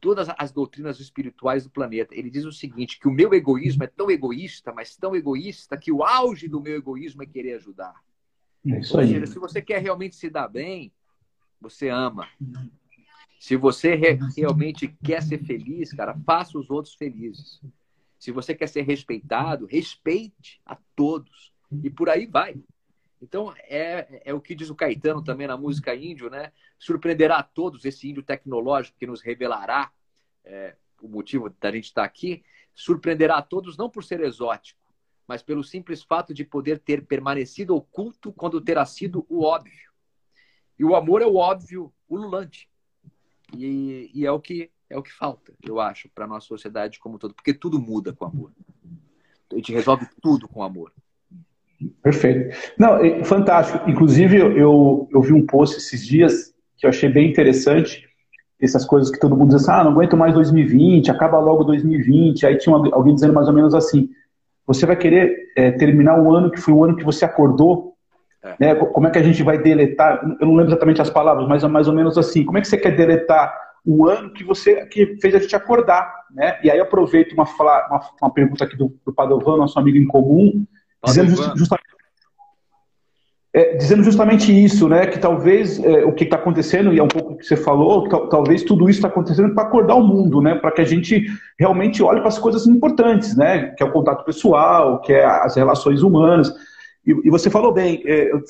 todas 0.00 0.26
as 0.36 0.50
doutrinas 0.50 0.98
espirituais 0.98 1.62
do 1.62 1.70
planeta. 1.70 2.14
Ele 2.14 2.28
diz 2.28 2.44
o 2.44 2.50
seguinte, 2.50 2.98
que 2.98 3.06
o 3.06 3.12
meu 3.12 3.32
egoísmo 3.32 3.84
é 3.84 3.86
tão 3.86 4.10
egoísta, 4.10 4.72
mas 4.72 4.96
tão 4.96 5.14
egoísta, 5.14 5.76
que 5.76 5.92
o 5.92 6.02
auge 6.02 6.48
do 6.48 6.60
meu 6.60 6.74
egoísmo 6.74 7.22
é 7.22 7.26
querer 7.26 7.54
ajudar. 7.54 7.94
É 8.66 8.78
isso 8.78 8.98
aí. 8.98 9.08
Seja, 9.08 9.26
se 9.26 9.38
você 9.38 9.60
quer 9.60 9.80
realmente 9.82 10.14
se 10.16 10.30
dar 10.30 10.48
bem, 10.48 10.92
você 11.60 11.88
ama. 11.88 12.28
Se 13.38 13.56
você 13.56 13.94
re 13.94 14.18
realmente 14.36 14.88
quer 15.02 15.22
ser 15.22 15.44
feliz, 15.44 15.92
cara, 15.92 16.16
faça 16.24 16.58
os 16.58 16.70
outros 16.70 16.94
felizes. 16.94 17.60
Se 18.18 18.30
você 18.30 18.54
quer 18.54 18.68
ser 18.68 18.82
respeitado, 18.82 19.66
respeite 19.66 20.60
a 20.64 20.76
todos. 20.94 21.52
E 21.82 21.90
por 21.90 22.08
aí 22.08 22.26
vai. 22.26 22.54
Então, 23.20 23.54
é, 23.68 24.22
é 24.24 24.34
o 24.34 24.40
que 24.40 24.54
diz 24.54 24.68
o 24.68 24.74
Caetano 24.74 25.22
também 25.22 25.46
na 25.46 25.56
música 25.56 25.94
índio, 25.94 26.28
né? 26.28 26.52
Surpreenderá 26.78 27.38
a 27.38 27.42
todos 27.42 27.84
esse 27.84 28.10
índio 28.10 28.22
tecnológico 28.22 28.98
que 28.98 29.06
nos 29.06 29.20
revelará 29.20 29.92
é, 30.44 30.76
o 31.00 31.08
motivo 31.08 31.48
da 31.60 31.70
gente 31.70 31.84
estar 31.84 32.04
aqui. 32.04 32.44
Surpreenderá 32.74 33.36
a 33.36 33.42
todos 33.42 33.76
não 33.76 33.88
por 33.88 34.02
ser 34.02 34.20
exótico, 34.20 34.80
mas 35.32 35.42
pelo 35.42 35.64
simples 35.64 36.02
fato 36.02 36.34
de 36.34 36.44
poder 36.44 36.78
ter 36.78 37.06
permanecido 37.06 37.74
oculto 37.74 38.34
quando 38.34 38.60
terá 38.60 38.84
sido 38.84 39.24
o 39.30 39.44
óbvio. 39.44 39.90
E 40.78 40.84
o 40.84 40.94
amor 40.94 41.22
é 41.22 41.26
o 41.26 41.36
óbvio 41.36 41.90
ululante. 42.06 42.68
E, 43.56 44.10
e 44.12 44.26
é 44.26 44.30
o 44.30 44.38
que 44.38 44.70
é 44.90 44.98
o 44.98 45.02
que 45.02 45.10
falta, 45.10 45.54
eu 45.66 45.80
acho, 45.80 46.10
para 46.14 46.26
nossa 46.26 46.46
sociedade 46.46 46.98
como 46.98 47.18
todo, 47.18 47.32
porque 47.32 47.54
tudo 47.54 47.80
muda 47.80 48.12
com 48.12 48.26
amor. 48.26 48.52
A 49.50 49.54
gente 49.54 49.72
resolve 49.72 50.06
tudo 50.20 50.46
com 50.46 50.62
amor. 50.62 50.92
Perfeito. 52.02 52.54
Não, 52.78 52.98
é 52.98 53.24
fantástico. 53.24 53.88
Inclusive, 53.88 54.36
eu, 54.36 55.08
eu 55.10 55.22
vi 55.22 55.32
um 55.32 55.46
post 55.46 55.78
esses 55.78 56.06
dias 56.06 56.54
que 56.76 56.84
eu 56.84 56.90
achei 56.90 57.08
bem 57.08 57.30
interessante. 57.30 58.06
Essas 58.60 58.84
coisas 58.84 59.10
que 59.10 59.18
todo 59.18 59.34
mundo 59.34 59.54
diz 59.54 59.62
assim, 59.62 59.80
ah, 59.80 59.84
não 59.84 59.92
aguento 59.92 60.14
mais 60.14 60.34
2020, 60.34 61.10
acaba 61.10 61.40
logo 61.40 61.64
2020. 61.64 62.44
Aí 62.44 62.58
tinha 62.58 62.76
alguém 62.76 63.14
dizendo 63.14 63.32
mais 63.32 63.48
ou 63.48 63.54
menos 63.54 63.74
assim: 63.74 64.10
você 64.66 64.86
vai 64.86 64.96
querer 64.96 65.36
é, 65.56 65.70
terminar 65.72 66.20
o 66.20 66.34
ano 66.34 66.50
que 66.50 66.60
foi 66.60 66.72
o 66.72 66.84
ano 66.84 66.96
que 66.96 67.04
você 67.04 67.24
acordou? 67.24 67.94
É. 68.42 68.54
Né? 68.58 68.74
Como 68.74 69.06
é 69.06 69.10
que 69.10 69.18
a 69.18 69.22
gente 69.22 69.42
vai 69.42 69.58
deletar? 69.58 70.20
Eu 70.40 70.46
não 70.46 70.54
lembro 70.54 70.70
exatamente 70.70 71.02
as 71.02 71.10
palavras, 71.10 71.46
mas 71.48 71.64
é 71.64 71.68
mais 71.68 71.88
ou 71.88 71.94
menos 71.94 72.16
assim. 72.18 72.44
Como 72.44 72.58
é 72.58 72.60
que 72.60 72.68
você 72.68 72.76
quer 72.76 72.96
deletar 72.96 73.54
o 73.84 74.06
ano 74.06 74.32
que 74.32 74.44
você 74.44 74.86
que 74.86 75.16
fez 75.20 75.34
a 75.34 75.38
gente 75.38 75.56
acordar? 75.56 76.12
Né? 76.32 76.58
E 76.62 76.70
aí 76.70 76.80
aproveito 76.80 77.32
uma, 77.32 77.44
uma, 77.44 78.00
uma 78.20 78.30
pergunta 78.30 78.64
aqui 78.64 78.76
do, 78.76 78.94
do 79.04 79.12
Padovan, 79.12 79.56
nosso 79.56 79.78
amigo 79.78 79.98
em 79.98 80.06
comum, 80.06 80.64
dizendo 81.04 81.30
justamente 81.56 81.91
é, 83.54 83.76
dizendo 83.76 84.02
justamente 84.02 84.50
isso, 84.52 84.88
né? 84.88 85.06
Que 85.06 85.18
talvez 85.18 85.78
é, 85.84 86.04
o 86.04 86.12
que 86.12 86.24
está 86.24 86.36
acontecendo, 86.36 86.92
e 86.92 86.98
é 86.98 87.02
um 87.02 87.08
pouco 87.08 87.34
o 87.34 87.36
que 87.36 87.44
você 87.44 87.56
falou, 87.56 88.08
talvez 88.28 88.62
tudo 88.62 88.88
isso 88.88 88.98
está 88.98 89.08
acontecendo 89.08 89.54
para 89.54 89.64
acordar 89.64 89.94
o 89.94 90.06
mundo, 90.06 90.40
né? 90.40 90.54
Para 90.54 90.72
que 90.72 90.80
a 90.80 90.86
gente 90.86 91.26
realmente 91.58 92.02
olhe 92.02 92.20
para 92.20 92.28
as 92.28 92.38
coisas 92.38 92.66
importantes, 92.66 93.36
né? 93.36 93.74
Que 93.76 93.82
é 93.82 93.86
o 93.86 93.92
contato 93.92 94.24
pessoal, 94.24 95.00
que 95.02 95.12
é 95.12 95.24
as 95.24 95.54
relações 95.54 96.02
humanas. 96.02 96.50
E, 97.06 97.10
e 97.24 97.30
você 97.30 97.50
falou 97.50 97.72
bem, 97.72 98.02
é, 98.06 98.32
eu 98.32 98.40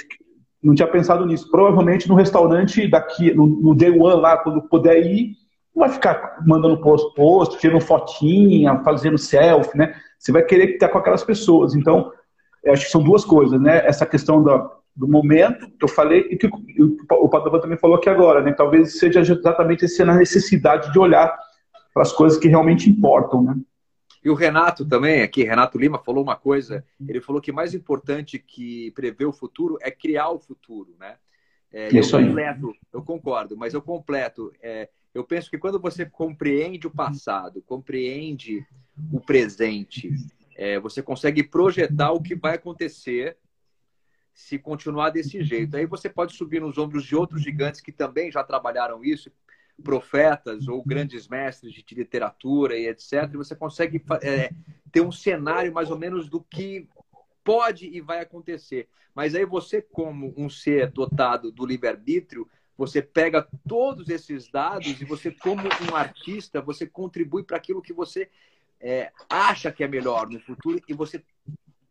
não 0.63 0.75
tinha 0.75 0.87
pensado 0.87 1.27
nisso. 1.27 1.51
Provavelmente 1.51 2.09
no 2.09 2.15
restaurante 2.15 2.87
daqui, 2.89 3.35
no, 3.35 3.47
no 3.47 3.75
day 3.75 3.91
one 3.91 4.21
lá, 4.21 4.37
quando 4.37 4.63
puder 4.63 5.05
ir, 5.05 5.33
não 5.75 5.81
vai 5.81 5.89
ficar 5.89 6.37
mandando 6.47 6.81
post, 6.81 7.13
post, 7.17 7.59
tirando 7.59 7.81
fotinha, 7.81 8.81
fazendo 8.85 9.19
selfie, 9.19 9.77
né? 9.77 9.97
Você 10.17 10.31
vai 10.31 10.45
querer 10.45 10.75
estar 10.75 10.91
com 10.91 10.99
aquelas 10.99 11.25
pessoas. 11.25 11.75
Então, 11.75 12.13
acho 12.69 12.85
que 12.85 12.91
são 12.93 13.03
duas 13.03 13.25
coisas, 13.25 13.61
né? 13.61 13.85
Essa 13.85 14.07
questão 14.07 14.45
da 14.45 14.71
do 14.95 15.09
momento 15.09 15.71
que 15.71 15.85
eu 15.85 15.89
falei 15.89 16.21
e 16.31 16.37
que 16.37 16.47
o 16.47 17.29
Padovan 17.29 17.61
também 17.61 17.79
falou 17.79 17.97
aqui 17.97 18.09
agora, 18.09 18.43
né? 18.43 18.53
Talvez 18.53 18.99
seja 18.99 19.21
exatamente 19.21 19.85
essa 19.85 20.05
necessidade 20.05 20.93
de 20.93 20.99
olhar 20.99 21.35
para 21.93 22.03
as 22.03 22.13
coisas 22.13 22.39
que 22.39 22.49
realmente 22.49 22.89
importam, 22.89 23.43
né? 23.43 23.57
E 24.25 24.31
o 24.31 24.35
Renato 24.35 24.87
também, 24.87 25.23
aqui, 25.23 25.43
Renato 25.43 25.77
Lima, 25.77 25.99
falou 25.99 26.23
uma 26.23 26.37
coisa. 26.37 26.85
Ele 27.09 27.21
falou 27.21 27.41
que 27.43 27.51
mais 27.51 27.75
importante 27.75 28.39
que 28.39 28.93
prever 28.93 29.25
o 29.25 29.33
futuro 29.33 29.79
é 29.81 29.91
criar 29.91 30.31
o 30.31 30.39
futuro, 30.39 30.95
né? 31.01 31.17
É, 31.73 31.89
Isso 31.89 32.17
eu 32.17 32.27
completo, 32.27 32.69
aí. 32.69 32.79
eu 32.93 33.03
concordo, 33.03 33.57
mas 33.57 33.75
eu 33.75 33.83
completo. 33.83 34.53
É, 34.63 34.89
eu 35.15 35.25
penso 35.25 35.51
que 35.51 35.59
quando 35.59 35.81
você 35.81 36.05
compreende 36.07 36.87
o 36.87 36.91
passado, 36.91 37.63
compreende 37.63 38.65
o 39.11 39.19
presente, 39.19 40.15
é, 40.55 40.79
você 40.79 41.03
consegue 41.03 41.43
projetar 41.43 42.13
o 42.13 42.23
que 42.23 42.35
vai 42.35 42.55
acontecer 42.55 43.37
se 44.35 44.59
continuar 44.59 45.11
desse 45.11 45.43
jeito. 45.43 45.77
Aí 45.77 45.87
você 45.87 46.09
pode 46.09 46.35
subir 46.35 46.61
nos 46.61 46.79
ombros 46.79 47.05
de 47.05 47.15
outros 47.15 47.43
gigantes 47.43 47.81
que 47.81 47.93
também 47.93 48.31
já 48.31 48.43
trabalharam 48.43 49.05
isso, 49.05 49.31
profetas 49.83 50.69
ou 50.69 50.83
grandes 50.85 51.29
mestres 51.29 51.73
de 51.73 51.95
literatura 51.95 52.77
e 52.79 52.87
etc. 52.87 53.31
E 53.33 53.37
você 53.37 53.55
consegue 53.55 54.03
é, 54.23 54.51
ter 54.91 55.01
um 55.01 55.13
cenário 55.13 55.73
mais 55.73 55.91
ou 55.91 55.99
menos 55.99 56.29
do 56.29 56.41
que 56.41 56.89
pode 57.45 57.87
e 57.87 58.01
vai 58.01 58.21
acontecer. 58.21 58.89
Mas 59.15 59.35
aí 59.35 59.45
você, 59.45 59.83
como 59.83 60.33
um 60.37 60.49
ser 60.49 60.91
dotado 60.91 61.51
do 61.53 61.67
livre-arbítrio, 61.67 62.49
você 62.77 63.03
pega 63.03 63.47
todos 63.69 64.09
esses 64.09 64.51
dados 64.51 65.01
e 65.01 65.05
você, 65.05 65.31
como 65.31 65.63
um 65.91 65.95
artista, 65.95 66.61
você 66.61 66.87
contribui 66.87 67.43
para 67.43 67.57
aquilo 67.57 67.83
que 67.83 67.93
você 67.93 68.31
é, 68.81 69.13
acha 69.29 69.71
que 69.71 69.85
é 69.85 69.89
melhor 69.89 70.29
no 70.29 70.41
futuro 70.41 70.81
e 70.89 70.95
você 70.95 71.23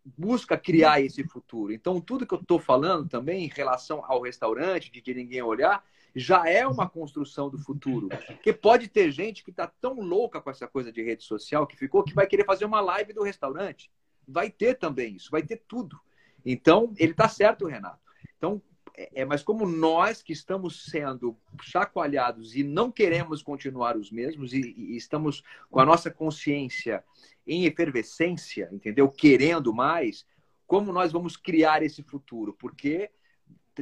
busca 0.04 0.58
criar 0.58 1.02
esse 1.02 1.24
futuro. 1.24 1.72
Então, 1.72 2.02
tudo 2.02 2.26
que 2.26 2.34
eu 2.34 2.40
estou 2.40 2.60
falando 2.60 3.08
também 3.08 3.46
em 3.46 3.48
relação 3.50 4.04
ao 4.06 4.22
restaurante, 4.22 4.92
de, 4.92 5.02
de 5.02 5.14
ninguém 5.14 5.42
olhar, 5.42 5.84
já 6.16 6.48
é 6.48 6.66
uma 6.68 6.90
construção 6.90 7.50
do 7.50 7.58
futuro. 7.58 8.10
Porque 8.28 8.52
pode 8.52 8.88
ter 8.88 9.12
gente 9.12 9.44
que 9.44 9.52
está 9.52 9.68
tão 9.68 10.00
louca 10.02 10.42
com 10.42 10.50
essa 10.50 10.68
coisa 10.68 10.92
de 10.92 11.02
rede 11.04 11.24
social 11.24 11.66
que 11.66 11.78
ficou 11.78 12.04
que 12.04 12.14
vai 12.14 12.28
querer 12.28 12.46
fazer 12.46 12.66
uma 12.66 12.82
live 12.82 13.14
do 13.14 13.24
restaurante. 13.24 13.92
Vai 14.28 14.50
ter 14.50 14.76
também 14.76 15.16
isso, 15.16 15.30
vai 15.32 15.44
ter 15.44 15.62
tudo. 15.68 16.00
Então, 16.46 16.94
ele 16.98 17.12
está 17.12 17.28
certo, 17.30 17.66
Renato. 17.66 18.00
Então, 18.38 18.62
é, 18.96 19.22
é, 19.22 19.26
mas 19.26 19.44
como 19.44 19.66
nós 19.66 20.22
que 20.22 20.34
estamos 20.34 20.86
sendo 20.90 21.38
chacoalhados 21.62 22.56
e 22.56 22.64
não 22.64 22.92
queremos 22.92 23.42
continuar 23.42 23.96
os 23.96 24.12
mesmos 24.12 24.54
e, 24.54 24.74
e 24.76 24.98
estamos 24.98 25.44
com 25.70 25.80
a 25.80 25.86
nossa 25.86 26.12
consciência 26.12 27.04
em 27.46 27.66
efervescência, 27.66 28.70
entendeu? 28.72 29.10
Querendo 29.10 29.74
mais, 29.74 30.26
como 30.68 30.92
nós 30.92 31.12
vamos 31.12 31.36
criar 31.36 31.84
esse 31.84 32.04
futuro? 32.04 32.54
Porque 32.54 33.10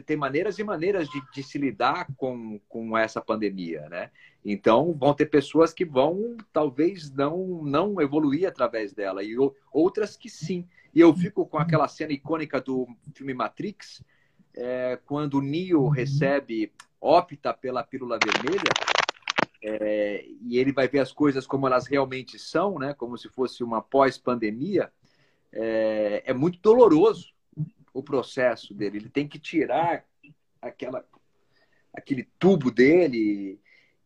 tem 0.05 0.15
maneiras 0.15 0.59
e 0.59 0.63
maneiras 0.63 1.09
de, 1.09 1.21
de, 1.31 1.43
se 1.43 1.57
lidar 1.57 2.07
com, 2.15 2.59
com 2.69 2.97
essa 2.97 3.19
pandemia, 3.19 3.89
né? 3.89 4.11
Então, 4.45 4.93
vão 4.93 5.13
ter 5.13 5.25
pessoas 5.25 5.73
que 5.73 5.83
vão, 5.83 6.37
talvez, 6.53 7.11
não, 7.11 7.63
não 7.63 7.99
evoluir 7.99 8.47
através 8.47 8.93
dela, 8.93 9.23
e 9.23 9.35
outras 9.71 10.15
que 10.15 10.29
sim. 10.29 10.67
E 10.93 10.99
eu 10.99 11.13
fico 11.13 11.45
com 11.45 11.57
aquela 11.57 11.87
cena 11.87 12.13
icônica 12.13 12.61
do 12.61 12.87
filme 13.13 13.33
Matrix, 13.33 14.03
é, 14.55 14.97
quando 15.05 15.35
o 15.35 15.41
Neo 15.41 15.87
recebe, 15.87 16.71
opta 16.99 17.53
pela 17.53 17.83
pílula 17.83 18.17
vermelha, 18.23 18.71
é, 19.61 20.25
e 20.41 20.57
ele 20.57 20.71
vai 20.71 20.87
ver 20.87 20.99
as 20.99 21.11
coisas 21.11 21.45
como 21.45 21.67
elas 21.67 21.87
realmente 21.87 22.39
são, 22.39 22.79
né? 22.79 22.93
Como 22.93 23.17
se 23.17 23.29
fosse 23.29 23.63
uma 23.63 23.81
pós-pandemia. 23.81 24.91
É, 25.51 26.23
é 26.25 26.33
muito 26.33 26.59
doloroso 26.61 27.33
o 27.93 28.01
processo 28.01 28.73
dele. 28.73 28.97
Ele 28.97 29.09
tem 29.09 29.27
que 29.27 29.39
tirar 29.39 30.05
aquela, 30.61 31.05
aquele 31.93 32.23
tubo 32.37 32.71
dele 32.71 33.59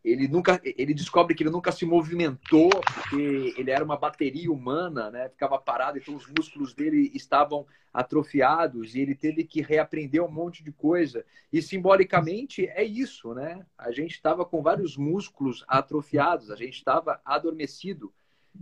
ele 0.04 0.28
nunca 0.28 0.60
ele 0.64 0.94
descobre 0.94 1.34
que 1.34 1.44
ele 1.44 1.50
nunca 1.50 1.72
se 1.72 1.86
movimentou 1.86 2.70
porque 2.70 3.54
ele 3.58 3.72
era 3.72 3.84
uma 3.84 3.96
bateria 3.96 4.52
humana 4.52 5.10
né? 5.10 5.30
Ficava 5.30 5.58
parado 5.58 5.98
então 5.98 6.16
os 6.16 6.28
músculos 6.28 6.74
dele 6.74 7.10
estavam 7.14 7.66
atrofiados 7.94 8.96
e 8.96 9.00
ele 9.00 9.16
teve 9.16 9.44
que 9.44 9.62
reaprender 9.62 10.24
um 10.24 10.32
monte 10.32 10.64
de 10.64 10.72
coisa. 10.72 11.24
E 11.52 11.62
simbolicamente 11.62 12.68
é 12.68 12.84
isso 12.84 13.34
né? 13.34 13.66
A 13.78 13.92
gente 13.92 14.12
estava 14.12 14.44
com 14.44 14.62
vários 14.62 14.98
músculos 14.98 15.64
atrofiados 15.68 16.52
a 16.52 16.56
gente 16.56 16.74
estava 16.74 17.22
adormecido 17.24 18.12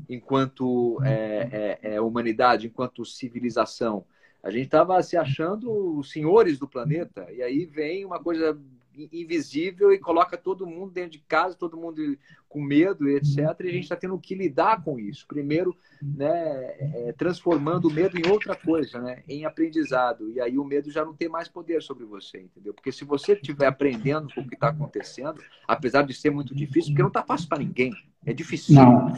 enquanto 0.08 1.02
é, 1.04 1.80
é, 1.82 1.96
é, 1.96 2.02
humanidade 2.02 2.68
enquanto 2.68 3.04
civilização. 3.04 4.06
A 4.44 4.50
gente 4.50 4.66
estava 4.66 5.02
se 5.04 5.18
achando 5.18 5.98
os 5.98 6.12
senhores 6.12 6.58
do 6.58 6.68
planeta 6.68 7.28
e 7.32 7.42
aí 7.42 7.66
vem 7.66 8.06
uma 8.06 8.20
coisa 8.20 8.60
invisível 8.96 9.92
e 9.92 10.00
coloca 10.00 10.38
todo 10.38 10.68
mundo 10.68 10.92
dentro 10.92 11.12
de 11.12 11.20
casa, 11.20 11.56
todo 11.56 11.78
mundo 11.78 12.18
com 12.48 12.62
medo, 12.62 13.08
etc. 13.10 13.38
E 13.38 13.68
a 13.68 13.72
gente 13.72 13.84
está 13.84 13.96
tendo 13.96 14.18
que 14.20 14.36
lidar 14.36 14.84
com 14.84 15.00
isso. 15.00 15.26
Primeiro, 15.28 15.76
né, 16.02 16.30
é, 16.30 17.14
transformando 17.18 17.88
o 17.88 17.94
medo 17.94 18.18
em 18.18 18.30
outra 18.30 18.56
coisa, 18.56 19.00
né, 19.00 19.24
em 19.28 19.46
aprendizado. 19.46 20.30
E 20.30 20.42
aí 20.42 20.58
o 20.58 20.64
medo 20.64 20.92
já 20.92 21.06
não 21.06 21.14
tem 21.14 21.30
mais 21.30 21.48
poder 21.48 21.82
sobre 21.82 22.06
você, 22.06 22.42
entendeu? 22.42 22.74
Porque 22.74 22.92
se 22.92 23.06
você 23.06 23.34
estiver 23.34 23.68
aprendendo 23.68 24.34
com 24.34 24.42
o 24.42 24.48
que 24.48 24.56
está 24.56 24.70
acontecendo, 24.70 25.42
apesar 25.68 26.04
de 26.04 26.14
ser 26.14 26.30
muito 26.30 26.54
difícil, 26.54 26.92
porque 26.92 27.02
não 27.02 27.10
está 27.10 27.24
fácil 27.24 27.48
para 27.48 27.60
ninguém, 27.60 27.94
é 28.26 28.34
difícil. 28.34 28.76
Não. 28.76 29.14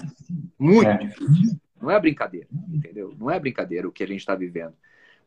Muito 0.57 0.87
é. 0.87 0.97
difícil. 0.97 1.59
Não 1.81 1.91
é 1.91 1.99
brincadeira, 1.99 2.47
entendeu? 2.69 3.13
Não 3.17 3.29
é 3.29 3.37
brincadeira 3.37 3.87
o 3.87 3.91
que 3.91 4.03
a 4.03 4.07
gente 4.07 4.19
está 4.19 4.35
vivendo. 4.35 4.73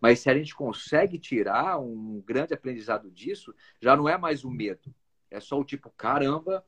Mas 0.07 0.21
se 0.21 0.31
a 0.31 0.35
gente 0.35 0.55
consegue 0.55 1.19
tirar 1.19 1.81
um 1.81 2.23
grande 2.25 2.55
aprendizado 2.55 3.11
disso, 3.11 3.53
já 3.83 3.97
não 3.97 4.09
é 4.09 4.17
mais 4.17 4.45
o 4.45 4.51
medo. 4.53 4.95
É 5.29 5.41
só 5.41 5.59
o 5.59 5.65
tipo, 5.65 5.91
caramba, 5.97 6.65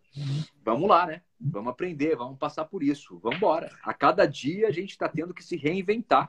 vamos 0.65 0.89
lá, 0.89 1.07
né? 1.07 1.23
Vamos 1.41 1.71
aprender, 1.71 2.17
vamos 2.17 2.37
passar 2.37 2.65
por 2.65 2.83
isso, 2.83 3.17
vamos 3.23 3.37
embora. 3.37 3.71
A 3.85 3.95
cada 3.95 4.27
dia 4.27 4.67
a 4.67 4.73
gente 4.73 4.91
está 4.91 5.09
tendo 5.09 5.33
que 5.33 5.45
se 5.45 5.57
reinventar. 5.57 6.29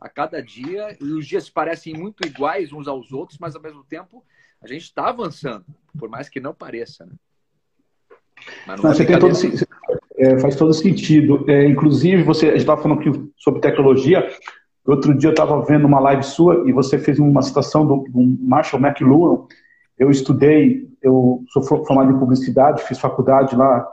A 0.00 0.08
cada 0.08 0.42
dia, 0.42 0.96
e 1.00 1.04
os 1.04 1.28
dias 1.28 1.48
parecem 1.48 1.94
muito 1.94 2.26
iguais 2.26 2.72
uns 2.72 2.88
aos 2.88 3.12
outros, 3.12 3.38
mas 3.38 3.54
ao 3.54 3.62
mesmo 3.62 3.84
tempo 3.84 4.24
a 4.60 4.66
gente 4.66 4.82
está 4.82 5.10
avançando, 5.10 5.64
por 5.96 6.08
mais 6.08 6.28
que 6.28 6.40
não 6.40 6.52
pareça, 6.52 7.06
né? 7.06 7.12
Não, 8.66 8.74
não 8.74 8.82
você 8.82 9.06
tem 9.06 9.16
todo, 9.16 9.32
é, 10.16 10.36
faz 10.40 10.56
todo 10.56 10.74
sentido. 10.74 11.48
É, 11.48 11.64
inclusive, 11.68 12.24
você 12.24 12.52
estava 12.54 12.82
falando 12.82 12.98
aqui 12.98 13.30
sobre 13.36 13.60
tecnologia. 13.60 14.28
Outro 14.88 15.14
dia 15.14 15.28
eu 15.28 15.32
estava 15.32 15.60
vendo 15.60 15.86
uma 15.86 16.00
live 16.00 16.22
sua 16.22 16.64
e 16.66 16.72
você 16.72 16.98
fez 16.98 17.18
uma 17.18 17.42
citação 17.42 17.86
do, 17.86 18.04
do 18.08 18.20
Marshall 18.40 18.80
McLuhan. 18.80 19.44
Eu 19.98 20.10
estudei, 20.10 20.88
eu 21.02 21.44
sou 21.48 21.62
formado 21.62 22.10
em 22.10 22.18
publicidade, 22.18 22.82
fiz 22.84 22.98
faculdade 22.98 23.54
lá, 23.54 23.86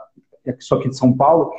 só 0.58 0.76
aqui 0.76 0.88
de 0.88 0.96
São 0.96 1.14
Paulo, 1.14 1.50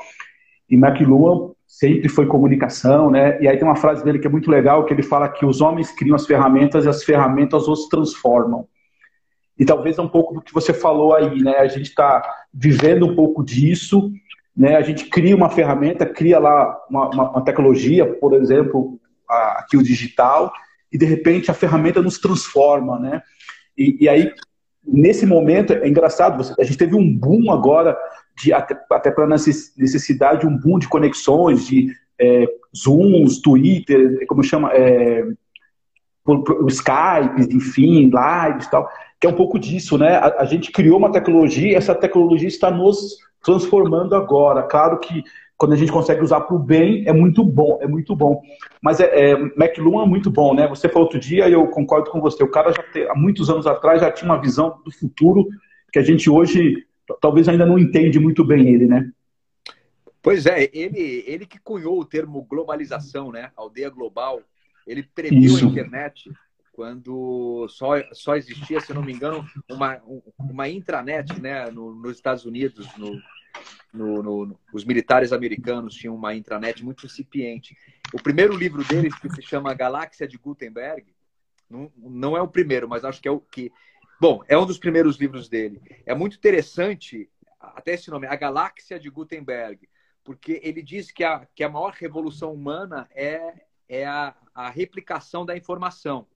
e 0.67 0.73
McLuhan 0.75 1.51
sempre 1.67 2.09
foi 2.09 2.25
comunicação, 2.25 3.11
né? 3.11 3.39
E 3.39 3.47
aí 3.47 3.55
tem 3.55 3.67
uma 3.67 3.75
frase 3.75 4.03
dele 4.03 4.17
que 4.17 4.25
é 4.25 4.29
muito 4.29 4.49
legal, 4.49 4.85
que 4.85 4.93
ele 4.93 5.03
fala 5.03 5.29
que 5.29 5.45
os 5.45 5.61
homens 5.61 5.91
criam 5.91 6.15
as 6.15 6.25
ferramentas 6.25 6.85
e 6.85 6.89
as 6.89 7.03
ferramentas 7.03 7.67
os 7.67 7.87
transformam. 7.89 8.67
E 9.59 9.63
talvez 9.65 9.99
é 9.99 10.01
um 10.01 10.09
pouco 10.09 10.33
do 10.33 10.41
que 10.41 10.53
você 10.53 10.73
falou 10.73 11.13
aí, 11.13 11.43
né? 11.43 11.57
A 11.57 11.67
gente 11.67 11.89
está 11.89 12.27
vivendo 12.51 13.05
um 13.05 13.15
pouco 13.15 13.43
disso, 13.43 14.11
né? 14.55 14.77
A 14.77 14.81
gente 14.81 15.05
cria 15.05 15.35
uma 15.35 15.49
ferramenta, 15.49 16.07
cria 16.07 16.39
lá 16.39 16.75
uma, 16.89 17.09
uma, 17.09 17.31
uma 17.33 17.41
tecnologia, 17.43 18.03
por 18.15 18.33
exemplo, 18.33 18.99
aqui 19.29 19.77
o 19.77 19.83
digital, 19.83 20.51
e 20.91 20.97
de 20.97 21.05
repente 21.05 21.51
a 21.51 21.53
ferramenta 21.53 22.01
nos 22.01 22.19
transforma, 22.19 22.99
né? 22.99 23.21
E, 23.77 23.97
e 24.01 24.09
aí, 24.09 24.31
nesse 24.85 25.25
momento, 25.25 25.73
é 25.73 25.87
engraçado, 25.87 26.55
a 26.59 26.63
gente 26.63 26.77
teve 26.77 26.95
um 26.95 27.15
boom 27.15 27.51
agora, 27.51 27.97
de, 28.35 28.53
até, 28.53 28.79
até 28.91 29.11
para 29.11 29.27
necessidade, 29.27 30.47
um 30.47 30.57
boom 30.57 30.79
de 30.79 30.87
conexões, 30.87 31.65
de 31.65 31.87
é, 32.19 32.45
Zooms, 32.75 33.41
Twitter, 33.41 34.25
como 34.27 34.43
chama, 34.43 34.71
é, 34.73 35.23
Skype, 36.67 37.55
enfim, 37.55 38.11
lives 38.11 38.65
e 38.65 38.71
tal 38.71 38.89
que 39.19 39.25
é 39.25 39.29
um 39.29 39.35
pouco 39.35 39.57
disso, 39.57 39.97
né? 39.97 40.15
A, 40.17 40.41
a 40.41 40.45
gente 40.45 40.71
criou 40.71 40.97
uma 40.97 41.11
tecnologia 41.11 41.77
essa 41.77 41.95
tecnologia 41.95 42.47
está 42.47 42.69
nos 42.69 43.17
transformando 43.43 44.15
agora. 44.15 44.63
Claro 44.63 44.99
que 44.99 45.23
quando 45.57 45.73
a 45.73 45.75
gente 45.75 45.91
consegue 45.91 46.21
usar 46.21 46.41
para 46.41 46.55
o 46.55 46.59
bem, 46.59 47.03
é 47.07 47.11
muito 47.11 47.43
bom, 47.43 47.79
é 47.81 47.87
muito 47.87 48.15
bom. 48.15 48.41
Mas 48.81 48.99
é, 48.99 49.05
é, 49.05 49.31
McLuhan 49.31 50.03
é 50.03 50.07
muito 50.07 50.29
bom, 50.29 50.53
né? 50.53 50.67
Você 50.67 50.87
falou 50.87 51.05
outro 51.05 51.19
dia 51.19 51.49
e 51.49 51.53
eu 51.53 51.67
concordo 51.67 52.11
com 52.11 52.21
você. 52.21 52.43
O 52.43 52.51
cara 52.51 52.71
já 52.71 52.83
tem, 52.83 53.09
há 53.09 53.15
muitos 53.15 53.49
anos 53.49 53.65
atrás 53.65 54.01
já 54.01 54.11
tinha 54.11 54.29
uma 54.29 54.39
visão 54.39 54.79
do 54.85 54.91
futuro 54.91 55.47
que 55.91 55.97
a 55.97 56.03
gente 56.03 56.29
hoje 56.29 56.85
talvez 57.19 57.47
ainda 57.47 57.65
não 57.65 57.79
entende 57.79 58.19
muito 58.19 58.45
bem 58.45 58.67
ele, 58.67 58.85
né? 58.85 59.09
Pois 60.21 60.45
é, 60.45 60.69
ele, 60.73 61.23
ele 61.25 61.45
que 61.45 61.59
cunhou 61.59 61.99
o 61.99 62.05
termo 62.05 62.43
globalização, 62.43 63.31
né? 63.31 63.49
Aldeia 63.55 63.89
global. 63.89 64.41
Ele 64.85 65.01
previu 65.01 65.41
Isso. 65.41 65.65
a 65.65 65.69
internet 65.69 66.29
quando 66.71 67.65
só, 67.69 67.93
só 68.11 68.35
existia, 68.35 68.79
se 68.79 68.93
não 68.93 69.01
me 69.01 69.11
engano, 69.11 69.43
uma, 69.67 69.99
uma 70.37 70.69
intranet 70.69 71.41
né, 71.41 71.71
no, 71.71 71.95
nos 71.95 72.17
Estados 72.17 72.45
Unidos. 72.45 72.87
No, 72.97 73.19
no, 73.97 74.23
no, 74.23 74.59
os 74.73 74.85
militares 74.85 75.33
americanos 75.33 75.95
tinham 75.95 76.15
uma 76.15 76.35
intranet 76.35 76.83
muito 76.83 77.05
incipiente. 77.05 77.75
O 78.13 78.21
primeiro 78.21 78.55
livro 78.55 78.83
deles, 78.83 79.13
que 79.19 79.29
se 79.29 79.41
chama 79.41 79.73
Galáxia 79.73 80.27
de 80.27 80.37
Gutenberg, 80.37 81.13
não, 81.69 81.91
não 81.97 82.37
é 82.37 82.41
o 82.41 82.47
primeiro, 82.47 82.87
mas 82.87 83.03
acho 83.03 83.21
que 83.21 83.27
é 83.27 83.31
o 83.31 83.39
que. 83.39 83.71
Bom, 84.19 84.43
é 84.47 84.57
um 84.57 84.65
dos 84.65 84.77
primeiros 84.77 85.17
livros 85.17 85.49
dele. 85.49 85.81
É 86.05 86.15
muito 86.15 86.37
interessante, 86.37 87.29
até 87.59 87.93
esse 87.93 88.09
nome, 88.09 88.27
A 88.27 88.35
Galáxia 88.35 88.99
de 88.99 89.09
Gutenberg, 89.09 89.87
porque 90.23 90.61
ele 90.63 90.81
diz 90.81 91.11
que 91.11 91.23
a, 91.23 91.47
que 91.53 91.63
a 91.63 91.69
maior 91.69 91.93
revolução 91.93 92.53
humana 92.53 93.07
é, 93.13 93.53
é 93.89 94.05
a, 94.05 94.35
a 94.53 94.69
replicação 94.69 95.45
da 95.45 95.57
informação 95.57 96.27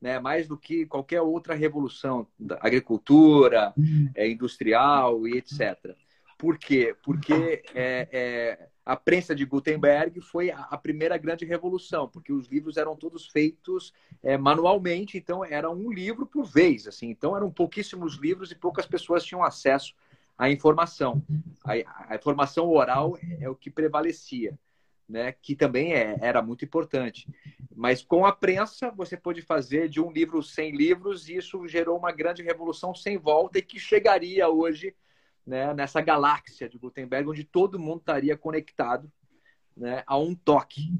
né, 0.00 0.18
mais 0.18 0.46
do 0.46 0.56
que 0.56 0.86
qualquer 0.86 1.20
outra 1.20 1.54
revolução 1.54 2.26
da 2.38 2.56
agricultura, 2.60 3.72
uhum. 3.76 4.10
é, 4.14 4.28
industrial 4.28 5.26
e 5.26 5.38
etc. 5.38 5.96
Por 6.38 6.58
quê? 6.58 6.94
Porque 7.02 7.62
é, 7.74 8.08
é, 8.12 8.68
a 8.84 8.94
prensa 8.94 9.34
de 9.34 9.44
Gutenberg 9.44 10.20
foi 10.20 10.50
a, 10.50 10.76
primeira 10.76 11.16
grande 11.16 11.44
revolução, 11.44 12.08
porque 12.08 12.32
os 12.32 12.46
livros 12.46 12.76
eram 12.76 12.94
todos 12.94 13.26
feitos 13.26 13.92
é, 14.22 14.36
manualmente, 14.36 15.16
então 15.16 15.44
era 15.44 15.70
um 15.70 15.90
livro 15.90 16.26
por 16.26 16.44
vez, 16.44 16.86
assim. 16.86 17.08
Então 17.08 17.36
eram 17.36 17.50
pouquíssimos 17.50 18.16
livros 18.16 18.50
e 18.50 18.54
poucas 18.54 18.86
pessoas 18.86 19.24
tinham 19.24 19.42
acesso 19.42 19.94
à 20.36 20.50
informação. 20.50 21.22
A, 21.64 21.72
a 22.12 22.16
informação 22.16 22.68
oral 22.68 23.18
é 23.40 23.48
o 23.48 23.54
que 23.54 23.70
prevalecia 23.70 24.58
né, 25.08 25.32
que 25.40 25.54
também 25.54 25.94
é, 25.94 26.16
era 26.20 26.42
muito 26.42 26.64
importante. 26.64 27.28
Mas 27.74 28.02
com 28.02 28.26
a 28.26 28.32
prensa, 28.32 28.90
você 28.90 29.16
pôde 29.16 29.42
fazer 29.42 29.88
de 29.88 30.00
um 30.00 30.10
livro 30.10 30.42
100 30.42 30.76
livros, 30.76 31.28
e 31.28 31.36
isso 31.36 31.66
gerou 31.68 31.96
uma 31.96 32.12
grande 32.12 32.42
revolução 32.42 32.94
sem 32.94 33.16
volta 33.16 33.58
e 33.58 33.62
que 33.62 33.78
chegaria 33.78 34.48
hoje 34.48 34.94
né, 35.46 35.72
nessa 35.74 36.00
galáxia 36.00 36.68
de 36.68 36.78
Gutenberg, 36.78 37.28
onde 37.28 37.44
todo 37.44 37.78
mundo 37.78 38.00
estaria 38.00 38.36
conectado 38.36 39.10
né, 39.76 40.02
a 40.06 40.18
um 40.18 40.34
toque 40.34 40.92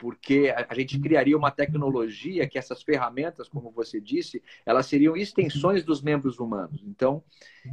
porque 0.00 0.52
a 0.66 0.74
gente 0.74 0.98
criaria 0.98 1.36
uma 1.36 1.50
tecnologia 1.50 2.48
que 2.48 2.58
essas 2.58 2.82
ferramentas, 2.82 3.50
como 3.50 3.70
você 3.70 4.00
disse, 4.00 4.42
elas 4.64 4.86
seriam 4.86 5.14
extensões 5.14 5.84
dos 5.84 6.00
membros 6.00 6.38
humanos. 6.40 6.82
Então, 6.86 7.22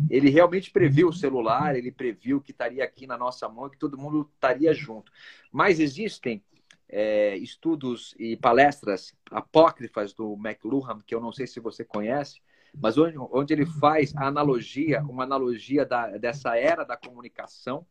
ele 0.10 0.30
realmente 0.30 0.70
previu 0.70 1.08
o 1.08 1.14
celular, 1.14 1.78
ele 1.78 1.90
previu 1.90 2.42
que 2.42 2.52
estaria 2.52 2.84
aqui 2.84 3.08
na 3.08 3.18
nossa 3.18 3.48
mão, 3.48 3.70
que 3.70 3.80
todo 3.80 3.98
mundo 3.98 4.30
estaria 4.36 4.74
junto. 4.74 5.10
Mas 5.50 5.80
existem 5.80 6.44
é, 6.90 7.38
estudos 7.38 8.14
e 8.20 8.36
palestras 8.36 9.16
apócrifas 9.32 10.14
do 10.14 10.34
McLuhan, 10.34 11.00
que 11.08 11.16
eu 11.16 11.22
não 11.22 11.32
sei 11.32 11.48
se 11.48 11.62
você 11.62 11.86
conhece, 11.86 12.42
mas 12.74 12.98
onde, 12.98 13.18
onde 13.18 13.54
ele 13.54 13.66
faz 13.66 14.16
a 14.16 14.28
analogia, 14.28 15.02
uma 15.04 15.24
analogia 15.24 15.86
da, 15.86 16.18
dessa 16.18 16.58
era 16.58 16.84
da 16.84 16.98
comunicação, 16.98 17.86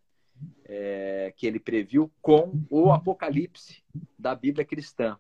é, 0.65 1.33
que 1.37 1.47
ele 1.47 1.59
previu 1.59 2.12
com 2.21 2.62
o 2.69 2.93
Apocalipse 2.93 3.83
da 4.19 4.35
Bíblia 4.35 4.65
cristã. 4.65 5.19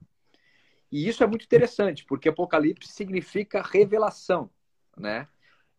E 0.90 1.08
isso 1.08 1.22
é 1.24 1.26
muito 1.26 1.44
interessante, 1.44 2.04
porque 2.04 2.28
Apocalipse 2.28 2.92
significa 2.92 3.62
revelação, 3.62 4.50
né? 4.96 5.28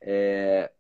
É, 0.02 0.72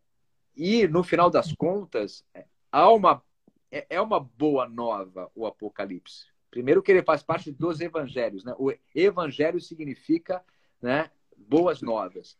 e 0.55 0.87
no 0.87 1.03
final 1.03 1.29
das 1.29 1.53
contas, 1.53 2.25
há 2.71 2.91
uma, 2.91 3.23
é, 3.71 3.85
é 3.89 4.01
uma 4.01 4.19
boa 4.19 4.67
nova 4.67 5.31
o 5.35 5.45
Apocalipse. 5.45 6.25
Primeiro 6.49 6.81
que 6.81 6.91
ele 6.91 7.03
faz 7.03 7.21
parte 7.21 7.51
dos 7.51 7.79
evangelhos, 7.79 8.43
né? 8.43 8.53
O 8.57 8.73
evangelho 8.95 9.59
significa, 9.59 10.43
né, 10.81 11.11
boas 11.35 11.81
novas. 11.81 12.37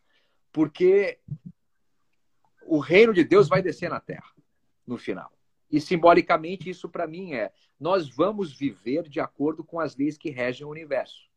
Porque 0.58 1.20
o 2.66 2.80
reino 2.80 3.14
de 3.14 3.24
Deus 3.24 3.48
vai 3.48 3.62
descer 3.62 3.92
na 3.92 4.00
terra 4.00 4.34
no 4.88 4.98
final. 4.98 5.32
E 5.70 5.80
simbolicamente, 5.80 6.68
isso 6.68 6.90
para 6.90 7.06
mim 7.06 7.34
é: 7.34 7.54
nós 7.80 8.10
vamos 8.10 8.58
viver 8.58 9.08
de 9.08 9.20
acordo 9.20 9.64
com 9.64 9.80
as 9.80 9.96
leis 9.96 10.18
que 10.18 10.32
regem 10.32 10.66
o 10.66 10.72
universo. 10.72 11.30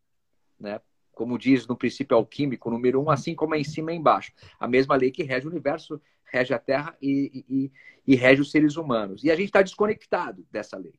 Né? 0.59 0.81
Como 1.13 1.37
diz 1.37 1.67
no 1.67 1.77
princípio 1.77 2.17
alquímico, 2.17 2.71
número 2.71 2.99
um, 2.99 3.11
assim 3.11 3.35
como 3.35 3.55
é 3.55 3.59
em 3.59 3.65
cima 3.65 3.93
e 3.93 3.97
embaixo. 3.97 4.33
A 4.59 4.67
mesma 4.67 4.97
lei 4.97 5.11
que 5.11 5.23
rege 5.23 5.47
o 5.47 5.51
universo, 5.51 6.01
rege 6.25 6.55
a 6.55 6.59
Terra 6.59 6.97
e, 7.03 7.45
e, 7.47 7.73
e 8.07 8.17
rege 8.17 8.41
os 8.41 8.51
seres 8.51 8.77
humanos. 8.77 9.23
E 9.23 9.31
a 9.31 9.37
gente 9.37 9.49
está 9.49 9.61
desconectado 9.61 10.47
dessa 10.51 10.79
lei 10.79 10.95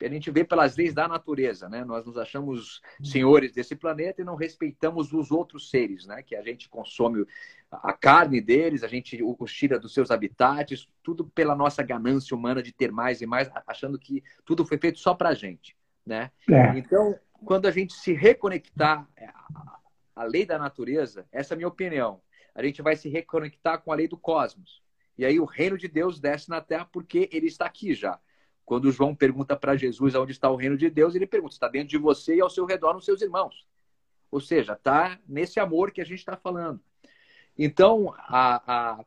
a 0.00 0.08
gente 0.08 0.30
vê 0.30 0.44
pelas 0.44 0.76
leis 0.76 0.92
da 0.92 1.08
natureza, 1.08 1.68
né? 1.68 1.84
Nós 1.84 2.04
nos 2.04 2.18
achamos 2.18 2.80
senhores 3.02 3.52
desse 3.52 3.74
planeta 3.74 4.20
e 4.20 4.24
não 4.24 4.36
respeitamos 4.36 5.12
os 5.12 5.30
outros 5.30 5.70
seres, 5.70 6.06
né? 6.06 6.22
Que 6.22 6.36
a 6.36 6.42
gente 6.42 6.68
consome 6.68 7.26
a 7.70 7.92
carne 7.92 8.40
deles, 8.40 8.82
a 8.82 8.88
gente 8.88 9.18
os 9.22 9.52
tira 9.52 9.78
dos 9.78 9.94
seus 9.94 10.10
habitats, 10.10 10.88
tudo 11.02 11.26
pela 11.26 11.54
nossa 11.54 11.82
ganância 11.82 12.36
humana 12.36 12.62
de 12.62 12.72
ter 12.72 12.92
mais 12.92 13.22
e 13.22 13.26
mais, 13.26 13.50
achando 13.66 13.98
que 13.98 14.22
tudo 14.44 14.64
foi 14.64 14.78
feito 14.78 14.98
só 14.98 15.14
para 15.14 15.30
a 15.30 15.34
gente, 15.34 15.76
né? 16.04 16.30
É. 16.50 16.78
Então, 16.78 17.18
quando 17.44 17.66
a 17.66 17.70
gente 17.70 17.94
se 17.94 18.12
reconectar 18.12 19.08
à 20.14 20.24
lei 20.24 20.44
da 20.44 20.58
natureza, 20.58 21.26
essa 21.32 21.52
é 21.52 21.54
a 21.54 21.56
minha 21.56 21.68
opinião, 21.68 22.20
a 22.54 22.62
gente 22.62 22.82
vai 22.82 22.96
se 22.96 23.08
reconectar 23.08 23.80
com 23.82 23.92
a 23.92 23.96
lei 23.96 24.08
do 24.08 24.16
cosmos. 24.16 24.82
E 25.18 25.24
aí 25.24 25.40
o 25.40 25.44
reino 25.44 25.78
de 25.78 25.88
Deus 25.88 26.20
desce 26.20 26.50
na 26.50 26.60
Terra 26.60 26.86
porque 26.90 27.28
ele 27.32 27.46
está 27.46 27.66
aqui 27.66 27.94
já. 27.94 28.18
Quando 28.66 28.90
João 28.90 29.14
pergunta 29.14 29.54
para 29.56 29.76
Jesus 29.76 30.16
onde 30.16 30.32
está 30.32 30.50
o 30.50 30.56
reino 30.56 30.76
de 30.76 30.90
Deus, 30.90 31.14
ele 31.14 31.26
pergunta: 31.26 31.54
está 31.54 31.68
dentro 31.68 31.88
de 31.88 31.98
você 31.98 32.34
e 32.34 32.40
ao 32.40 32.50
seu 32.50 32.66
redor 32.66 32.94
nos 32.94 33.04
seus 33.04 33.22
irmãos. 33.22 33.64
Ou 34.28 34.40
seja, 34.40 34.72
está 34.72 35.20
nesse 35.26 35.60
amor 35.60 35.92
que 35.92 36.00
a 36.00 36.04
gente 36.04 36.18
está 36.18 36.36
falando. 36.36 36.80
Então, 37.56 38.12
a, 38.18 38.96
a, 38.98 39.04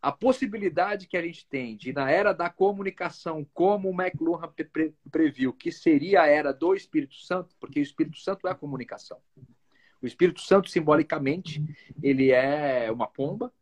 a, 0.00 0.12
possibilidade 0.12 1.08
que 1.08 1.16
a 1.16 1.22
gente 1.22 1.44
tem 1.46 1.76
de, 1.76 1.92
na 1.92 2.08
era 2.12 2.32
da 2.32 2.48
comunicação, 2.48 3.44
como 3.52 3.90
o 3.90 3.92
McLuhan 3.92 4.48
pre 4.72 4.94
previu, 5.10 5.52
que 5.52 5.72
seria 5.72 6.22
a 6.22 6.28
era 6.28 6.52
do 6.52 6.72
Espírito 6.72 7.16
Santo, 7.16 7.56
porque 7.58 7.80
o 7.80 7.82
Espírito 7.82 8.18
Santo 8.18 8.46
é 8.46 8.52
a 8.52 8.54
comunicação. 8.54 9.18
O 10.00 10.06
Espírito 10.06 10.40
Santo, 10.40 10.70
simbolicamente, 10.70 11.60
ele 12.00 12.30
é 12.30 12.90
uma 12.90 13.08
pomba, 13.08 13.52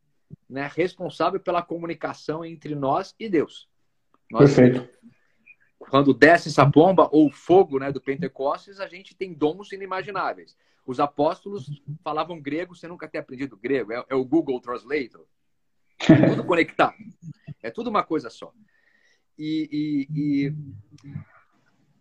né, 0.49 0.71
responsável 0.73 1.41
pela 1.41 1.63
comunicação 1.63 2.45
entre 2.45 2.75
nós 2.75 3.15
e 3.19 3.27
Deus. 3.27 3.69
Nós, 4.31 4.55
Perfeito 4.55 4.89
quando 5.89 6.13
desce 6.13 6.49
essa 6.49 6.65
bomba 6.65 7.09
ou 7.11 7.31
fogo 7.31 7.79
né, 7.79 7.91
do 7.91 8.01
Pentecostes, 8.01 8.79
a 8.79 8.87
gente 8.87 9.17
tem 9.17 9.33
dons 9.33 9.73
inimagináveis. 9.73 10.57
Os 10.87 11.01
apóstolos 11.01 11.83
falavam 12.05 12.41
grego 12.41 12.75
sem 12.75 12.89
nunca 12.89 13.09
ter 13.09 13.19
aprendido 13.19 13.57
grego. 13.57 13.93
É, 13.93 14.05
é 14.11 14.15
o 14.15 14.25
Google 14.25 14.61
Translator. 14.61 15.27
É 16.09 16.29
tudo 16.29 16.45
conectado. 16.45 16.97
É 17.63 17.71
tudo 17.71 17.91
uma 17.91 18.03
coisa 18.03 18.29
só. 18.29 18.53
E, 19.39 20.07
e, 20.13 20.19
e, 20.19 20.55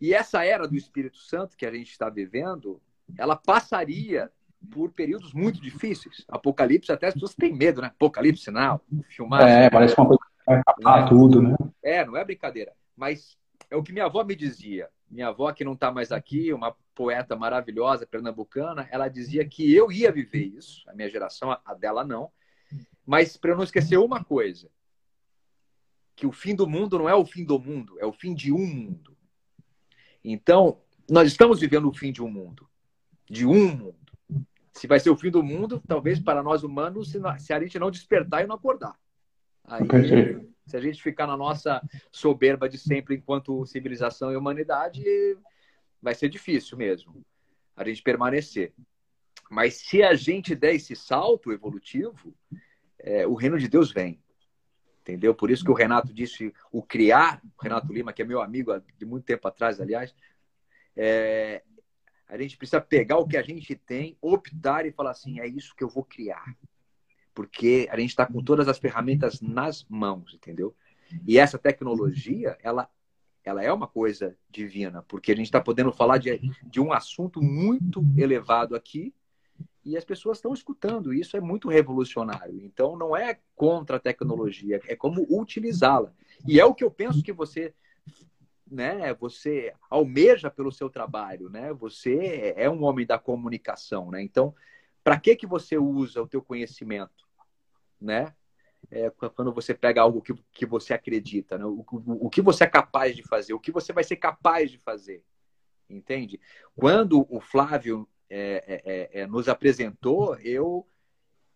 e 0.02 0.14
essa 0.14 0.44
era 0.44 0.68
do 0.68 0.76
Espírito 0.76 1.18
Santo 1.18 1.56
que 1.56 1.66
a 1.66 1.72
gente 1.72 1.92
está 1.92 2.10
vivendo, 2.10 2.82
ela 3.18 3.36
passaria 3.36 4.30
por 4.72 4.92
períodos 4.92 5.34
muito 5.34 5.62
difíceis. 5.62 6.26
Apocalipse, 6.28 6.92
até 6.92 7.08
as 7.08 7.14
pessoas 7.14 7.34
têm 7.34 7.54
medo, 7.54 7.82
né? 7.82 7.88
Apocalipse, 7.88 8.52
não, 8.52 8.82
filmar. 9.10 9.42
É, 9.48 9.70
parece 9.70 9.96
uma 9.98 10.08
coisa 10.08 10.22
que 10.22 10.46
vai 10.46 10.60
acabar 10.60 11.02
né? 11.04 11.10
tudo, 11.10 11.42
né? 11.42 11.56
É, 11.82 12.06
não 12.06 12.18
é 12.18 12.26
brincadeira. 12.26 12.74
Mas 12.96 13.38
é 13.70 13.76
o 13.76 13.84
que 13.84 13.94
minha 13.94 14.06
avó 14.06 14.24
me 14.24 14.36
dizia. 14.36 14.90
Minha 15.10 15.30
avó, 15.30 15.52
que 15.52 15.64
não 15.64 15.74
está 15.74 15.92
mais 15.92 16.12
aqui, 16.12 16.54
uma 16.54 16.76
poeta 16.94 17.36
maravilhosa, 17.36 18.06
pernambucana, 18.06 18.88
ela 18.92 19.08
dizia 19.08 19.48
que 19.48 19.74
eu 19.74 19.92
ia 19.92 20.12
viver 20.12 20.46
isso, 20.46 20.84
a 20.90 20.94
minha 20.94 21.10
geração, 21.10 21.58
a 21.66 21.74
dela 21.74 22.04
não. 22.04 22.32
Mas 23.06 23.38
para 23.38 23.52
eu 23.52 23.58
não 23.58 23.64
esquecer 23.64 23.98
uma 23.98 24.24
coisa, 24.24 24.70
que 26.16 26.28
o 26.28 26.32
fim 26.32 26.54
do 26.54 26.68
mundo 26.68 27.00
não 27.00 27.10
é 27.10 27.16
o 27.16 27.26
fim 27.26 27.44
do 27.44 27.58
mundo, 27.58 27.98
é 28.00 28.06
o 28.06 28.12
fim 28.12 28.34
de 28.34 28.52
um 28.52 28.66
mundo. 28.66 29.18
Então, 30.24 30.82
nós 31.10 31.28
estamos 31.28 31.60
vivendo 31.60 31.90
o 31.90 31.94
fim 31.94 32.12
de 32.12 32.22
um 32.22 32.30
mundo, 32.30 32.70
de 33.26 33.46
um 33.46 33.76
mundo. 33.76 33.96
Se 34.74 34.86
vai 34.86 35.00
ser 35.00 35.10
o 35.10 35.18
fim 35.18 35.32
do 35.32 35.42
mundo, 35.42 35.82
talvez 35.88 36.20
para 36.20 36.44
nós 36.44 36.64
humanos, 36.64 37.12
se 37.40 37.54
a 37.54 37.60
gente 37.60 37.80
não 37.80 37.90
despertar 37.90 38.44
e 38.44 38.48
não 38.48 38.56
acordar. 38.56 38.96
Aí, 39.64 39.88
se 40.70 40.78
a 40.78 40.82
gente 40.82 41.02
ficar 41.02 41.28
na 41.28 41.36
nossa 41.36 41.82
soberba 42.12 42.70
de 42.70 42.78
sempre 42.78 43.16
enquanto 43.16 43.66
civilização 43.66 44.32
e 44.32 44.36
humanidade, 44.36 45.04
vai 46.02 46.14
ser 46.16 46.30
difícil 46.30 46.78
mesmo 46.78 47.26
a 47.76 47.84
gente 47.84 48.04
permanecer. 48.04 48.74
Mas 49.50 49.76
se 49.76 50.04
a 50.04 50.14
gente 50.14 50.54
der 50.54 50.76
esse 50.76 50.96
salto 50.96 51.52
evolutivo, 51.52 52.36
é, 53.00 53.26
o 53.26 53.34
reino 53.34 53.58
de 53.58 53.68
Deus 53.68 53.92
vem. 53.92 54.22
Entendeu? 55.02 55.34
Por 55.34 55.50
isso 55.50 55.64
que 55.64 55.72
o 55.72 55.76
Renato 55.76 56.14
disse 56.14 56.54
o 56.72 56.84
criar, 56.84 57.42
o 57.58 57.62
Renato 57.62 57.92
Lima, 57.92 58.14
que 58.14 58.22
é 58.22 58.26
meu 58.26 58.42
amigo 58.42 58.72
de 58.98 59.06
muito 59.06 59.24
tempo 59.24 59.48
atrás, 59.48 59.80
aliás, 59.80 60.14
é, 60.96 61.64
a 62.28 62.38
gente 62.38 62.58
precisa 62.58 62.80
pegar 62.80 63.18
o 63.18 63.28
que 63.28 63.38
a 63.38 63.42
gente 63.42 63.76
tem, 63.76 64.16
optar 64.22 64.86
e 64.86 64.92
falar 64.92 65.12
assim: 65.12 65.40
é 65.40 65.48
isso 65.48 65.74
que 65.76 65.84
eu 65.84 65.90
vou 65.90 66.04
criar. 66.04 66.46
Porque 67.40 67.88
a 67.90 67.98
gente 67.98 68.10
está 68.10 68.26
com 68.26 68.44
todas 68.44 68.68
as 68.68 68.78
ferramentas 68.78 69.40
nas 69.40 69.86
mãos, 69.88 70.34
entendeu? 70.34 70.76
E 71.26 71.40
essa 71.40 71.58
tecnologia, 71.58 72.58
ela, 72.62 72.90
ela 73.46 73.64
é 73.64 73.72
uma 73.72 73.88
coisa 73.88 74.36
divina, 74.50 75.04
porque 75.04 75.32
a 75.32 75.36
gente 75.38 75.46
está 75.46 75.62
podendo 75.62 75.90
falar 75.94 76.18
de, 76.18 76.38
de 76.66 76.82
um 76.82 76.92
assunto 76.92 77.42
muito 77.42 78.04
elevado 78.18 78.76
aqui 78.76 79.14
e 79.86 79.96
as 79.96 80.04
pessoas 80.04 80.38
estão 80.38 80.54
escutando. 80.54 81.14
Isso 81.14 81.38
é 81.38 81.40
muito 81.40 81.70
revolucionário. 81.70 82.60
Então, 82.62 82.98
não 82.98 83.16
é 83.16 83.40
contra 83.56 83.96
a 83.96 84.02
tecnologia, 84.02 84.82
é 84.86 84.94
como 84.94 85.26
utilizá-la. 85.30 86.12
E 86.46 86.60
é 86.60 86.66
o 86.66 86.76
que 86.76 86.84
eu 86.84 86.92
penso 86.92 87.24
que 87.24 87.32
você 87.32 87.74
né, 88.70 89.14
você 89.14 89.74
almeja 89.90 90.52
pelo 90.52 90.74
seu 90.74 90.90
trabalho, 90.90 91.50
né? 91.50 91.72
Você 91.76 92.54
é 92.58 92.70
um 92.70 92.84
homem 92.84 93.06
da 93.06 93.18
comunicação, 93.18 94.12
né? 94.12 94.22
Então, 94.22 94.54
para 95.02 95.18
que 95.18 95.38
que 95.38 95.48
você 95.48 95.78
usa 95.78 96.22
o 96.22 96.28
teu 96.28 96.42
conhecimento, 96.42 97.29
né? 98.00 98.34
É, 98.90 99.10
quando 99.10 99.54
você 99.54 99.74
pega 99.74 100.02
algo 100.02 100.22
que, 100.22 100.34
que 100.52 100.66
você 100.66 100.94
acredita, 100.94 101.58
né? 101.58 101.66
o, 101.66 101.86
o, 101.92 102.28
o 102.28 102.30
que 102.30 102.42
você 102.42 102.64
é 102.64 102.68
capaz 102.68 103.16
de 103.16 103.22
fazer, 103.22 103.54
o 103.54 103.60
que 103.60 103.72
você 103.72 103.92
vai 103.92 104.04
ser 104.04 104.16
capaz 104.16 104.72
de 104.72 104.78
fazer, 104.78 105.24
entende? 105.90 106.40
Quando 106.76 107.28
o 107.30 107.40
Flávio 107.42 108.08
é, 108.30 108.64
é, 108.68 109.20
é, 109.20 109.22
é 109.22 109.28
nos 109.28 109.50
apresentou, 109.50 110.36
eu 110.40 110.88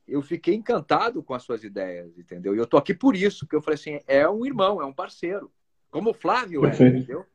eu 0.08 0.22
fiquei 0.22 0.54
encantado 0.54 1.24
com 1.24 1.34
as 1.34 1.44
suas 1.44 1.64
ideias, 1.64 2.18
entendeu? 2.18 2.54
E 2.54 2.58
eu 2.58 2.68
tô 2.68 2.78
aqui 2.78 2.94
por 2.94 3.16
isso, 3.16 3.48
que 3.48 3.56
eu 3.56 3.62
falei 3.62 3.76
assim, 3.76 4.00
é 4.06 4.28
um 4.28 4.46
irmão, 4.46 4.82
é 4.82 4.86
um 4.86 4.94
parceiro. 4.94 5.52
Como 5.90 6.10
o 6.10 6.14
Flávio 6.14 6.66
é, 6.66 6.70
entendeu? 6.70 7.26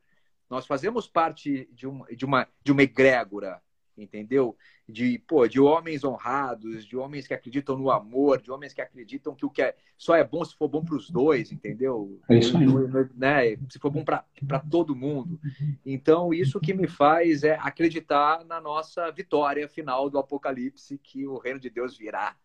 Nós 0.50 0.66
fazemos 0.66 1.06
parte 1.06 1.68
de 1.72 1.86
uma, 1.86 2.06
de 2.06 2.24
uma, 2.24 2.48
de 2.62 2.72
uma 2.72 2.82
egrégora, 2.82 3.62
entendeu? 4.02 4.56
De, 4.88 5.18
pô, 5.18 5.46
de 5.46 5.60
homens 5.60 6.04
honrados, 6.04 6.86
de 6.86 6.96
homens 6.96 7.26
que 7.26 7.34
acreditam 7.34 7.76
no 7.76 7.90
amor, 7.90 8.40
de 8.40 8.50
homens 8.50 8.72
que 8.72 8.80
acreditam 8.80 9.34
que 9.34 9.44
o 9.44 9.50
que 9.50 9.62
é, 9.62 9.76
só 9.96 10.14
é 10.14 10.24
bom 10.24 10.44
se 10.44 10.54
for 10.56 10.68
bom 10.68 10.84
para 10.84 10.94
os 10.94 11.10
dois, 11.10 11.52
entendeu? 11.52 12.20
É 12.28 12.38
isso 12.38 12.56
aí. 12.56 12.66
Né? 13.14 13.56
Se 13.68 13.78
for 13.78 13.90
bom 13.90 14.04
para 14.04 14.24
todo 14.70 14.96
mundo. 14.96 15.40
Então, 15.84 16.32
isso 16.32 16.60
que 16.60 16.72
me 16.72 16.86
faz 16.86 17.42
é 17.44 17.58
acreditar 17.60 18.44
na 18.44 18.60
nossa 18.60 19.10
vitória 19.10 19.68
final 19.68 20.08
do 20.08 20.18
Apocalipse, 20.18 20.98
que 20.98 21.26
o 21.26 21.38
reino 21.38 21.60
de 21.60 21.70
Deus 21.70 21.96
virá. 21.96 22.36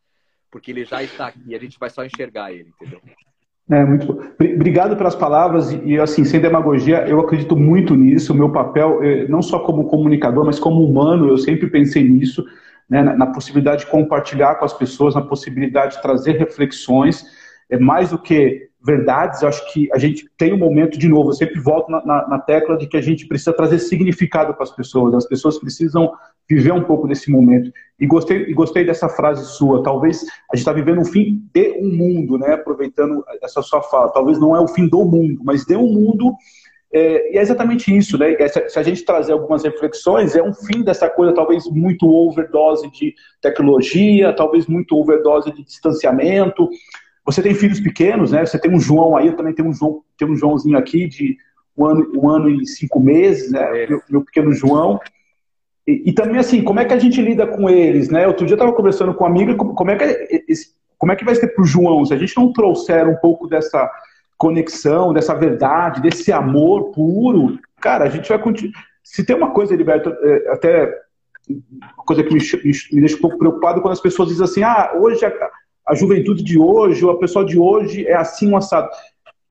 Porque 0.52 0.72
ele 0.72 0.86
já 0.86 1.02
está 1.02 1.28
aqui, 1.28 1.56
a 1.56 1.60
gente 1.60 1.80
vai 1.80 1.90
só 1.90 2.06
enxergar 2.06 2.52
ele, 2.52 2.70
entendeu? 2.70 3.02
É, 3.70 3.86
muito 3.86 4.12
Obrigado 4.12 4.98
pelas 4.98 5.16
palavras 5.16 5.72
e, 5.72 5.98
assim, 5.98 6.26
sem 6.26 6.40
demagogia, 6.42 7.08
eu 7.08 7.20
acredito 7.20 7.56
muito 7.56 7.96
nisso. 7.96 8.34
O 8.34 8.36
meu 8.36 8.52
papel, 8.52 9.02
eh, 9.04 9.26
não 9.30 9.42
só 9.42 9.60
como 9.60 9.88
comunicador, 9.88 10.46
mas 10.46 10.60
como 10.60 10.84
humano, 10.84 11.30
eu 11.30 11.38
sempre 11.38 11.68
pensei 11.68 12.04
nisso, 12.04 12.44
né, 12.90 13.02
na, 13.02 13.16
na 13.16 13.28
possibilidade 13.28 13.86
de 13.86 13.92
compartilhar 13.92 14.56
com 14.56 14.66
as 14.66 14.74
pessoas, 14.74 15.16
na 15.16 15.22
possibilidade 15.22 15.96
de 15.96 16.02
trazer 16.02 16.34
reflexões, 16.34 17.24
é 17.70 17.78
mais 17.78 18.10
do 18.10 18.18
que 18.18 18.68
verdades, 18.86 19.44
acho 19.44 19.72
que 19.72 19.90
a 19.94 19.98
gente 19.98 20.30
tem 20.38 20.54
um 20.54 20.58
momento, 20.58 21.00
de 21.00 21.08
novo, 21.08 21.30
eu 21.30 21.34
sempre 21.34 21.60
volto 21.60 21.90
na, 21.90 22.06
na, 22.06 22.28
na 22.28 22.40
tecla 22.40 22.78
de 22.78 22.86
que 22.86 22.98
a 22.98 23.02
gente 23.02 23.26
precisa 23.26 23.54
trazer 23.54 23.80
significado 23.80 24.54
para 24.54 24.64
as 24.64 24.76
pessoas, 24.76 25.14
as 25.14 25.26
pessoas 25.26 25.58
precisam 25.58 26.12
viver 26.50 26.74
um 26.74 26.84
pouco 26.84 27.08
desse 27.08 27.32
momento. 27.32 27.72
E 28.00 28.06
gostei, 28.06 28.44
e 28.44 28.54
gostei 28.54 28.86
dessa 28.86 29.08
frase 29.08 29.46
sua, 29.46 29.82
talvez 29.82 30.24
a 30.52 30.56
gente 30.56 30.60
está 30.62 30.74
vivendo 30.74 31.00
um 31.00 31.06
fim 31.06 31.42
de 31.54 31.78
um 31.80 31.96
mundo, 31.96 32.38
né? 32.38 32.54
aproveitando 32.54 33.24
essa 33.42 33.62
sua 33.62 33.82
fala, 33.82 34.12
talvez 34.12 34.40
não 34.40 34.56
é 34.56 34.60
o 34.60 34.68
fim 34.68 34.88
do 34.88 35.06
mundo, 35.06 35.42
mas 35.44 35.66
de 35.66 35.76
um 35.76 35.88
mundo 35.88 36.34
é, 36.96 37.34
e 37.34 37.38
é 37.40 37.42
exatamente 37.42 37.96
isso, 37.96 38.20
né? 38.20 38.36
Se 38.70 38.78
a 38.78 38.84
gente 38.84 39.04
trazer 39.04 39.32
algumas 39.32 39.64
reflexões, 39.64 40.36
é 40.36 40.44
um 40.44 40.54
fim 40.54 40.84
dessa 40.84 41.10
coisa 41.10 41.34
talvez 41.34 41.66
muito 41.66 42.08
overdose 42.08 42.88
de 42.92 43.16
tecnologia, 43.42 44.32
talvez 44.32 44.68
muito 44.68 44.96
overdose 44.96 45.52
de 45.52 45.64
distanciamento, 45.64 46.70
você 47.26 47.42
tem 47.42 47.56
filhos 47.56 47.80
pequenos, 47.80 48.32
né? 48.32 48.46
Você 48.46 48.60
tem 48.60 48.72
um 48.72 48.80
João 48.80 49.16
aí, 49.16 49.28
eu 49.28 49.36
também 49.36 49.54
tenho 49.54 49.70
um 49.70 49.74
João, 49.74 50.04
tem 50.18 50.30
um 50.30 50.36
Joãozinho 50.36 50.78
aqui 50.78 51.08
de 51.08 51.38
um 51.76 51.86
ano, 51.86 52.12
um 52.16 52.30
ano 52.30 52.50
e 52.50 52.66
cinco 52.68 53.00
meses, 53.00 53.52
né? 53.52 53.84
É. 53.84 53.88
Meu, 53.88 54.02
meu, 54.10 54.22
pequeno 54.24 54.52
João. 54.54 55.00
E, 55.88 56.10
e, 56.10 56.14
também 56.14 56.40
assim, 56.40 56.64
como 56.64 56.80
é 56.80 56.86
que 56.86 56.94
a 56.94 57.00
gente 57.00 57.22
lida 57.22 57.46
com 57.46 57.70
eles, 57.70 58.10
né? 58.10 58.26
Outro 58.26 58.46
dia 58.46 58.54
eu 58.54 58.58
estava 58.58 58.74
conversando 58.74 59.14
com 59.14 59.26
uma 59.26 59.30
amiga, 59.30 59.56
como 59.56 59.92
é 59.92 59.96
que 59.98 60.48
como 60.98 61.12
é 61.12 61.16
que 61.18 61.26
vai 61.26 61.36
ser 61.36 61.48
para 61.48 61.62
o 61.62 61.68
João 61.68 62.06
se 62.06 62.14
a 62.14 62.18
gente 62.18 62.38
não 62.38 62.54
trouxer 62.54 63.06
um 63.06 63.18
pouco 63.18 63.46
dessa 63.46 63.92
conexão, 64.38 65.14
dessa 65.14 65.36
verdade, 65.36 66.02
desse 66.02 66.32
amor 66.32 66.92
puro, 66.92 67.60
cara, 67.82 68.06
a 68.06 68.10
gente 68.10 68.30
vai 68.30 68.40
continuar. 68.40 68.74
Se 69.04 69.26
tem 69.26 69.36
uma 69.36 69.52
coisa, 69.52 69.74
Heriberto, 69.74 70.10
é, 70.10 70.52
até 70.52 70.98
uma 71.50 72.06
coisa 72.06 72.24
que 72.24 72.34
me, 72.34 72.40
me, 72.40 73.00
deixa 73.02 73.18
um 73.18 73.22
pouco 73.22 73.38
preocupado 73.38 73.82
quando 73.82 73.92
as 73.92 74.00
pessoas 74.00 74.30
dizem 74.30 74.46
assim, 74.46 74.64
ah, 74.64 74.94
hoje 74.96 75.26
a, 75.26 75.34
a 75.90 75.94
juventude 75.94 76.42
de 76.42 76.58
hoje, 76.58 77.04
ou 77.04 77.12
a 77.12 77.20
pessoa 77.20 77.44
de 77.44 77.60
hoje 77.60 78.08
é 78.08 78.16
assim 78.16 78.50
um 78.50 78.56
assado. 78.56 78.90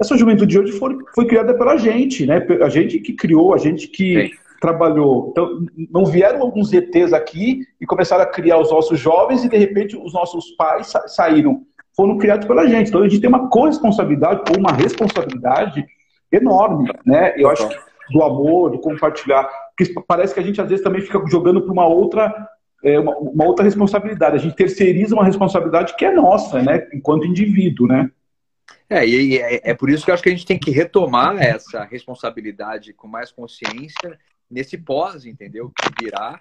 Essa 0.01 0.17
juventude 0.17 0.53
de 0.53 0.59
hoje 0.59 0.73
foi, 0.73 0.97
foi 1.15 1.27
criada 1.27 1.53
pela 1.53 1.77
gente, 1.77 2.25
né? 2.25 2.47
A 2.63 2.69
gente 2.71 2.99
que 2.99 3.13
criou, 3.13 3.53
a 3.53 3.59
gente 3.59 3.89
que 3.89 4.29
Sim. 4.29 4.42
Trabalhou. 4.63 5.31
Então, 5.33 5.67
não 5.91 6.07
vieram 6.07 6.41
alguns 6.41 6.73
ETs 6.73 7.13
aqui 7.13 7.67
e 7.81 7.85
começaram 7.85 8.23
a 8.23 8.27
criar 8.27 8.59
os 8.59 8.71
nossos 8.71 8.99
jovens 8.99 9.45
e, 9.45 9.49
de 9.49 9.57
repente, 9.57 9.97
os 9.97 10.15
nossos 10.15 10.53
pais 10.53 10.87
sa 10.87 11.09
saíram. 11.09 11.63
Foram 11.95 12.17
criados 12.17 12.47
pela 12.47 12.67
gente. 12.69 12.89
Então, 12.89 13.03
a 13.03 13.09
gente 13.09 13.21
tem 13.21 13.29
uma 13.29 13.51
corresponsabilidade 13.51 14.43
ou 14.51 14.59
uma 14.59 14.73
responsabilidade 14.73 15.85
enorme, 16.31 16.91
né? 17.05 17.35
Eu 17.37 17.51
acho 17.51 17.69
que 17.69 17.77
do 18.13 18.23
amor, 18.23 18.71
do 18.71 18.79
compartilhar. 18.79 19.51
Porque 19.77 19.93
parece 20.07 20.33
que 20.33 20.41
a 20.41 20.43
gente, 20.43 20.61
às 20.61 20.69
vezes, 20.69 20.85
também 20.85 21.03
fica 21.03 21.21
jogando 21.27 21.61
para 21.63 21.73
uma 21.73 21.87
outra 21.87 22.33
é, 22.85 22.99
uma, 22.99 23.17
uma, 23.19 23.45
outra 23.45 23.65
responsabilidade. 23.65 24.37
A 24.37 24.39
gente 24.39 24.57
terceiriza 24.57 25.15
uma 25.15 25.25
responsabilidade 25.25 25.95
que 25.97 26.05
é 26.05 26.13
nossa, 26.13 26.63
né? 26.63 26.87
Enquanto 26.95 27.27
indivíduo, 27.27 27.89
né? 27.89 28.11
É, 28.89 29.07
e 29.07 29.39
é, 29.39 29.71
é 29.71 29.75
por 29.75 29.91
isso 29.91 30.05
que 30.05 30.11
eu 30.11 30.15
acho 30.15 30.23
que 30.23 30.29
a 30.29 30.33
gente 30.33 30.47
tem 30.47 30.59
que 30.59 30.71
retomar 30.71 31.37
essa 31.41 31.85
responsabilidade 31.85 32.93
com 32.93 33.09
mais 33.09 33.33
consciência 33.33 34.19
nesse 34.53 34.77
pós, 34.77 35.25
entendeu? 35.25 35.71
Que 35.71 36.05
virá, 36.05 36.41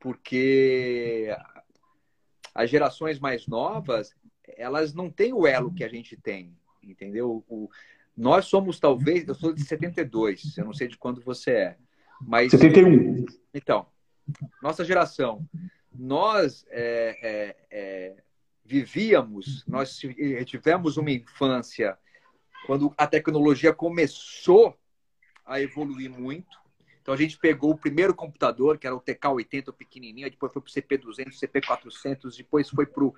porque 0.00 1.28
as 2.54 2.70
gerações 2.70 3.18
mais 3.18 3.46
novas, 3.46 4.16
elas 4.56 4.94
não 4.94 5.10
têm 5.10 5.34
o 5.34 5.46
elo 5.46 5.72
que 5.72 5.84
a 5.84 5.88
gente 5.88 6.16
tem, 6.16 6.56
entendeu? 6.82 7.44
O, 7.46 7.70
nós 8.16 8.46
somos 8.46 8.80
talvez, 8.80 9.28
eu 9.28 9.34
sou 9.34 9.52
de 9.52 9.62
72, 9.62 10.56
eu 10.56 10.64
não 10.64 10.72
sei 10.72 10.88
de 10.88 10.96
quando 10.96 11.20
você 11.20 11.50
é, 11.50 11.76
mas 12.20 12.50
71. 12.52 13.26
Então, 13.52 13.86
nossa 14.62 14.82
geração, 14.82 15.46
nós 15.92 16.64
é, 16.70 17.18
é, 17.22 17.56
é, 17.70 18.16
vivíamos, 18.64 19.62
nós 19.66 19.98
tivemos 20.46 20.96
uma 20.96 21.10
infância 21.10 21.98
quando 22.66 22.94
a 22.96 23.06
tecnologia 23.06 23.74
começou 23.74 24.74
a 25.44 25.60
evoluir 25.60 26.10
muito. 26.10 26.61
Então 27.02 27.12
a 27.12 27.16
gente 27.16 27.36
pegou 27.36 27.72
o 27.72 27.76
primeiro 27.76 28.14
computador, 28.14 28.78
que 28.78 28.86
era 28.86 28.94
o 28.94 29.00
TK80, 29.00 29.68
o 29.68 29.72
pequenininho, 29.72 30.30
depois 30.30 30.52
foi 30.52 30.62
para 30.62 30.68
o 30.68 30.72
CP200, 30.72 31.36
CP400, 31.36 32.36
depois 32.36 32.70
foi 32.70 32.86
para 32.86 33.02
o 33.02 33.12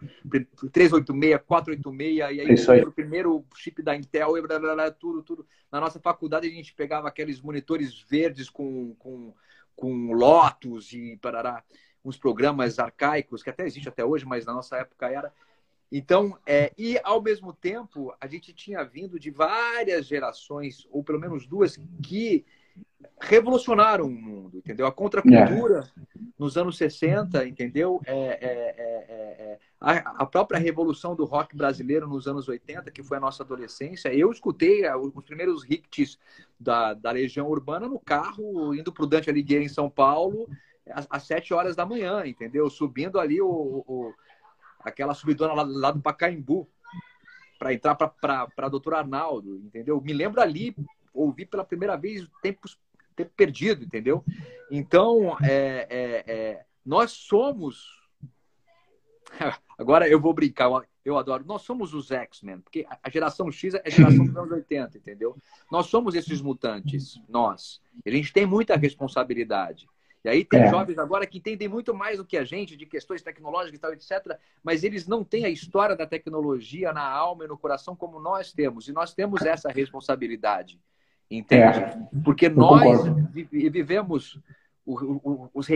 386, 0.73 1.43
486, 1.47 2.17
e 2.17 2.23
aí, 2.23 2.41
aí 2.41 2.57
foi 2.57 2.81
o 2.81 2.91
primeiro 2.91 3.45
chip 3.55 3.83
da 3.83 3.95
Intel, 3.95 4.39
e 4.39 4.43
blá, 4.43 4.59
blá, 4.59 4.75
blá, 4.75 4.91
tudo, 4.91 5.23
tudo. 5.23 5.47
Na 5.71 5.81
nossa 5.81 6.01
faculdade 6.01 6.47
a 6.47 6.51
gente 6.51 6.73
pegava 6.73 7.09
aqueles 7.09 7.43
monitores 7.43 8.01
verdes 8.09 8.49
com, 8.49 8.95
com, 8.95 9.35
com 9.77 10.13
Lotus 10.13 10.95
e 10.95 11.19
parará, 11.19 11.63
uns 12.03 12.17
programas 12.17 12.79
arcaicos, 12.79 13.43
que 13.43 13.51
até 13.51 13.67
existe 13.67 13.89
até 13.89 14.03
hoje, 14.03 14.25
mas 14.25 14.47
na 14.47 14.55
nossa 14.55 14.79
época 14.79 15.11
era. 15.11 15.31
Então, 15.93 16.39
é, 16.47 16.73
e 16.79 16.99
ao 17.05 17.21
mesmo 17.21 17.53
tempo, 17.53 18.15
a 18.19 18.27
gente 18.27 18.55
tinha 18.55 18.83
vindo 18.83 19.21
de 19.21 19.31
várias 19.31 20.07
gerações, 20.07 20.89
ou 20.91 21.05
pelo 21.05 21.21
menos 21.21 21.47
duas, 21.47 21.79
que 22.03 22.47
revolucionaram 23.21 24.07
o 24.07 24.11
mundo, 24.11 24.59
entendeu? 24.59 24.87
A 24.87 24.93
contracultura 24.93 25.91
é. 25.97 26.21
nos 26.39 26.57
anos 26.57 26.77
60, 26.77 27.47
entendeu? 27.47 28.01
É, 28.05 28.13
é, 28.13 28.75
é, 28.77 29.05
é, 29.09 29.59
a, 29.81 30.23
a, 30.23 30.27
própria 30.27 30.59
revolução 30.59 31.15
do 31.15 31.25
rock 31.25 31.57
brasileiro 31.57 32.07
nos 32.07 32.27
anos 32.27 32.49
80, 32.49 32.91
que 32.91 33.03
foi 33.03 33.17
a 33.17 33.21
nossa 33.21 33.43
adolescência. 33.43 34.13
Eu 34.15 34.31
escutei 34.31 34.85
é, 34.85 34.95
os 34.95 35.25
primeiros 35.25 35.65
hits 35.69 36.19
da, 36.59 36.93
da 36.95 37.11
Legião 37.11 37.49
Urbana 37.49 37.89
no 37.89 37.99
carro, 37.99 38.75
indo 38.75 38.93
para 38.93 39.05
o 39.05 39.07
Dante 39.07 39.31
Alighieri 39.31 39.65
em 39.65 39.69
São 39.69 39.89
Paulo, 39.89 40.49
às, 40.91 41.07
às 41.09 41.23
7 41.25 41.55
horas 41.55 41.75
da 41.75 41.87
manhã, 41.87 42.27
entendeu? 42.27 42.69
Subindo 42.69 43.19
ali 43.19 43.41
o, 43.41 43.85
o 43.87 44.13
aquela 44.81 45.15
subidona 45.15 45.55
lá, 45.55 45.63
lá 45.63 45.91
do 45.91 46.01
Pacaembu 46.01 46.69
para 47.59 47.73
entrar 47.73 47.95
para 47.95 48.69
Doutor 48.69 48.95
Arnaldo, 48.95 49.57
entendeu? 49.57 49.99
Me 50.01 50.13
lembro 50.13 50.41
ali 50.41 50.77
ouvi 51.15 51.47
pela 51.47 51.65
primeira 51.65 51.97
vez 51.97 52.29
tempos 52.43 52.79
tempo 53.15 53.33
perdido, 53.37 53.85
entendeu? 53.85 54.25
Então, 54.71 55.37
é, 55.43 55.87
é, 55.89 56.25
é, 56.27 56.65
nós 56.85 57.13
somos. 57.13 57.87
Agora 59.79 60.09
eu 60.09 60.21
vou 60.21 60.35
brincar, 60.35 60.69
eu 61.05 61.17
adoro. 61.17 61.45
Nós 61.47 61.63
somos 61.63 61.95
os 61.95 62.11
X-Men, 62.11 62.61
porque 62.61 62.87
a 63.03 63.11
geração 63.11 63.51
X 63.51 63.75
é 63.75 63.83
a 63.85 63.91
geração 63.91 64.27
dos 64.27 64.37
anos 64.37 64.53
80, 64.53 64.99
entendeu? 64.99 65.37
Nós 65.71 65.87
somos 65.87 66.15
esses 66.15 66.41
mutantes, 66.41 67.21
nós. 67.29 67.81
A 68.05 68.11
gente 68.11 68.33
tem 68.33 68.47
muita 68.47 68.77
responsabilidade. 68.77 69.87
E 70.25 70.29
aí 70.29 70.43
tem 70.43 70.63
é. 70.63 70.71
jovens 70.71 70.99
agora 70.99 71.27
que 71.27 71.37
entendem 71.37 71.69
muito 71.69 71.93
mais 71.93 72.17
do 72.17 72.25
que 72.25 72.39
a 72.39 72.45
gente 72.45 72.79
de 72.79 72.87
questões 72.87 73.21
tecnológicas 73.21 73.77
e 73.77 73.81
tal, 73.81 73.93
etc. 73.93 74.39
Mas 74.63 74.83
eles 74.83 75.07
não 75.07 75.23
têm 75.23 75.45
a 75.45 75.51
história 75.51 75.95
da 75.95 76.07
tecnologia 76.07 76.95
na 76.95 77.07
alma 77.07 77.45
e 77.45 77.49
no 77.49 77.59
coração 77.59 77.95
como 77.95 78.19
nós 78.19 78.51
temos. 78.51 78.89
E 78.89 78.93
nós 78.93 79.13
temos 79.13 79.43
essa 79.43 79.69
responsabilidade. 79.69 80.81
Entende? 81.31 81.79
É, 81.79 81.99
Porque 82.25 82.49
nós 82.49 83.01
vivemos 83.33 84.39
os 84.87 85.67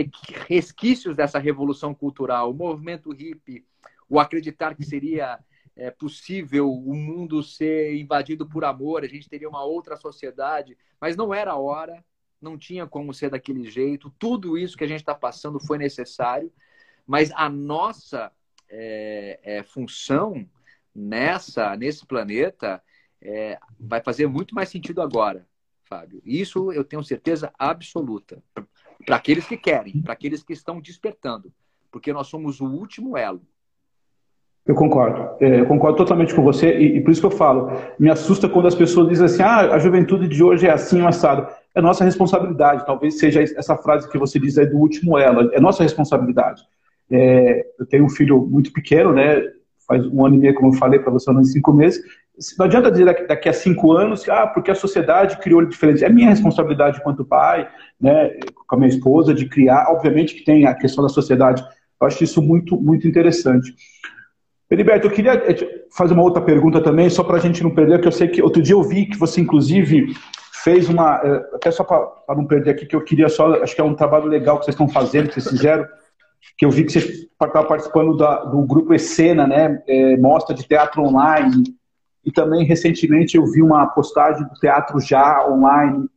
resquícios 0.47 1.15
dessa 1.15 1.39
revolução 1.39 1.93
cultural, 1.95 2.51
o 2.51 2.53
movimento 2.53 3.11
hippie, 3.11 3.65
o 4.07 4.19
acreditar 4.19 4.75
que 4.75 4.83
seria 4.83 5.39
é, 5.75 5.89
possível 5.89 6.71
o 6.71 6.93
mundo 6.93 7.41
ser 7.41 7.95
invadido 7.95 8.47
por 8.47 8.63
amor, 8.63 9.03
a 9.03 9.07
gente 9.07 9.29
teria 9.29 9.49
uma 9.49 9.63
outra 9.63 9.95
sociedade, 9.95 10.77
mas 10.99 11.15
não 11.15 11.33
era 11.33 11.51
a 11.51 11.57
hora, 11.57 12.03
não 12.41 12.57
tinha 12.57 12.85
como 12.85 13.13
ser 13.13 13.29
daquele 13.29 13.69
jeito. 13.69 14.13
Tudo 14.19 14.57
isso 14.57 14.77
que 14.77 14.83
a 14.83 14.87
gente 14.87 14.99
está 14.99 15.15
passando 15.15 15.59
foi 15.59 15.77
necessário, 15.77 16.51
mas 17.05 17.31
a 17.31 17.49
nossa 17.49 18.31
é, 18.69 19.39
é, 19.41 19.63
função 19.63 20.47
nessa 20.93 21.75
nesse 21.75 22.05
planeta 22.05 22.81
é, 23.21 23.57
vai 23.79 24.01
fazer 24.01 24.27
muito 24.27 24.55
mais 24.55 24.69
sentido 24.69 25.01
agora, 25.01 25.45
Fábio. 25.83 26.21
Isso 26.25 26.71
eu 26.71 26.83
tenho 26.83 27.03
certeza 27.03 27.51
absoluta. 27.57 28.41
Para 29.05 29.15
aqueles 29.15 29.47
que 29.47 29.57
querem, 29.57 30.01
para 30.01 30.13
aqueles 30.13 30.43
que 30.43 30.53
estão 30.53 30.79
despertando. 30.79 31.51
Porque 31.91 32.13
nós 32.13 32.27
somos 32.27 32.59
o 32.61 32.65
último 32.65 33.17
elo. 33.17 33.41
Eu 34.65 34.75
concordo. 34.75 35.35
É, 35.43 35.61
eu 35.61 35.65
concordo 35.65 35.97
totalmente 35.97 36.35
com 36.35 36.43
você 36.43 36.77
e, 36.77 37.01
por 37.01 37.09
isso 37.09 37.21
que 37.21 37.25
eu 37.25 37.31
falo. 37.31 37.71
Me 37.97 38.09
assusta 38.09 38.47
quando 38.47 38.67
as 38.67 38.75
pessoas 38.75 39.09
dizem 39.09 39.25
assim: 39.25 39.41
ah, 39.41 39.73
a 39.73 39.79
juventude 39.79 40.27
de 40.27 40.43
hoje 40.43 40.67
é 40.67 40.71
assim, 40.71 41.03
assado. 41.05 41.47
É 41.73 41.81
nossa 41.81 42.03
responsabilidade. 42.03 42.85
Talvez 42.85 43.17
seja 43.17 43.41
essa 43.41 43.75
frase 43.77 44.07
que 44.09 44.17
você 44.17 44.39
diz 44.39 44.57
aí 44.59 44.67
do 44.67 44.77
último 44.77 45.17
elo. 45.17 45.51
É 45.53 45.59
nossa 45.59 45.81
responsabilidade. 45.81 46.61
É, 47.09 47.65
eu 47.79 47.85
tenho 47.87 48.05
um 48.05 48.09
filho 48.09 48.45
muito 48.45 48.71
pequeno, 48.71 49.11
né? 49.11 49.41
Faz 49.87 50.05
um 50.05 50.23
ano 50.23 50.35
e 50.35 50.37
meio, 50.37 50.53
como 50.53 50.71
eu 50.71 50.77
falei 50.77 50.99
para 50.99 51.11
você, 51.11 51.31
e 51.31 51.45
cinco 51.45 51.73
meses. 51.73 51.99
Não 52.57 52.65
adianta 52.65 52.89
dizer 52.89 53.27
daqui, 53.27 53.49
a 53.49 53.53
cinco 53.53 53.91
anos, 53.91 54.27
ah, 54.29 54.47
porque 54.47 54.71
a 54.71 54.75
sociedade 54.75 55.37
criou 55.37 55.65
diferente. 55.65 56.05
É 56.05 56.09
minha 56.09 56.29
responsabilidade 56.29 56.99
enquanto 56.99 57.25
pai, 57.25 57.69
né, 57.99 58.29
com 58.67 58.75
a 58.75 58.79
minha 58.79 58.89
esposa, 58.89 59.33
de 59.33 59.47
criar. 59.47 59.89
Obviamente 59.89 60.35
que 60.35 60.43
tem 60.43 60.65
a 60.65 60.73
questão 60.73 61.03
da 61.03 61.09
sociedade. 61.09 61.63
Eu 61.99 62.07
acho 62.07 62.23
isso 62.23 62.41
muito, 62.41 62.79
muito 62.79 63.07
interessante. 63.07 63.73
Heriberto, 64.71 65.07
eu 65.07 65.11
queria 65.11 65.33
eh, 65.33 65.83
fazer 65.91 66.13
uma 66.13 66.23
outra 66.23 66.41
pergunta 66.41 66.79
também, 66.79 67.09
só 67.09 67.23
para 67.23 67.37
a 67.37 67.39
gente 67.39 67.63
não 67.63 67.71
perder, 67.71 67.95
porque 67.95 68.07
eu 68.07 68.11
sei 68.11 68.27
que 68.27 68.41
outro 68.41 68.61
dia 68.61 68.75
eu 68.75 68.83
vi 68.83 69.07
que 69.07 69.17
você, 69.17 69.41
inclusive, 69.41 70.13
fez 70.63 70.87
uma. 70.87 71.19
Eh, 71.23 71.49
até 71.55 71.71
só 71.71 71.83
para 71.83 72.35
não 72.35 72.45
perder 72.45 72.71
aqui, 72.71 72.85
que 72.85 72.95
eu 72.95 73.03
queria 73.03 73.27
só. 73.27 73.61
Acho 73.63 73.75
que 73.75 73.81
é 73.81 73.83
um 73.83 73.95
trabalho 73.95 74.25
legal 74.25 74.59
que 74.59 74.65
vocês 74.65 74.75
estão 74.75 74.87
fazendo, 74.87 75.27
que 75.27 75.33
vocês 75.41 75.49
fizeram, 75.49 75.85
que 76.57 76.65
eu 76.65 76.71
vi 76.71 76.85
que 76.85 76.91
você 76.91 76.99
estava 76.99 77.65
participando 77.65 78.15
da, 78.15 78.45
do 78.45 78.61
grupo 78.61 78.93
Escena, 78.93 79.47
né? 79.47 79.81
É, 79.87 80.15
mostra 80.17 80.55
de 80.55 80.67
teatro 80.67 81.01
online. 81.01 81.63
E 82.25 82.31
também, 82.31 82.65
recentemente, 82.65 83.37
eu 83.37 83.45
vi 83.45 83.61
uma 83.61 83.87
postagem 83.87 84.43
do 84.43 84.53
Teatro 84.55 84.99
Já 84.99 85.47
online. 85.47 86.07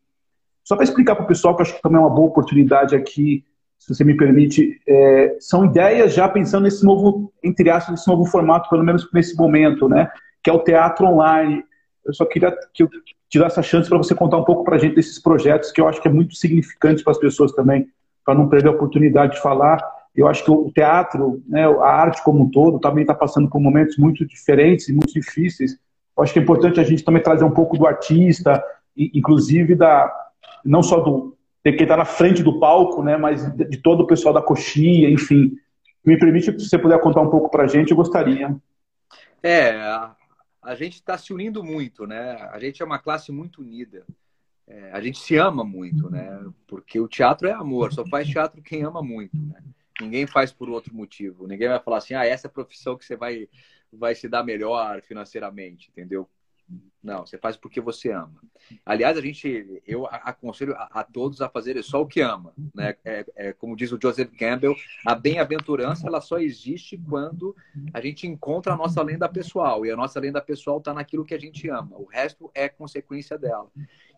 Só 0.65 0.75
para 0.75 0.85
explicar 0.85 1.15
para 1.15 1.25
o 1.25 1.29
pessoal, 1.29 1.57
que 1.57 1.63
acho 1.63 1.75
que 1.75 1.83
também 1.83 1.99
é 1.99 2.01
uma 2.01 2.11
boa 2.11 2.29
oportunidade 2.29 2.95
aqui, 2.95 3.45
se 3.83 3.93
você 3.93 4.05
me 4.05 4.17
permite, 4.17 4.81
é, 4.87 5.37
são 5.41 5.65
ideias 5.65 6.15
já 6.15 6.29
pensando 6.29 6.63
nesse 6.63 6.85
novo, 6.85 7.33
entre 7.43 7.69
aspas, 7.69 7.91
nesse 7.91 8.07
novo 8.07 8.25
formato, 8.25 8.71
pelo 8.71 8.85
menos 8.85 9.09
nesse 9.13 9.37
momento, 9.37 9.89
né? 9.89 10.09
Que 10.41 10.51
é 10.51 10.53
o 10.53 10.63
teatro 10.63 11.05
online. 11.05 11.65
Eu 12.07 12.15
só 12.15 12.25
queria 12.25 12.57
que 12.73 12.85
eu 12.85 12.89
te 13.29 13.39
dar 13.41 13.47
essa 13.47 13.61
chance 13.61 13.89
para 13.89 13.99
você 13.99 14.15
contar 14.15 14.37
um 14.37 14.45
pouco 14.45 14.63
para 14.63 14.77
a 14.77 14.79
gente 14.79 14.95
desses 14.95 15.19
projetos, 15.19 15.73
que 15.73 15.81
eu 15.81 15.89
acho 15.89 16.01
que 16.01 16.07
é 16.07 16.13
muito 16.13 16.37
significante 16.37 17.03
para 17.03 17.11
as 17.11 17.19
pessoas 17.19 17.51
também, 17.53 17.89
para 18.25 18.37
não 18.37 18.49
perder 18.49 18.69
a 18.69 18.73
oportunidade 18.73 19.35
de 19.35 19.43
falar. 19.43 19.83
Eu 20.15 20.29
acho 20.29 20.45
que 20.45 20.51
o 20.53 20.71
teatro, 20.71 21.43
né, 21.49 21.67
a 21.67 21.89
arte 21.89 22.23
como 22.23 22.45
um 22.45 22.51
todo, 22.51 22.79
também 22.79 23.03
está 23.03 23.15
passando 23.15 23.51
por 23.51 23.61
momentos 23.61 23.97
muito 23.97 24.25
diferentes 24.25 24.89
e 24.89 24.93
muito 24.93 25.13
difíceis. 25.13 25.77
Eu 26.17 26.23
acho 26.23 26.33
que 26.33 26.39
é 26.39 26.43
importante 26.43 26.81
a 26.81 26.85
gente 26.85 27.05
também 27.05 27.23
trazer 27.23 27.45
um 27.45 27.51
pouco 27.51 27.77
do 27.79 27.87
artista, 27.87 28.63
inclusive 28.97 29.75
da 29.75 30.13
não 30.65 30.83
só 30.83 31.01
do 31.01 31.37
de 31.65 31.73
quem 31.73 31.83
está 31.83 31.97
na 31.97 32.05
frente 32.05 32.43
do 32.43 32.59
palco, 32.59 33.03
né, 33.05 33.17
mas 33.17 33.49
de 33.55 33.77
todo 33.79 34.03
o 34.03 34.07
pessoal 34.07 34.35
da 34.35 34.43
coxinha, 34.43 35.09
enfim. 35.09 35.57
Me 36.05 36.19
permite, 36.19 36.47
se 36.59 36.69
você 36.69 36.77
puder 36.77 37.01
contar 37.01 37.21
um 37.21 37.31
pouco 37.31 37.49
para 37.49 37.63
a 37.63 37.67
gente, 37.69 37.93
eu 37.93 37.97
gostaria. 37.97 38.57
É, 39.41 39.71
a, 39.77 40.17
a 40.61 40.75
gente 40.75 40.95
está 40.95 41.17
se 41.17 41.33
unindo 41.33 41.63
muito, 41.63 42.05
né? 42.05 42.33
A 42.51 42.59
gente 42.59 42.83
é 42.83 42.85
uma 42.85 42.99
classe 42.99 43.31
muito 43.31 43.61
unida. 43.63 44.05
É, 44.67 44.91
a 44.93 45.01
gente 45.01 45.19
se 45.19 45.37
ama 45.37 45.65
muito, 45.65 46.11
né? 46.11 46.41
Porque 46.67 46.99
o 46.99 47.07
teatro 47.07 47.47
é 47.47 47.53
amor, 47.53 47.93
só 47.93 48.05
faz 48.07 48.29
teatro 48.29 48.61
quem 48.61 48.83
ama 48.83 49.03
muito, 49.03 49.37
né? 49.37 49.63
Ninguém 50.01 50.27
faz 50.27 50.53
por 50.53 50.69
outro 50.69 50.95
motivo. 50.95 51.47
Ninguém 51.47 51.69
vai 51.69 51.79
falar 51.79 51.99
assim, 51.99 52.15
ah, 52.15 52.25
essa 52.25 52.47
é 52.47 52.49
a 52.49 52.53
profissão 52.53 52.97
que 52.97 53.05
você 53.05 53.15
vai, 53.15 53.49
vai 53.93 54.15
se 54.15 54.29
dar 54.29 54.45
melhor 54.45 55.03
financeiramente, 55.03 55.91
entendeu? 55.91 56.29
Não, 57.03 57.27
você 57.27 57.37
faz 57.37 57.57
porque 57.57 57.81
você 57.81 58.13
ama. 58.13 58.41
Aliás, 58.87 59.19
a 59.19 59.21
gente, 59.21 59.83
eu 59.85 60.07
aconselho 60.07 60.73
a, 60.75 61.01
a 61.01 61.05
todos 61.05 61.41
a 61.41 61.49
fazerem 61.49 61.83
só 61.83 62.01
o 62.01 62.07
que 62.07 62.21
ama. 62.21 62.53
Né? 62.73 62.95
É, 63.05 63.27
é, 63.35 63.53
como 63.53 63.75
diz 63.75 63.91
o 63.91 63.99
Joseph 64.01 64.31
Campbell, 64.39 64.77
a 65.05 65.15
bem-aventurança 65.15 66.07
ela 66.07 66.21
só 66.21 66.39
existe 66.39 66.97
quando 66.97 67.57
a 67.93 68.01
gente 68.01 68.27
encontra 68.27 68.73
a 68.73 68.77
nossa 68.77 69.03
lenda 69.03 69.29
pessoal. 69.29 69.85
E 69.85 69.91
a 69.91 69.97
nossa 69.97 70.21
lenda 70.21 70.41
pessoal 70.41 70.79
está 70.79 70.95
naquilo 70.95 71.25
que 71.25 71.35
a 71.35 71.41
gente 71.41 71.69
ama. 71.69 71.97
O 71.97 72.05
resto 72.05 72.49
é 72.55 72.69
consequência 72.69 73.37
dela. 73.37 73.69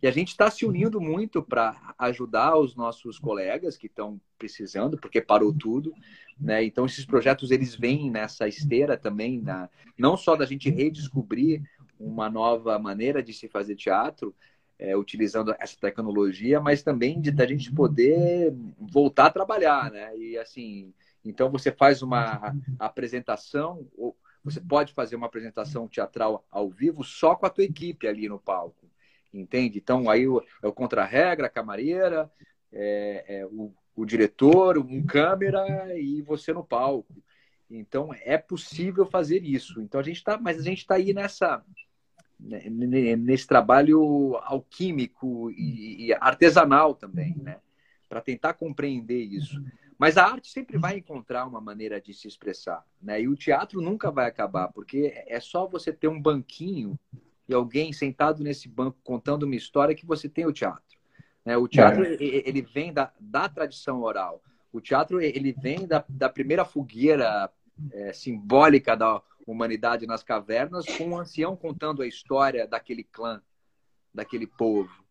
E 0.02 0.06
a 0.06 0.10
gente 0.10 0.28
está 0.28 0.50
se 0.50 0.66
unindo 0.66 1.00
muito 1.00 1.42
para 1.42 1.94
ajudar 1.98 2.58
os 2.58 2.76
nossos 2.76 3.18
colegas 3.18 3.78
que 3.78 3.86
estão 3.86 4.20
precisando, 4.38 4.98
porque 4.98 5.22
parou 5.22 5.54
tudo. 5.54 5.94
Né? 6.38 6.62
Então, 6.64 6.84
esses 6.84 7.06
projetos 7.06 7.50
eles 7.50 7.74
vêm 7.74 8.10
nessa 8.10 8.46
esteira 8.46 8.98
também, 8.98 9.40
na, 9.40 9.70
não 9.96 10.16
só 10.16 10.36
da 10.36 10.44
gente 10.44 10.68
redescobrir 10.68 11.62
uma 12.04 12.28
nova 12.28 12.78
maneira 12.78 13.22
de 13.22 13.32
se 13.32 13.48
fazer 13.48 13.74
teatro, 13.74 14.34
é, 14.78 14.96
utilizando 14.96 15.54
essa 15.58 15.76
tecnologia, 15.78 16.60
mas 16.60 16.82
também 16.82 17.20
de 17.20 17.30
da 17.30 17.46
gente 17.46 17.72
poder 17.72 18.52
voltar 18.78 19.26
a 19.26 19.30
trabalhar, 19.30 19.90
né? 19.90 20.16
E 20.16 20.36
assim, 20.36 20.92
então 21.24 21.50
você 21.50 21.72
faz 21.72 22.02
uma 22.02 22.54
apresentação, 22.78 23.88
ou 23.96 24.16
você 24.42 24.60
pode 24.60 24.92
fazer 24.92 25.16
uma 25.16 25.26
apresentação 25.26 25.88
teatral 25.88 26.44
ao 26.50 26.68
vivo 26.68 27.02
só 27.02 27.34
com 27.34 27.46
a 27.46 27.50
tua 27.50 27.64
equipe 27.64 28.06
ali 28.06 28.28
no 28.28 28.38
palco, 28.38 28.86
entende? 29.32 29.78
Então 29.78 30.10
aí 30.10 30.24
é 30.62 30.66
o 30.66 30.72
contra-regra, 30.72 31.46
a 31.46 31.50
camareira, 31.50 32.30
é, 32.70 33.24
é 33.26 33.46
o, 33.46 33.72
o 33.96 34.04
diretor, 34.04 34.76
um 34.76 35.04
câmera 35.06 35.96
e 35.96 36.20
você 36.20 36.52
no 36.52 36.64
palco. 36.64 37.14
Então 37.70 38.10
é 38.22 38.36
possível 38.36 39.06
fazer 39.06 39.42
isso. 39.42 39.80
Então 39.80 40.00
a 40.00 40.04
gente 40.04 40.16
está, 40.16 40.36
mas 40.36 40.58
a 40.58 40.62
gente 40.62 40.78
está 40.78 40.96
aí 40.96 41.14
nessa 41.14 41.64
nesse 42.44 43.46
trabalho 43.46 44.36
alquímico 44.42 45.50
e, 45.52 46.12
artesanal 46.20 46.94
também, 46.94 47.34
né? 47.36 47.58
Para 48.08 48.20
tentar 48.20 48.54
compreender 48.54 49.22
isso. 49.22 49.62
Mas 49.98 50.16
a 50.16 50.26
arte 50.26 50.50
sempre 50.50 50.76
vai 50.76 50.98
encontrar 50.98 51.46
uma 51.46 51.60
maneira 51.60 52.00
de 52.00 52.12
se 52.12 52.28
expressar, 52.28 52.84
né? 53.00 53.22
E 53.22 53.28
o 53.28 53.36
teatro 53.36 53.80
nunca 53.80 54.10
vai 54.10 54.26
acabar, 54.26 54.68
porque 54.68 55.12
é 55.26 55.40
só 55.40 55.66
você 55.66 55.92
ter 55.92 56.08
um 56.08 56.20
banquinho 56.20 56.98
e 57.48 57.54
alguém 57.54 57.92
sentado 57.92 58.42
nesse 58.42 58.68
banco 58.68 58.98
contando 59.02 59.44
uma 59.44 59.54
história 59.54 59.94
que 59.94 60.06
você 60.06 60.28
tem 60.28 60.46
o 60.46 60.52
teatro. 60.52 60.98
Né? 61.44 61.56
O 61.56 61.68
teatro 61.68 62.04
é. 62.04 62.16
ele 62.20 62.62
vem 62.62 62.92
da, 62.92 63.12
da 63.20 63.48
tradição 63.48 64.02
oral. 64.02 64.42
O 64.72 64.80
teatro 64.80 65.20
ele 65.20 65.52
vem 65.52 65.86
da, 65.86 66.04
da 66.08 66.28
primeira 66.28 66.64
fogueira 66.64 67.50
é, 67.92 68.12
simbólica 68.12 68.96
da 68.96 69.22
humanidade 69.46 70.06
nas 70.06 70.22
cavernas, 70.22 70.86
com 70.96 71.08
um 71.08 71.18
ancião 71.18 71.56
contando 71.56 72.02
a 72.02 72.06
história 72.06 72.66
daquele 72.66 73.04
clã, 73.04 73.42
daquele 74.12 74.46
povo. 74.46 75.04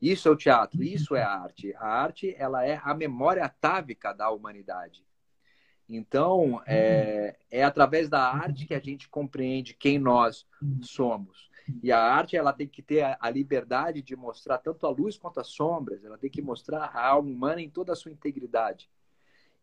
Isso 0.00 0.28
é 0.28 0.30
o 0.30 0.36
teatro, 0.36 0.82
isso 0.82 1.14
é 1.14 1.22
a 1.22 1.30
arte. 1.30 1.74
A 1.76 1.86
arte 1.86 2.34
ela 2.38 2.64
é 2.64 2.80
a 2.82 2.94
memória 2.94 3.44
atávica 3.44 4.12
da 4.12 4.30
humanidade. 4.30 5.04
Então, 5.88 6.60
é, 6.66 7.36
é 7.50 7.62
através 7.62 8.08
da 8.08 8.20
arte 8.20 8.66
que 8.66 8.74
a 8.74 8.80
gente 8.80 9.08
compreende 9.08 9.74
quem 9.74 9.98
nós 9.98 10.46
somos. 10.82 11.48
E 11.82 11.90
a 11.92 12.00
arte 12.00 12.36
ela 12.36 12.52
tem 12.52 12.66
que 12.66 12.82
ter 12.82 13.02
a, 13.02 13.16
a 13.20 13.30
liberdade 13.30 14.02
de 14.02 14.16
mostrar 14.16 14.58
tanto 14.58 14.86
a 14.86 14.90
luz 14.90 15.16
quanto 15.16 15.40
as 15.40 15.48
sombras. 15.48 16.04
Ela 16.04 16.18
tem 16.18 16.30
que 16.30 16.42
mostrar 16.42 16.90
a 16.92 17.06
alma 17.06 17.30
humana 17.30 17.60
em 17.60 17.70
toda 17.70 17.92
a 17.92 17.96
sua 17.96 18.12
integridade. 18.12 18.90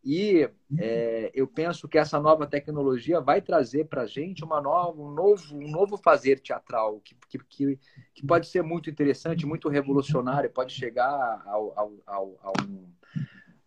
E 0.03 0.49
é, 0.77 1.31
eu 1.33 1.47
penso 1.47 1.87
que 1.87 1.97
essa 1.97 2.19
nova 2.19 2.45
tecnologia 2.45 3.21
vai 3.21 3.41
trazer 3.41 3.85
para 3.85 4.01
a 4.01 4.05
gente 4.05 4.43
uma 4.43 4.59
nova, 4.59 5.01
um, 5.01 5.11
novo, 5.11 5.55
um 5.55 5.71
novo 5.71 5.97
fazer 5.97 6.41
teatral, 6.41 6.99
que, 6.99 7.15
que, 7.29 7.79
que 8.13 8.27
pode 8.27 8.47
ser 8.47 8.63
muito 8.63 8.89
interessante, 8.89 9.45
muito 9.45 9.69
revolucionário, 9.69 10.49
pode 10.49 10.73
chegar 10.73 11.41
ao, 11.45 11.79
ao, 11.79 11.93
ao, 12.05 12.39
ao 12.41 12.53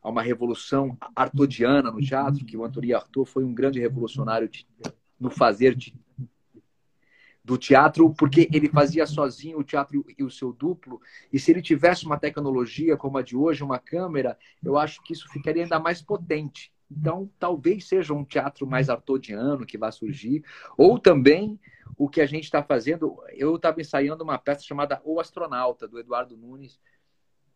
a 0.06 0.08
uma 0.08 0.22
revolução 0.22 0.96
artodiana 1.16 1.90
no 1.90 2.00
teatro, 2.00 2.44
que 2.44 2.56
o 2.56 2.64
Antoni 2.64 2.94
Artaud 2.94 3.28
foi 3.28 3.42
um 3.42 3.52
grande 3.52 3.80
revolucionário 3.80 4.48
no 5.18 5.30
fazer 5.30 5.76
do 7.46 7.56
teatro, 7.56 8.12
porque 8.12 8.48
ele 8.52 8.68
fazia 8.68 9.06
sozinho 9.06 9.60
o 9.60 9.64
teatro 9.64 10.04
e 10.18 10.24
o 10.24 10.30
seu 10.30 10.52
duplo. 10.52 11.00
E 11.32 11.38
se 11.38 11.52
ele 11.52 11.62
tivesse 11.62 12.04
uma 12.04 12.18
tecnologia 12.18 12.96
como 12.96 13.18
a 13.18 13.22
de 13.22 13.36
hoje, 13.36 13.62
uma 13.62 13.78
câmera, 13.78 14.36
eu 14.64 14.76
acho 14.76 15.00
que 15.04 15.12
isso 15.12 15.28
ficaria 15.28 15.62
ainda 15.62 15.78
mais 15.78 16.02
potente. 16.02 16.72
Então, 16.90 17.30
talvez 17.38 17.86
seja 17.86 18.12
um 18.12 18.24
teatro 18.24 18.66
mais 18.66 18.90
artodiano 18.90 19.64
que 19.64 19.78
vai 19.78 19.92
surgir, 19.92 20.44
ou 20.76 20.98
também 20.98 21.58
o 21.96 22.08
que 22.08 22.20
a 22.20 22.26
gente 22.26 22.44
está 22.44 22.64
fazendo. 22.64 23.16
Eu 23.32 23.54
estava 23.54 23.80
ensaiando 23.80 24.24
uma 24.24 24.38
peça 24.38 24.64
chamada 24.64 25.00
O 25.04 25.20
Astronauta, 25.20 25.86
do 25.86 26.00
Eduardo 26.00 26.36
Nunes, 26.36 26.80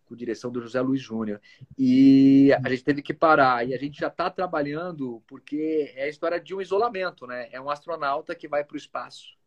com 0.07 0.14
direção 0.14 0.53
do 0.53 0.62
José 0.62 0.80
Luiz 0.80 1.03
Júnior. 1.03 1.41
E 1.76 2.53
a 2.64 2.68
gente 2.68 2.84
teve 2.84 3.03
que 3.03 3.12
parar. 3.12 3.66
E 3.66 3.74
a 3.74 3.78
gente 3.78 3.99
já 3.99 4.09
está 4.09 4.30
trabalhando, 4.30 5.20
porque 5.26 5.93
é 5.97 6.05
a 6.05 6.09
história 6.09 6.41
de 6.41 6.55
um 6.55 6.61
isolamento, 6.61 7.26
né? 7.26 7.49
É 7.51 7.61
um 7.61 7.70
astronauta 7.70 8.36
que 8.36 8.47
vai 8.47 8.62
para 8.62 8.74
o 8.74 8.78
espaço 8.78 9.39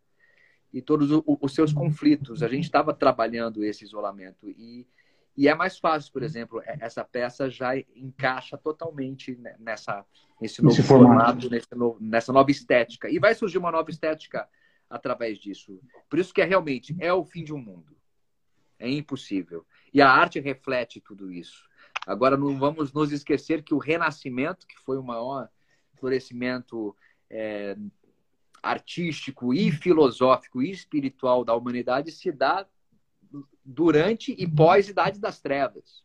e 0.73 0.81
todos 0.81 1.09
os 1.25 1.53
seus 1.53 1.71
conflitos. 1.71 2.41
A 2.41 2.47
gente 2.47 2.63
estava 2.63 2.93
trabalhando 2.93 3.63
esse 3.63 3.83
isolamento 3.83 4.49
e, 4.49 4.87
e 5.37 5.47
é 5.47 5.53
mais 5.53 5.77
fácil, 5.77 6.11
por 6.11 6.23
exemplo, 6.23 6.61
é, 6.65 6.77
essa 6.81 7.03
peça 7.03 7.49
já 7.49 7.77
encaixa 7.95 8.57
totalmente 8.57 9.39
nessa 9.59 10.03
nesse 10.41 10.61
novo 10.61 10.73
Esse 10.73 10.83
formato, 10.83 11.49
nesse 11.49 11.73
novo, 11.75 11.97
nessa 12.01 12.33
nova 12.33 12.51
estética. 12.51 13.09
E 13.09 13.19
vai 13.19 13.33
surgir 13.33 13.57
uma 13.57 13.71
nova 13.71 13.89
estética 13.89 14.47
através 14.89 15.39
disso. 15.39 15.79
Por 16.09 16.19
isso 16.19 16.33
que 16.33 16.41
é 16.41 16.45
realmente 16.45 16.95
é 16.99 17.13
o 17.13 17.23
fim 17.23 17.43
de 17.43 17.53
um 17.53 17.57
mundo. 17.57 17.95
É 18.77 18.89
impossível. 18.89 19.65
E 19.93 20.01
a 20.01 20.09
arte 20.09 20.39
reflete 20.39 20.99
tudo 20.99 21.31
isso. 21.31 21.69
Agora 22.05 22.35
não 22.35 22.57
vamos 22.59 22.91
nos 22.91 23.11
esquecer 23.11 23.63
que 23.63 23.73
o 23.73 23.77
Renascimento, 23.77 24.67
que 24.67 24.77
foi 24.79 24.97
o 24.97 25.03
maior 25.03 25.47
florescimento 25.93 26.95
é, 27.29 27.77
artístico 28.63 29.53
e 29.53 29.69
filosófico 29.71 30.63
e 30.63 30.71
espiritual 30.71 31.43
da 31.43 31.53
humanidade 31.53 32.11
se 32.11 32.31
dá 32.31 32.65
durante 33.63 34.33
e 34.37 34.47
pós-Idade 34.47 35.19
das 35.19 35.41
Trevas. 35.41 36.01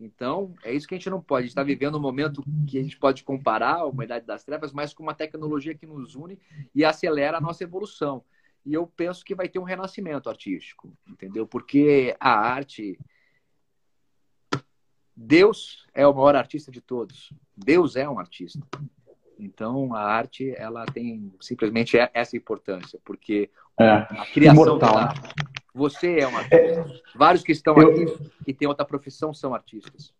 Então, 0.00 0.52
é 0.64 0.74
isso 0.74 0.88
que 0.88 0.94
a 0.94 0.98
gente 0.98 1.10
não 1.10 1.22
pode. 1.22 1.44
Gente 1.44 1.52
está 1.52 1.62
vivendo 1.62 1.96
um 1.96 2.00
momento 2.00 2.42
que 2.66 2.76
a 2.76 2.82
gente 2.82 2.98
pode 2.98 3.22
comparar 3.22 3.76
a 3.76 3.84
humanidade 3.84 4.26
das 4.26 4.42
trevas, 4.42 4.72
mas 4.72 4.92
com 4.92 5.04
uma 5.04 5.14
tecnologia 5.14 5.76
que 5.76 5.86
nos 5.86 6.16
une 6.16 6.40
e 6.74 6.84
acelera 6.84 7.38
a 7.38 7.40
nossa 7.40 7.62
evolução. 7.62 8.24
E 8.66 8.74
eu 8.74 8.84
penso 8.86 9.24
que 9.24 9.34
vai 9.34 9.48
ter 9.48 9.60
um 9.60 9.64
renascimento 9.64 10.28
artístico, 10.28 10.92
entendeu? 11.06 11.46
Porque 11.46 12.16
a 12.18 12.30
arte. 12.30 12.98
Deus 15.14 15.86
é 15.94 16.06
o 16.06 16.14
maior 16.14 16.34
artista 16.34 16.72
de 16.72 16.80
todos. 16.80 17.32
Deus 17.56 17.94
é 17.94 18.08
um 18.08 18.18
artista. 18.18 18.60
Então, 19.38 19.94
a 19.94 20.02
arte, 20.02 20.54
ela 20.56 20.84
tem 20.86 21.32
simplesmente 21.40 21.96
essa 22.14 22.36
importância, 22.36 22.98
porque 23.04 23.50
é, 23.78 23.88
a 23.88 24.26
criação 24.32 24.78
da 24.78 24.88
arte. 24.88 25.20
Você 25.74 26.18
é 26.18 26.28
um 26.28 26.36
artista. 26.36 26.56
É, 26.56 26.84
Vários 27.14 27.42
que 27.42 27.52
estão 27.52 27.74
eu, 27.76 27.88
aqui 27.88 28.06
e 28.46 28.52
têm 28.52 28.68
outra 28.68 28.84
profissão 28.84 29.32
são 29.32 29.54
artistas. 29.54 30.12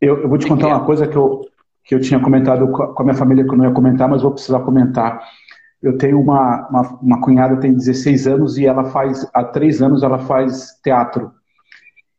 Eu, 0.00 0.22
eu 0.22 0.28
vou 0.28 0.36
te 0.36 0.46
contar 0.46 0.68
uma 0.68 0.84
coisa 0.84 1.06
que 1.08 1.16
eu, 1.16 1.48
que 1.82 1.94
eu 1.94 2.00
tinha 2.00 2.20
comentado 2.20 2.70
com 2.70 3.02
a 3.02 3.04
minha 3.04 3.16
família, 3.16 3.44
que 3.44 3.50
eu 3.50 3.56
não 3.56 3.64
ia 3.64 3.72
comentar, 3.72 4.08
mas 4.08 4.22
vou 4.22 4.32
precisar 4.32 4.60
comentar. 4.60 5.26
Eu 5.82 5.96
tenho 5.96 6.20
uma, 6.20 6.68
uma, 6.68 6.98
uma 7.00 7.20
cunhada, 7.20 7.58
tem 7.58 7.72
16 7.72 8.26
anos, 8.26 8.58
e 8.58 8.66
ela 8.66 8.84
faz, 8.84 9.28
há 9.32 9.44
três 9.44 9.80
anos, 9.80 10.02
ela 10.02 10.18
faz 10.18 10.78
teatro. 10.82 11.32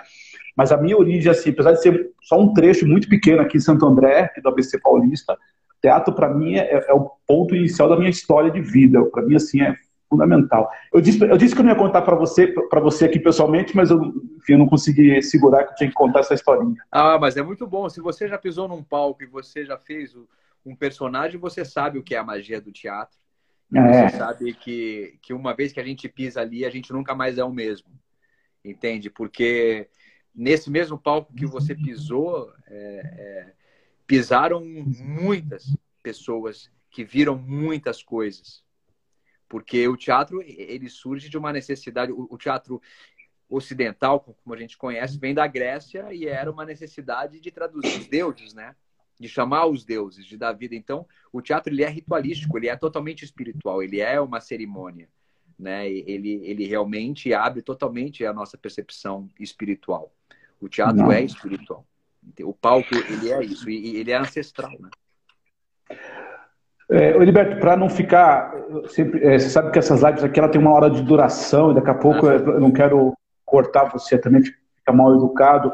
mas 0.55 0.71
a 0.71 0.77
minha 0.77 0.97
origem, 0.97 1.29
assim, 1.29 1.49
apesar 1.49 1.73
de 1.73 1.81
ser 1.81 2.11
só 2.21 2.39
um 2.39 2.53
trecho 2.53 2.87
muito 2.87 3.09
pequeno 3.09 3.41
aqui 3.41 3.57
em 3.57 3.61
Santo 3.61 3.85
André, 3.85 4.21
aqui 4.21 4.39
do 4.39 4.47
ABC 4.47 4.79
Paulista, 4.79 5.37
teatro 5.81 6.13
para 6.13 6.33
mim 6.33 6.55
é, 6.55 6.85
é, 6.87 6.93
o 6.93 7.11
ponto 7.27 7.53
inicial 7.53 7.89
da 7.89 7.97
minha 7.97 8.09
história 8.09 8.49
de 8.49 8.61
vida. 8.61 9.03
Para 9.05 9.23
mim, 9.23 9.35
assim, 9.35 9.61
é 9.61 9.75
fundamental. 10.09 10.69
Eu 10.91 10.99
disse, 10.99 11.21
eu 11.23 11.37
disse 11.37 11.53
que 11.53 11.61
eu 11.61 11.65
não 11.65 11.71
ia 11.71 11.77
contar 11.77 12.01
para 12.01 12.15
você, 12.15 12.47
para 12.47 12.79
você 12.79 13.05
aqui 13.05 13.19
pessoalmente, 13.19 13.75
mas 13.75 13.91
eu, 13.91 14.01
enfim, 14.37 14.53
eu 14.53 14.57
não 14.57 14.67
consegui 14.67 15.21
segurar 15.21 15.63
que 15.65 15.71
eu 15.71 15.75
tinha 15.75 15.89
que 15.89 15.95
contar 15.95 16.21
essa 16.21 16.33
historinha. 16.33 16.75
Ah, 16.91 17.17
mas 17.19 17.37
é 17.37 17.43
muito 17.43 17.67
bom. 17.67 17.87
Se 17.87 18.01
você 18.01 18.27
já 18.27 18.37
pisou 18.37 18.67
num 18.67 18.83
palco 18.83 19.21
e 19.21 19.27
você 19.27 19.63
já 19.63 19.77
fez 19.77 20.15
um 20.65 20.75
personagem, 20.75 21.39
você 21.39 21.63
sabe 21.63 21.99
o 21.99 22.03
que 22.03 22.15
é 22.15 22.17
a 22.17 22.23
magia 22.23 22.59
do 22.59 22.71
teatro. 22.71 23.17
É. 23.73 24.09
Você 24.09 24.17
sabe 24.17 24.53
que, 24.53 25.19
que 25.21 25.31
uma 25.31 25.53
vez 25.53 25.71
que 25.71 25.79
a 25.79 25.83
gente 25.83 26.09
pisa 26.09 26.41
ali, 26.41 26.65
a 26.65 26.71
gente 26.71 26.91
nunca 26.91 27.13
mais 27.13 27.37
é 27.37 27.43
o 27.43 27.53
mesmo. 27.53 27.89
Entende? 28.65 29.09
Porque 29.11 29.87
nesse 30.33 30.71
mesmo 30.71 30.97
palco 30.97 31.33
que 31.33 31.45
você 31.45 31.75
pisou, 31.75 32.51
é, 32.67 32.73
é, 32.73 33.53
pisaram 34.07 34.65
muitas 34.65 35.77
pessoas 36.01 36.71
que 36.89 37.03
viram 37.03 37.37
muitas 37.37 38.01
coisas 38.01 38.63
porque 39.49 39.87
o 39.87 39.97
teatro 39.97 40.41
ele 40.43 40.87
surge 40.87 41.27
de 41.27 41.37
uma 41.37 41.51
necessidade. 41.51 42.11
O, 42.11 42.37
teatro 42.37 42.79
ocidental, 43.49 44.19
como 44.19 44.53
a 44.53 44.57
gente 44.57 44.77
conhece, 44.77 45.17
vem 45.17 45.33
da 45.33 45.47
Grécia 45.47 46.13
e 46.13 46.27
era 46.27 46.51
uma 46.51 46.63
necessidade 46.63 47.39
de 47.39 47.49
traduzir 47.49 47.99
os 47.99 48.07
deuses, 48.07 48.53
né? 48.53 48.75
De 49.19 49.27
chamar 49.27 49.65
os 49.65 49.83
deuses, 49.83 50.23
de 50.25 50.37
dar 50.37 50.53
vida. 50.53 50.75
Então, 50.75 51.05
o 51.33 51.41
teatro 51.41 51.73
ele 51.73 51.83
é 51.83 51.89
ritualístico, 51.89 52.57
ele 52.57 52.69
é 52.69 52.75
totalmente 52.75 53.25
espiritual, 53.25 53.81
ele 53.81 53.99
é 53.99 54.21
uma 54.21 54.39
cerimônia, 54.39 55.09
né? 55.57 55.89
Ele 55.89 56.41
ele 56.45 56.67
realmente 56.67 57.33
abre 57.33 57.63
totalmente 57.63 58.23
a 58.23 58.31
nossa 58.31 58.55
percepção 58.55 59.27
espiritual. 59.39 60.13
O 60.61 60.69
teatro 60.69 60.97
Não. 60.97 61.11
é 61.11 61.23
espiritual. 61.23 61.85
O 62.43 62.53
palco 62.53 62.93
ele 62.93 63.31
é 63.31 63.43
isso 63.43 63.67
e 63.67 63.95
ele 63.95 64.11
é 64.11 64.17
ancestral, 64.17 64.71
né? 64.79 64.89
É, 66.91 67.15
Heriberto, 67.15 67.59
para 67.59 67.77
não 67.77 67.87
ficar. 67.87 68.51
Sempre, 68.87 69.23
é, 69.23 69.37
você 69.37 69.49
sabe 69.49 69.71
que 69.71 69.77
essas 69.77 70.01
lives 70.01 70.23
aqui 70.23 70.39
ela 70.39 70.49
tem 70.49 70.59
uma 70.59 70.71
hora 70.71 70.89
de 70.89 71.03
duração 71.03 71.71
e 71.71 71.75
daqui 71.75 71.89
a 71.89 71.93
pouco 71.95 72.27
ah, 72.27 72.33
eu 72.33 72.59
não 72.59 72.71
quero 72.71 73.13
cortar 73.45 73.85
você 73.85 74.17
também, 74.17 74.43
fica 74.43 74.91
mal 74.91 75.15
educado. 75.15 75.71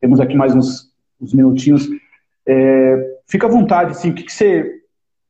Temos 0.00 0.20
aqui 0.20 0.36
mais 0.36 0.54
uns, 0.54 0.92
uns 1.20 1.34
minutinhos. 1.34 1.88
É, 2.46 3.18
fica 3.26 3.46
à 3.46 3.50
vontade, 3.50 3.92
assim, 3.92 4.10
o 4.10 4.14
que, 4.14 4.22
que 4.22 4.32
você. 4.32 4.80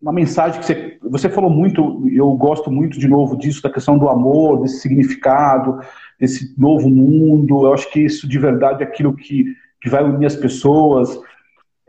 Uma 0.00 0.12
mensagem 0.12 0.60
que 0.60 0.66
você. 0.66 0.98
Você 1.02 1.30
falou 1.30 1.48
muito, 1.48 2.06
eu 2.12 2.30
gosto 2.32 2.70
muito 2.70 2.98
de 2.98 3.08
novo 3.08 3.34
disso, 3.36 3.62
da 3.62 3.70
questão 3.70 3.96
do 3.96 4.10
amor, 4.10 4.60
desse 4.60 4.80
significado, 4.80 5.80
desse 6.20 6.54
novo 6.58 6.90
mundo. 6.90 7.66
Eu 7.66 7.72
acho 7.72 7.90
que 7.90 8.00
isso 8.00 8.28
de 8.28 8.38
verdade 8.38 8.82
é 8.82 8.86
aquilo 8.86 9.16
que, 9.16 9.46
que 9.80 9.88
vai 9.88 10.04
unir 10.04 10.26
as 10.26 10.36
pessoas. 10.36 11.18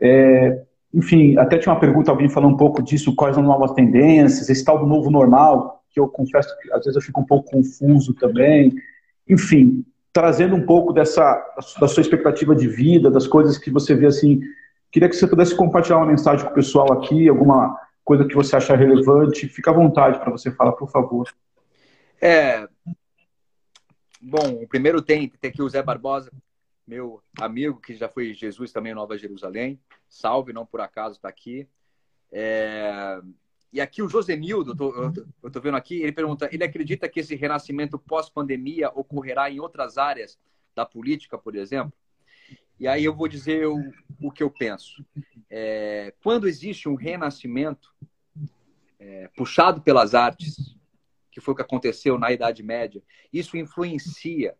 É, 0.00 0.62
enfim, 0.92 1.36
até 1.38 1.58
tinha 1.58 1.72
uma 1.72 1.80
pergunta, 1.80 2.10
alguém 2.10 2.28
falando 2.28 2.54
um 2.54 2.56
pouco 2.56 2.82
disso, 2.82 3.14
quais 3.14 3.36
as 3.36 3.44
novas 3.44 3.72
tendências, 3.72 4.48
esse 4.48 4.64
tal 4.64 4.78
do 4.78 4.86
novo 4.86 5.10
normal, 5.10 5.84
que 5.90 6.00
eu 6.00 6.08
confesso 6.08 6.48
que 6.60 6.72
às 6.72 6.84
vezes 6.84 6.96
eu 6.96 7.02
fico 7.02 7.20
um 7.20 7.26
pouco 7.26 7.50
confuso 7.50 8.14
também. 8.14 8.72
Enfim, 9.28 9.84
trazendo 10.12 10.54
um 10.54 10.64
pouco 10.64 10.92
dessa 10.92 11.42
da 11.80 11.88
sua 11.88 12.00
expectativa 12.00 12.54
de 12.54 12.68
vida, 12.68 13.10
das 13.10 13.26
coisas 13.26 13.58
que 13.58 13.70
você 13.70 13.94
vê 13.94 14.06
assim. 14.06 14.40
Queria 14.90 15.08
que 15.08 15.16
você 15.16 15.26
pudesse 15.26 15.54
compartilhar 15.54 15.98
uma 15.98 16.06
mensagem 16.06 16.44
com 16.44 16.52
o 16.52 16.54
pessoal 16.54 16.92
aqui, 16.92 17.28
alguma 17.28 17.76
coisa 18.04 18.24
que 18.24 18.34
você 18.34 18.56
achar 18.56 18.78
relevante. 18.78 19.48
Fica 19.48 19.70
à 19.70 19.74
vontade 19.74 20.18
para 20.18 20.30
você 20.30 20.50
falar, 20.50 20.72
por 20.72 20.90
favor. 20.90 21.28
É. 22.20 22.66
Bom, 24.22 24.62
o 24.62 24.66
primeiro 24.66 25.02
tem, 25.02 25.28
tem 25.28 25.50
aqui 25.50 25.62
o 25.62 25.68
Zé 25.68 25.82
Barbosa, 25.82 26.30
meu 26.86 27.22
amigo, 27.40 27.80
que 27.80 27.94
já 27.94 28.08
foi 28.08 28.32
Jesus 28.32 28.72
também 28.72 28.92
em 28.92 28.94
Nova 28.94 29.18
Jerusalém. 29.18 29.80
Salve, 30.08 30.52
não 30.52 30.64
por 30.64 30.80
acaso 30.80 31.16
está 31.16 31.28
aqui. 31.28 31.68
É... 32.30 33.20
E 33.72 33.80
aqui 33.80 34.00
o 34.00 34.08
Josenildo, 34.08 34.74
eu 35.42 35.48
estou 35.48 35.60
vendo 35.60 35.76
aqui, 35.76 36.00
ele 36.00 36.12
pergunta: 36.12 36.48
ele 36.52 36.64
acredita 36.64 37.08
que 37.08 37.20
esse 37.20 37.34
renascimento 37.34 37.98
pós-pandemia 37.98 38.88
ocorrerá 38.90 39.50
em 39.50 39.60
outras 39.60 39.98
áreas 39.98 40.38
da 40.74 40.86
política, 40.86 41.36
por 41.36 41.56
exemplo? 41.56 41.92
E 42.78 42.86
aí 42.86 43.04
eu 43.04 43.14
vou 43.14 43.26
dizer 43.26 43.66
o, 43.66 43.78
o 44.20 44.30
que 44.30 44.42
eu 44.42 44.50
penso. 44.50 45.04
É, 45.50 46.14
quando 46.22 46.46
existe 46.46 46.88
um 46.88 46.94
renascimento 46.94 47.94
é, 48.98 49.28
puxado 49.36 49.80
pelas 49.80 50.14
artes, 50.14 50.76
que 51.30 51.40
foi 51.40 51.52
o 51.52 51.56
que 51.56 51.62
aconteceu 51.62 52.18
na 52.18 52.30
Idade 52.32 52.62
Média, 52.62 53.02
isso 53.32 53.56
influencia 53.56 54.56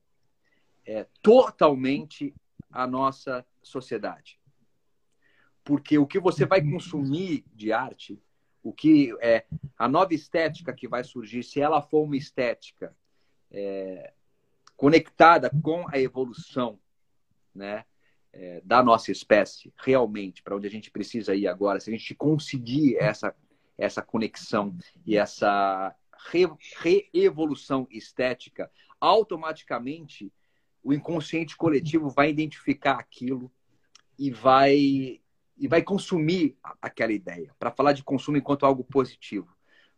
é, 0.87 1.07
totalmente 1.20 2.34
a 2.70 2.87
nossa 2.87 3.45
sociedade. 3.62 4.39
Porque 5.64 5.99
o 5.99 6.07
que 6.07 6.20
você 6.20 6.47
vai 6.47 6.62
consumir 6.62 7.45
de 7.53 7.72
arte, 7.72 8.22
o 8.62 8.72
que 8.72 9.12
é 9.20 9.45
a 9.76 9.89
nova 9.89 10.14
estética 10.14 10.72
que 10.72 10.87
vai 10.87 11.03
surgir, 11.03 11.43
se 11.43 11.61
ela 11.61 11.82
for 11.82 12.05
uma 12.05 12.16
estética 12.16 12.97
é, 13.51 14.12
conectada 14.76 15.51
com 15.62 15.87
a 15.89 15.99
evolução, 15.99 16.78
né? 17.55 17.84
É, 18.32 18.61
da 18.62 18.82
nossa 18.82 19.11
espécie, 19.11 19.72
realmente, 19.78 20.43
para 20.43 20.55
onde 20.55 20.66
a 20.66 20.70
gente 20.70 20.91
precisa 20.91 21.34
ir 21.34 21.49
agora, 21.49 21.80
se 21.80 21.89
a 21.89 21.93
gente 21.97 22.14
conseguir 22.14 22.99
essa, 22.99 23.34
essa 23.78 24.03
conexão 24.03 24.76
e 25.07 25.16
essa 25.16 25.97
reevolução 27.14 27.89
re 27.91 27.97
estética, 27.97 28.70
automaticamente 29.01 30.30
o 30.87 30.95
inconsciente 30.95 31.57
coletivo 31.57 32.09
vai 32.09 32.30
identificar 32.30 32.93
aquilo 32.93 33.51
e 34.16 34.30
vai 34.30 35.20
e 35.59 35.66
vai 35.66 35.82
consumir 35.82 36.57
aquela 36.80 37.12
ideia, 37.12 37.51
para 37.59 37.72
falar 37.72 37.93
de 37.93 38.05
consumo 38.05 38.37
enquanto 38.37 38.64
algo 38.64 38.84
positivo. 38.84 39.49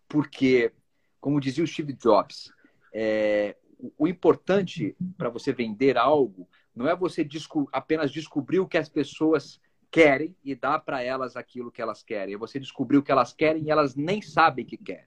Porque, 0.08 0.72
como 1.20 1.40
dizia 1.40 1.62
o 1.64 1.66
Steve 1.66 1.92
Jobs, 1.92 2.50
é, 2.94 3.56
o 3.98 4.08
importante 4.08 4.96
para 5.18 5.28
você 5.28 5.52
vender 5.52 5.98
algo 5.98 6.48
não 6.74 6.88
é 6.88 6.96
você 6.96 7.22
desco 7.22 7.68
apenas 7.70 8.10
descobrir 8.10 8.60
o 8.60 8.68
que 8.68 8.78
as 8.78 8.88
pessoas 8.88 9.60
querem 9.90 10.34
e 10.42 10.54
dar 10.54 10.78
para 10.78 11.02
elas 11.02 11.36
aquilo 11.36 11.72
que 11.72 11.82
elas 11.82 12.02
querem. 12.02 12.34
É 12.34 12.38
você 12.38 12.58
descobrir 12.58 12.96
o 12.96 13.02
que 13.02 13.12
elas 13.12 13.32
querem 13.32 13.64
e 13.64 13.70
elas 13.70 13.94
nem 13.94 14.22
sabem 14.22 14.64
que 14.64 14.78
querem. 14.78 15.04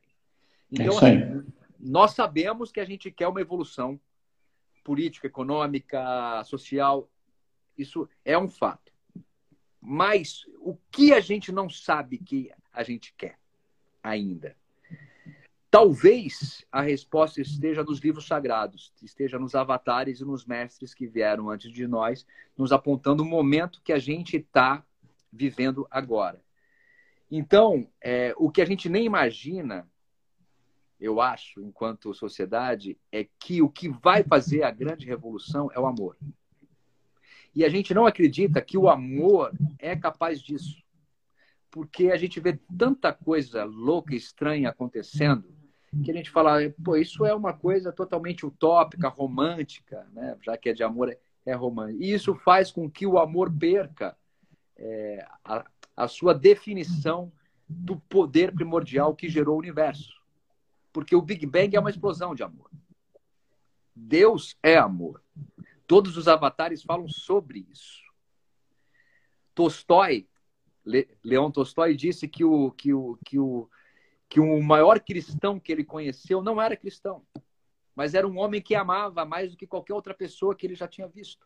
Então, 0.69 0.99
é 0.99 1.15
assim, 1.15 1.43
nós 1.79 2.11
sabemos 2.11 2.71
que 2.71 2.79
a 2.79 2.85
gente 2.85 3.09
quer 3.09 3.27
uma 3.27 3.41
evolução 3.41 3.99
política, 4.83 5.27
econômica, 5.27 6.43
social. 6.43 7.09
Isso 7.77 8.07
é 8.23 8.37
um 8.37 8.47
fato. 8.47 8.91
Mas 9.79 10.45
o 10.59 10.77
que 10.91 11.13
a 11.13 11.19
gente 11.19 11.51
não 11.51 11.69
sabe 11.69 12.17
que 12.17 12.51
a 12.71 12.83
gente 12.83 13.13
quer 13.17 13.37
ainda? 14.03 14.55
Talvez 15.71 16.65
a 16.69 16.81
resposta 16.81 17.41
esteja 17.41 17.81
nos 17.81 17.99
livros 17.99 18.27
sagrados, 18.27 18.91
esteja 19.01 19.39
nos 19.39 19.55
avatares 19.55 20.19
e 20.19 20.25
nos 20.25 20.45
mestres 20.45 20.93
que 20.93 21.07
vieram 21.07 21.49
antes 21.49 21.71
de 21.71 21.87
nós, 21.87 22.27
nos 22.57 22.73
apontando 22.73 23.23
o 23.23 23.25
momento 23.25 23.81
que 23.81 23.93
a 23.93 23.97
gente 23.97 24.35
está 24.35 24.85
vivendo 25.31 25.87
agora. 25.89 26.43
Então, 27.31 27.89
é, 28.01 28.33
o 28.37 28.51
que 28.51 28.61
a 28.61 28.65
gente 28.65 28.89
nem 28.89 29.05
imagina 29.05 29.89
eu 31.01 31.19
acho, 31.19 31.61
enquanto 31.61 32.13
sociedade, 32.13 32.95
é 33.11 33.27
que 33.39 33.59
o 33.61 33.67
que 33.67 33.89
vai 33.89 34.23
fazer 34.23 34.61
a 34.61 34.69
grande 34.69 35.05
revolução 35.05 35.69
é 35.73 35.79
o 35.79 35.87
amor. 35.87 36.15
E 37.55 37.65
a 37.65 37.69
gente 37.69 37.93
não 37.93 38.05
acredita 38.05 38.61
que 38.61 38.77
o 38.77 38.87
amor 38.87 39.51
é 39.79 39.95
capaz 39.95 40.39
disso. 40.39 40.81
Porque 41.71 42.11
a 42.11 42.17
gente 42.17 42.39
vê 42.39 42.59
tanta 42.77 43.11
coisa 43.11 43.63
louca 43.63 44.13
e 44.13 44.17
estranha 44.17 44.69
acontecendo 44.69 45.51
que 46.03 46.11
a 46.11 46.13
gente 46.13 46.29
fala, 46.29 46.57
pô, 46.83 46.95
isso 46.95 47.25
é 47.25 47.35
uma 47.35 47.51
coisa 47.51 47.91
totalmente 47.91 48.45
utópica, 48.45 49.09
romântica, 49.09 50.07
né? 50.13 50.37
já 50.41 50.55
que 50.55 50.69
é 50.69 50.73
de 50.73 50.83
amor, 50.83 51.17
é 51.45 51.53
romântico. 51.53 52.01
E 52.01 52.13
isso 52.13 52.33
faz 52.35 52.71
com 52.71 52.89
que 52.89 53.05
o 53.05 53.17
amor 53.17 53.51
perca 53.51 54.15
é, 54.77 55.25
a, 55.43 55.65
a 55.97 56.07
sua 56.07 56.33
definição 56.33 57.31
do 57.67 57.97
poder 57.99 58.53
primordial 58.53 59.15
que 59.15 59.27
gerou 59.27 59.55
o 59.55 59.59
universo. 59.59 60.20
Porque 60.91 61.15
o 61.15 61.21
Big 61.21 61.45
Bang 61.45 61.75
é 61.75 61.79
uma 61.79 61.89
explosão 61.89 62.35
de 62.35 62.43
amor. 62.43 62.69
Deus 63.95 64.57
é 64.61 64.77
amor. 64.77 65.23
Todos 65.87 66.17
os 66.17 66.27
avatares 66.27 66.83
falam 66.83 67.07
sobre 67.07 67.65
isso. 67.69 68.01
Tolstói, 69.53 70.27
Le, 70.85 71.07
Leon 71.23 71.51
Tolstói 71.51 71.95
disse 71.95 72.27
que 72.27 72.43
o, 72.43 72.71
que, 72.71 72.93
o, 72.93 73.17
que, 73.25 73.37
o, 73.37 73.69
que 74.29 74.39
o 74.39 74.61
maior 74.61 74.99
cristão 74.99 75.59
que 75.59 75.71
ele 75.71 75.83
conheceu 75.83 76.41
não 76.41 76.61
era 76.61 76.77
cristão, 76.77 77.25
mas 77.95 78.13
era 78.13 78.27
um 78.27 78.39
homem 78.39 78.61
que 78.61 78.73
amava 78.73 79.25
mais 79.25 79.51
do 79.51 79.57
que 79.57 79.67
qualquer 79.67 79.93
outra 79.93 80.13
pessoa 80.13 80.55
que 80.55 80.65
ele 80.65 80.75
já 80.75 80.87
tinha 80.87 81.07
visto. 81.07 81.45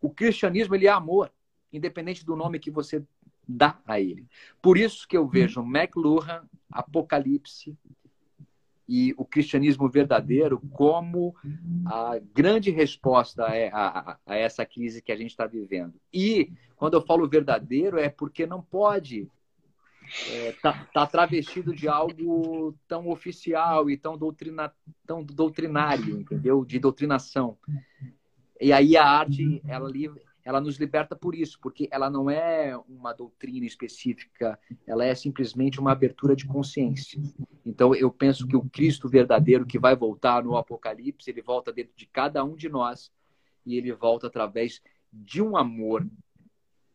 O 0.00 0.10
cristianismo 0.10 0.74
ele 0.74 0.86
é 0.86 0.90
amor, 0.90 1.30
independente 1.72 2.24
do 2.24 2.34
nome 2.34 2.58
que 2.58 2.70
você 2.70 3.04
dá 3.46 3.78
a 3.86 4.00
ele. 4.00 4.26
Por 4.62 4.78
isso 4.78 5.06
que 5.06 5.16
eu 5.16 5.28
vejo 5.28 5.60
McLuhan, 5.60 6.48
Apocalipse, 6.70 7.76
e 8.90 9.14
o 9.16 9.24
cristianismo 9.24 9.88
verdadeiro 9.88 10.60
como 10.72 11.32
a 11.86 12.18
grande 12.34 12.72
resposta 12.72 13.44
a, 13.44 14.10
a, 14.10 14.18
a 14.26 14.34
essa 14.34 14.66
crise 14.66 15.00
que 15.00 15.12
a 15.12 15.16
gente 15.16 15.30
está 15.30 15.46
vivendo. 15.46 15.94
E 16.12 16.52
quando 16.74 16.94
eu 16.94 17.00
falo 17.00 17.28
verdadeiro 17.28 18.00
é 18.00 18.08
porque 18.08 18.46
não 18.46 18.60
pode 18.60 19.30
é, 20.28 20.52
tá, 20.60 20.88
tá, 20.92 21.06
travestido 21.06 21.72
de 21.72 21.86
algo 21.86 22.74
tão 22.88 23.08
oficial 23.08 23.88
e 23.88 23.96
tão, 23.96 24.18
doutrina, 24.18 24.72
tão 25.06 25.22
doutrinário, 25.22 26.18
entendeu? 26.18 26.64
De 26.64 26.80
doutrinação. 26.80 27.56
E 28.60 28.72
aí 28.72 28.96
a 28.96 29.06
arte, 29.06 29.62
ela, 29.68 29.88
ela 30.44 30.60
nos 30.60 30.76
liberta 30.76 31.14
por 31.14 31.34
isso, 31.34 31.58
porque 31.60 31.88
ela 31.90 32.08
não 32.08 32.30
é 32.30 32.76
uma 32.88 33.12
doutrina 33.12 33.66
específica, 33.66 34.58
ela 34.86 35.04
é 35.04 35.14
simplesmente 35.14 35.78
uma 35.78 35.92
abertura 35.92 36.34
de 36.34 36.46
consciência. 36.46 37.20
Então, 37.64 37.94
eu 37.94 38.10
penso 38.10 38.46
que 38.46 38.56
o 38.56 38.68
Cristo 38.70 39.08
verdadeiro 39.08 39.66
que 39.66 39.78
vai 39.78 39.94
voltar 39.94 40.42
no 40.42 40.56
Apocalipse, 40.56 41.30
ele 41.30 41.42
volta 41.42 41.72
dentro 41.72 41.92
de 41.94 42.06
cada 42.06 42.42
um 42.44 42.54
de 42.54 42.68
nós 42.68 43.12
e 43.66 43.76
ele 43.76 43.92
volta 43.92 44.26
através 44.26 44.82
de 45.12 45.42
um 45.42 45.56
amor 45.56 46.06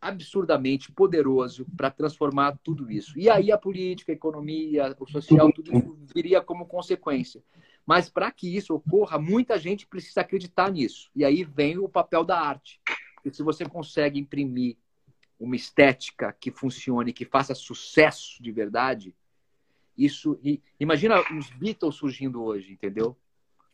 absurdamente 0.01 0.91
poderoso 0.91 1.65
para 1.75 1.89
transformar 1.89 2.57
tudo 2.63 2.91
isso. 2.91 3.17
E 3.17 3.29
aí 3.29 3.51
a 3.51 3.57
política, 3.57 4.11
a 4.11 4.15
economia, 4.15 4.95
o 4.99 5.07
social, 5.07 5.51
tudo 5.51 5.75
isso 5.75 5.97
viria 6.13 6.41
como 6.41 6.67
consequência. 6.67 7.43
Mas 7.85 8.09
para 8.09 8.31
que 8.31 8.55
isso 8.55 8.73
ocorra, 8.73 9.17
muita 9.17 9.57
gente 9.57 9.87
precisa 9.87 10.21
acreditar 10.21 10.71
nisso. 10.71 11.09
E 11.15 11.23
aí 11.23 11.43
vem 11.43 11.77
o 11.77 11.89
papel 11.89 12.23
da 12.23 12.39
arte. 12.39 12.79
E 13.25 13.33
se 13.33 13.43
você 13.43 13.65
consegue 13.65 14.19
imprimir 14.19 14.77
uma 15.39 15.55
estética 15.55 16.31
que 16.39 16.51
funcione, 16.51 17.11
que 17.11 17.25
faça 17.25 17.53
sucesso 17.55 18.41
de 18.41 18.51
verdade, 18.51 19.13
isso. 19.97 20.39
imagina 20.79 21.19
os 21.37 21.49
Beatles 21.49 21.95
surgindo 21.95 22.43
hoje, 22.43 22.73
entendeu? 22.73 23.17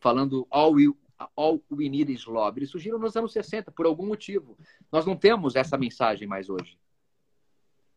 Falando 0.00 0.46
All 0.50 0.72
We, 0.72 0.92
All 1.36 1.62
We 1.70 1.88
Need 1.88 2.12
Is 2.12 2.24
Love. 2.26 2.60
Eles 2.60 2.70
surgiram 2.70 2.98
nos 2.98 3.16
anos 3.16 3.32
60 3.32 3.70
por 3.70 3.86
algum 3.86 4.06
motivo. 4.06 4.56
Nós 4.90 5.04
não 5.04 5.16
temos 5.16 5.54
essa 5.54 5.76
mensagem 5.76 6.26
mais 6.26 6.48
hoje. 6.48 6.78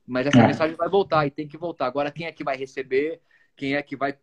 Mas 0.06 0.28
essa 0.28 0.40
é. 0.40 0.48
mensagem 0.48 0.76
vai 0.76 0.90
voltar 0.90 1.26
e 1.26 1.32
tem 1.32 1.48
que 1.48 1.58
voltar. 1.58 1.88
Agora, 1.88 2.12
quem 2.12 2.28
é 2.28 2.32
que 2.32 2.44
vai 2.44 2.58
receber? 2.58 3.22
Quem 3.56 3.76
é 3.76 3.82
que 3.82 3.96
vai 3.96 4.18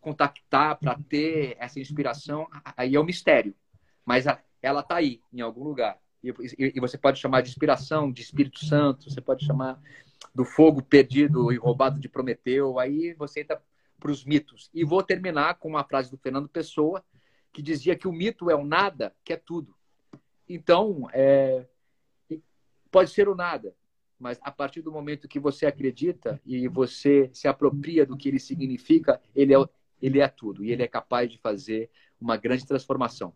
contactar 0.00 0.78
para 0.78 0.96
ter 1.08 1.56
essa 1.58 1.80
inspiração? 1.80 2.46
Aí 2.76 2.94
é 2.94 2.98
o 2.98 3.02
um 3.02 3.06
mistério. 3.06 3.54
Mas 4.04 4.26
ela 4.60 4.80
está 4.80 4.96
aí, 4.96 5.20
em 5.32 5.40
algum 5.40 5.64
lugar. 5.64 5.98
E, 6.22 6.32
e, 6.76 6.80
você 6.80 6.96
pode 6.96 7.18
chamar 7.18 7.40
de 7.40 7.50
inspiração, 7.50 8.12
de 8.12 8.22
Espírito 8.22 8.64
Santo, 8.64 9.10
você 9.10 9.20
pode 9.20 9.44
chamar 9.44 9.80
do 10.34 10.44
fogo 10.44 10.80
perdido 10.80 11.52
e 11.52 11.56
roubado 11.56 11.98
de 11.98 12.08
Prometeu. 12.08 12.78
Aí 12.78 13.12
você 13.14 13.40
entra 13.40 13.60
para 13.98 14.10
os 14.10 14.24
mitos. 14.24 14.70
E 14.72 14.84
vou 14.84 15.02
terminar 15.02 15.54
com 15.54 15.68
uma 15.68 15.84
frase 15.84 16.10
do 16.10 16.16
Fernando 16.16 16.48
Pessoa, 16.48 17.04
que 17.52 17.60
dizia 17.60 17.96
que 17.96 18.08
o 18.08 18.12
mito 18.12 18.50
é 18.50 18.54
o 18.54 18.64
nada, 18.64 19.14
que 19.24 19.32
é 19.32 19.36
tudo. 19.36 19.74
Então, 20.48 21.08
é, 21.12 21.66
pode 22.90 23.10
ser 23.10 23.28
o 23.28 23.34
nada, 23.34 23.74
mas 24.18 24.38
a 24.42 24.50
partir 24.50 24.82
do 24.82 24.92
momento 24.92 25.28
que 25.28 25.40
você 25.40 25.66
acredita 25.66 26.40
e 26.44 26.68
você 26.68 27.30
se 27.32 27.48
apropria 27.48 28.06
do 28.06 28.16
que 28.16 28.28
ele 28.28 28.38
significa, 28.38 29.20
ele 29.34 29.54
é, 29.54 29.58
ele 30.00 30.20
é 30.20 30.28
tudo 30.28 30.64
e 30.64 30.70
ele 30.70 30.82
é 30.82 30.88
capaz 30.88 31.30
de 31.30 31.38
fazer 31.38 31.90
uma 32.20 32.36
grande 32.36 32.66
transformação. 32.66 33.34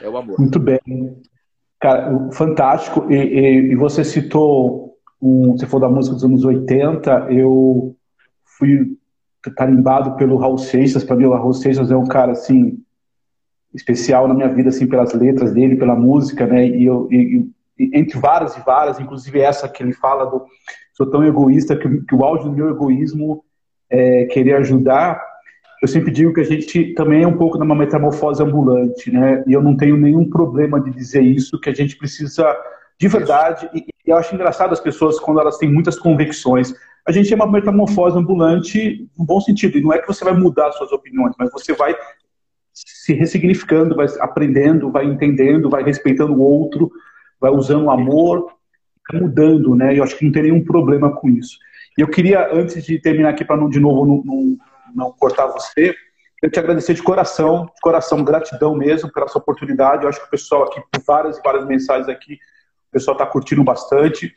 É 0.00 0.08
o 0.08 0.16
amor. 0.16 0.38
Muito 0.38 0.58
bem. 0.58 0.78
Cara, 1.80 2.30
fantástico. 2.32 3.10
E, 3.10 3.14
e, 3.14 3.72
e 3.72 3.76
você 3.76 4.04
citou, 4.04 4.96
um, 5.20 5.56
você 5.56 5.66
falou 5.66 5.88
da 5.88 5.94
música 5.94 6.14
dos 6.14 6.24
anos 6.24 6.44
80, 6.44 7.28
eu 7.30 7.96
fui 8.44 8.96
tarimbado 9.56 10.16
pelo 10.16 10.36
Raul 10.36 10.58
Seixas. 10.58 11.04
Para 11.04 11.16
mim, 11.16 11.24
o 11.24 11.32
Raul 11.32 11.52
Seixas 11.52 11.90
é 11.90 11.96
um 11.96 12.06
cara, 12.06 12.32
assim, 12.32 12.82
especial 13.72 14.26
na 14.26 14.34
minha 14.34 14.48
vida, 14.48 14.70
assim, 14.70 14.86
pelas 14.86 15.12
letras 15.14 15.52
dele, 15.52 15.76
pela 15.76 15.94
música, 15.94 16.46
né? 16.46 16.66
E, 16.66 16.84
eu, 16.84 17.08
e, 17.10 17.48
entre 17.78 18.18
várias 18.18 18.56
e 18.56 18.60
várias, 18.60 18.98
inclusive 18.98 19.40
essa 19.40 19.68
que 19.68 19.82
ele 19.82 19.92
fala 19.92 20.24
do 20.24 20.44
sou 20.92 21.08
tão 21.08 21.24
egoísta 21.24 21.76
que, 21.76 21.88
que 22.00 22.14
o 22.14 22.24
áudio 22.24 22.50
do 22.50 22.56
meu 22.56 22.70
egoísmo 22.70 23.44
é 23.88 24.24
querer 24.24 24.56
ajudar 24.56 25.22
eu 25.80 25.88
sempre 25.88 26.10
digo 26.10 26.32
que 26.32 26.40
a 26.40 26.44
gente 26.44 26.92
também 26.94 27.22
é 27.22 27.26
um 27.26 27.36
pouco 27.36 27.58
numa 27.58 27.74
metamorfose 27.74 28.42
ambulante, 28.42 29.10
né? 29.10 29.44
E 29.46 29.52
eu 29.52 29.62
não 29.62 29.76
tenho 29.76 29.96
nenhum 29.96 30.28
problema 30.28 30.80
de 30.80 30.90
dizer 30.90 31.22
isso, 31.22 31.60
que 31.60 31.70
a 31.70 31.74
gente 31.74 31.96
precisa 31.96 32.56
de 32.98 33.06
verdade. 33.06 33.70
E, 33.72 33.84
e 34.06 34.10
eu 34.10 34.16
acho 34.16 34.34
engraçado 34.34 34.72
as 34.72 34.80
pessoas 34.80 35.20
quando 35.20 35.40
elas 35.40 35.56
têm 35.56 35.72
muitas 35.72 35.98
convicções. 35.98 36.74
A 37.06 37.12
gente 37.12 37.32
é 37.32 37.36
uma 37.36 37.50
metamorfose 37.50 38.18
ambulante 38.18 39.08
no 39.16 39.24
bom 39.24 39.40
sentido. 39.40 39.78
E 39.78 39.80
não 39.80 39.92
é 39.92 39.98
que 39.98 40.06
você 40.06 40.24
vai 40.24 40.34
mudar 40.34 40.72
suas 40.72 40.90
opiniões, 40.90 41.34
mas 41.38 41.52
você 41.52 41.72
vai 41.72 41.96
se 42.72 43.12
ressignificando, 43.12 43.94
vai 43.94 44.06
aprendendo, 44.20 44.90
vai 44.90 45.04
entendendo, 45.04 45.70
vai 45.70 45.82
respeitando 45.82 46.34
o 46.34 46.40
outro, 46.40 46.90
vai 47.40 47.50
usando 47.50 47.84
o 47.84 47.90
amor, 47.90 48.52
mudando, 49.12 49.74
né? 49.74 49.94
E 49.94 49.98
eu 49.98 50.04
acho 50.04 50.16
que 50.18 50.24
não 50.24 50.32
tem 50.32 50.42
nenhum 50.42 50.64
problema 50.64 51.14
com 51.14 51.28
isso. 51.30 51.56
E 51.96 52.00
eu 52.00 52.08
queria, 52.08 52.52
antes 52.52 52.84
de 52.84 52.98
terminar 53.00 53.30
aqui, 53.30 53.44
para 53.44 53.56
não 53.56 53.68
de 53.68 53.80
novo 53.80 54.04
não, 54.04 54.22
não 54.24 54.56
não 54.94 55.12
cortar 55.12 55.46
você, 55.46 55.94
eu 56.40 56.50
te 56.50 56.58
agradecer 56.58 56.94
de 56.94 57.02
coração, 57.02 57.66
de 57.74 57.80
coração, 57.80 58.22
gratidão 58.22 58.74
mesmo 58.74 59.10
pela 59.10 59.26
sua 59.26 59.40
oportunidade. 59.40 60.04
Eu 60.04 60.08
acho 60.08 60.20
que 60.20 60.26
o 60.26 60.30
pessoal 60.30 60.64
aqui, 60.64 60.80
por 60.80 61.02
várias 61.04 61.36
e 61.36 61.42
várias 61.42 61.66
mensagens 61.66 62.08
aqui, 62.08 62.34
o 62.34 62.92
pessoal 62.92 63.16
está 63.16 63.26
curtindo 63.26 63.64
bastante. 63.64 64.32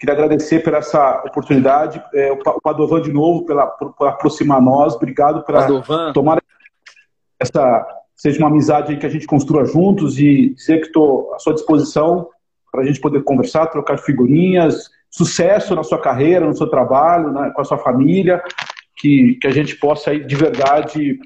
Queria 0.00 0.14
agradecer 0.14 0.64
por 0.64 0.74
essa 0.74 1.22
oportunidade. 1.24 2.02
É, 2.12 2.32
o 2.32 2.60
Padovan, 2.60 3.00
de 3.00 3.12
novo, 3.12 3.46
pela, 3.46 3.66
por, 3.66 3.92
por 3.92 4.08
aproximar 4.08 4.60
nós. 4.60 4.94
Obrigado 4.94 5.44
pela 5.44 5.60
Padovan. 5.60 6.12
tomar 6.12 6.42
essa. 7.38 7.86
Seja 8.16 8.38
uma 8.38 8.48
amizade 8.48 8.96
que 8.96 9.06
a 9.06 9.08
gente 9.08 9.26
construa 9.26 9.64
juntos 9.64 10.18
e 10.18 10.50
dizer 10.50 10.80
que 10.80 10.86
estou 10.86 11.34
à 11.34 11.38
sua 11.38 11.52
disposição 11.52 12.28
para 12.70 12.82
a 12.82 12.84
gente 12.84 13.00
poder 13.00 13.22
conversar, 13.22 13.66
trocar 13.66 13.98
figurinhas. 13.98 14.90
Sucesso 15.10 15.74
na 15.76 15.84
sua 15.84 16.00
carreira, 16.00 16.46
no 16.46 16.56
seu 16.56 16.68
trabalho, 16.68 17.30
né, 17.30 17.52
com 17.54 17.60
a 17.60 17.64
sua 17.64 17.78
família 17.78 18.42
que, 18.96 19.34
que 19.40 19.46
a 19.46 19.50
gente 19.50 19.76
possa 19.76 20.18
de 20.18 20.36
verdade, 20.36 21.18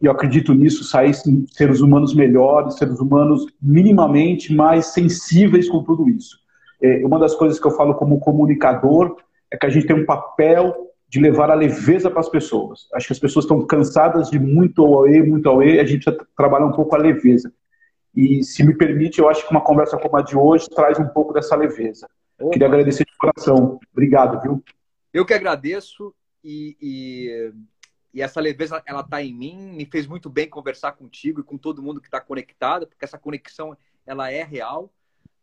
e 0.00 0.06
eu 0.06 0.12
acredito 0.12 0.52
nisso, 0.54 0.84
sair 0.84 1.12
seres 1.50 1.80
humanos 1.80 2.14
melhores, 2.14 2.76
seres 2.76 3.00
humanos 3.00 3.46
minimamente 3.60 4.54
mais 4.54 4.86
sensíveis 4.86 5.68
com 5.68 5.82
tudo 5.82 6.08
isso. 6.08 6.38
É, 6.80 7.04
uma 7.04 7.18
das 7.18 7.34
coisas 7.34 7.58
que 7.58 7.66
eu 7.66 7.72
falo 7.72 7.94
como 7.94 8.20
comunicador 8.20 9.16
é 9.50 9.56
que 9.56 9.66
a 9.66 9.70
gente 9.70 9.86
tem 9.86 9.96
um 9.96 10.06
papel 10.06 10.88
de 11.08 11.20
levar 11.20 11.50
a 11.50 11.54
leveza 11.54 12.10
para 12.10 12.20
as 12.20 12.28
pessoas. 12.28 12.86
Acho 12.92 13.06
que 13.06 13.12
as 13.14 13.18
pessoas 13.18 13.44
estão 13.44 13.66
cansadas 13.66 14.30
de 14.30 14.38
muito 14.38 14.84
auê, 14.84 15.22
muito 15.22 15.48
auê, 15.48 15.80
a 15.80 15.84
gente 15.84 16.04
precisa 16.04 16.26
trabalhar 16.36 16.66
um 16.66 16.72
pouco 16.72 16.94
a 16.94 16.98
leveza. 16.98 17.52
E, 18.14 18.42
se 18.42 18.64
me 18.64 18.74
permite, 18.74 19.20
eu 19.20 19.28
acho 19.28 19.46
que 19.46 19.50
uma 19.50 19.60
conversa 19.60 19.96
como 19.96 20.16
a 20.16 20.22
de 20.22 20.36
hoje 20.36 20.68
traz 20.68 20.98
um 20.98 21.06
pouco 21.06 21.32
dessa 21.32 21.56
leveza. 21.56 22.06
Opa. 22.38 22.50
Queria 22.50 22.68
agradecer 22.68 23.04
de 23.04 23.16
coração. 23.16 23.78
Obrigado, 23.92 24.40
viu? 24.42 24.62
Eu 25.12 25.24
que 25.24 25.32
agradeço 25.32 26.14
e, 26.42 26.76
e, 26.80 27.52
e 28.14 28.22
essa 28.22 28.40
leveza 28.40 28.82
ela 28.86 29.00
está 29.00 29.22
em 29.22 29.34
mim. 29.34 29.72
Me 29.72 29.86
fez 29.86 30.06
muito 30.06 30.30
bem 30.30 30.48
conversar 30.48 30.92
contigo 30.92 31.40
e 31.40 31.44
com 31.44 31.58
todo 31.58 31.82
mundo 31.82 32.00
que 32.00 32.08
está 32.08 32.20
conectado, 32.20 32.86
porque 32.86 33.04
essa 33.04 33.18
conexão 33.18 33.76
ela 34.06 34.30
é 34.30 34.42
real 34.42 34.92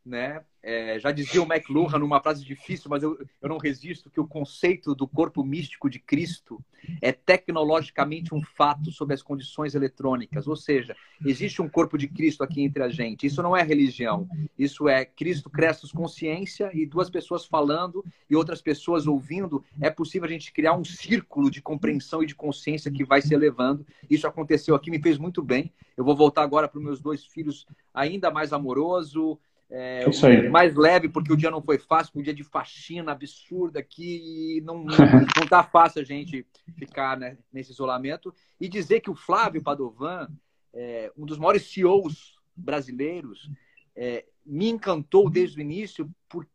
né? 0.06 0.44
É, 0.62 1.00
já 1.00 1.12
dizia 1.12 1.42
o 1.42 1.46
McLuhan 1.46 2.00
numa 2.00 2.20
frase 2.20 2.44
difícil, 2.44 2.90
mas 2.90 3.04
eu, 3.04 3.20
eu 3.42 3.50
não 3.50 3.58
resisto, 3.58 4.10
que 4.10 4.20
o 4.20 4.28
conceito 4.28 4.96
do 4.96 5.08
corpo 5.08 5.44
místico 5.44 5.88
de 5.90 6.00
Cristo 6.00 6.60
é 7.02 7.12
tecnologicamente 7.12 8.34
um 8.34 8.42
fato 8.42 8.92
sob 8.92 9.14
as 9.14 9.22
condições 9.22 9.76
eletrônicas. 9.76 10.48
Ou 10.48 10.56
seja, 10.56 10.96
existe 11.24 11.62
um 11.62 11.70
corpo 11.70 11.98
de 11.98 12.08
Cristo 12.08 12.44
aqui 12.44 12.64
entre 12.64 12.82
a 12.82 12.90
gente. 12.90 13.28
Isso 13.28 13.44
não 13.44 13.56
é 13.56 13.62
religião. 13.62 14.28
Isso 14.58 14.88
é 14.90 15.06
Cristo 15.06 15.52
Crestos 15.52 15.92
consciência 15.92 16.72
e 16.74 16.86
duas 16.86 17.12
pessoas 17.12 17.46
falando 17.46 18.04
e 18.28 18.36
outras 18.36 18.62
pessoas 18.62 19.06
ouvindo. 19.06 19.64
É 19.80 19.92
possível 19.92 20.28
a 20.28 20.32
gente 20.32 20.52
criar 20.52 20.74
um 20.74 20.84
círculo 20.84 21.52
de 21.52 21.62
compreensão 21.62 22.24
e 22.24 22.28
de 22.28 22.34
consciência 22.34 22.92
que 22.92 23.06
vai 23.06 23.22
se 23.22 23.34
elevando. 23.34 23.86
Isso 24.10 24.28
aconteceu 24.28 24.74
aqui, 24.74 24.90
me 24.90 25.02
fez 25.02 25.18
muito 25.20 25.44
bem. 25.44 25.72
Eu 25.96 26.04
vou 26.04 26.16
voltar 26.16 26.42
agora 26.42 26.68
para 26.68 26.80
os 26.80 26.84
meus 26.84 27.00
dois 27.00 27.24
filhos 27.24 27.68
ainda 27.94 28.30
mais 28.30 28.52
amoroso, 28.52 29.40
é, 29.70 30.08
Isso 30.08 30.26
aí. 30.26 30.48
mais 30.48 30.76
leve, 30.76 31.10
porque 31.10 31.34
o 31.34 31.38
dia 31.38 31.50
não 31.50 31.62
foi 31.62 31.78
fácil, 31.78 32.14
um 32.16 32.22
dia 32.22 32.34
de 32.34 32.44
faxina 32.44 33.12
absurda 33.12 33.80
aqui, 33.80 34.58
e 34.58 34.62
não, 34.62 34.84
não, 34.84 34.96
não 35.38 35.48
tá 35.48 35.64
fácil 35.64 36.02
a 36.02 36.06
gente 36.06 36.46
ficar 36.78 37.18
né, 37.18 37.38
nesse 37.52 37.72
isolamento. 37.72 38.34
E 38.60 38.70
dizer 38.70 39.02
que 39.02 39.10
o 39.10 39.16
Flávio 39.16 39.64
Padovan, 39.64 40.30
é, 40.74 41.12
um 41.18 41.26
dos 41.26 41.38
maiores 41.38 41.72
CEOs 41.72 42.36
brasileiros, 42.56 43.50
é, 43.96 44.26
me 44.46 44.70
encantou 44.70 45.30
desde 45.30 45.58
o 45.58 45.62
início 45.62 46.10
por, 46.30 46.48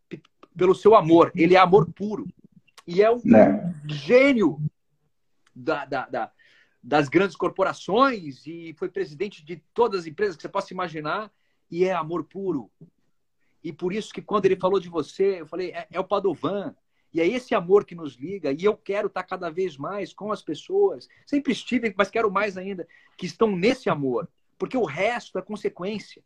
pelo 0.57 0.75
seu 0.75 0.95
amor. 0.95 1.33
Ele 1.35 1.55
é 1.57 1.59
amor 1.59 1.93
puro. 1.93 2.29
E 2.87 3.03
é 3.03 3.11
um 3.11 3.21
é. 3.35 3.75
gênio 3.87 4.61
da, 5.55 5.85
da, 5.85 6.07
da, 6.07 6.33
das 6.83 7.09
grandes 7.09 7.37
corporações 7.37 8.47
e 8.47 8.75
foi 8.79 8.89
presidente 8.89 9.45
de 9.45 9.57
todas 9.75 10.01
as 10.01 10.07
empresas 10.07 10.37
que 10.37 10.43
você 10.43 10.49
possa 10.49 10.73
imaginar 10.73 11.31
e 11.71 11.85
é 11.85 11.93
amor 11.93 12.25
puro. 12.25 12.71
E 13.63 13.73
por 13.73 13.93
isso 13.93 14.13
que 14.13 14.23
quando 14.23 14.47
ele 14.47 14.57
falou 14.57 14.81
de 14.81 14.89
você, 14.89 15.41
eu 15.41 15.47
falei, 15.47 15.71
é, 15.71 15.87
é 15.91 16.01
o 16.01 16.05
Padovan. 16.05 16.75
E 17.13 17.21
é 17.21 17.27
esse 17.27 17.55
amor 17.55 17.85
que 17.85 17.95
nos 17.95 18.15
liga, 18.15 18.53
e 18.53 18.65
eu 18.65 18.77
quero 18.77 19.09
estar 19.09 19.25
cada 19.25 19.51
vez 19.51 19.77
mais 19.77 20.13
com 20.13 20.31
as 20.31 20.43
pessoas, 20.43 21.09
sempre 21.27 21.53
estive, 21.53 21.93
mas 21.97 22.09
quero 22.09 22.31
mais 22.31 22.57
ainda, 22.57 22.87
que 23.17 23.27
estão 23.27 23.57
nesse 23.57 23.91
amor, 23.91 24.29
porque 24.57 24.77
o 24.77 24.85
resto 24.85 25.37
é 25.37 25.43
consequência. 25.43 26.23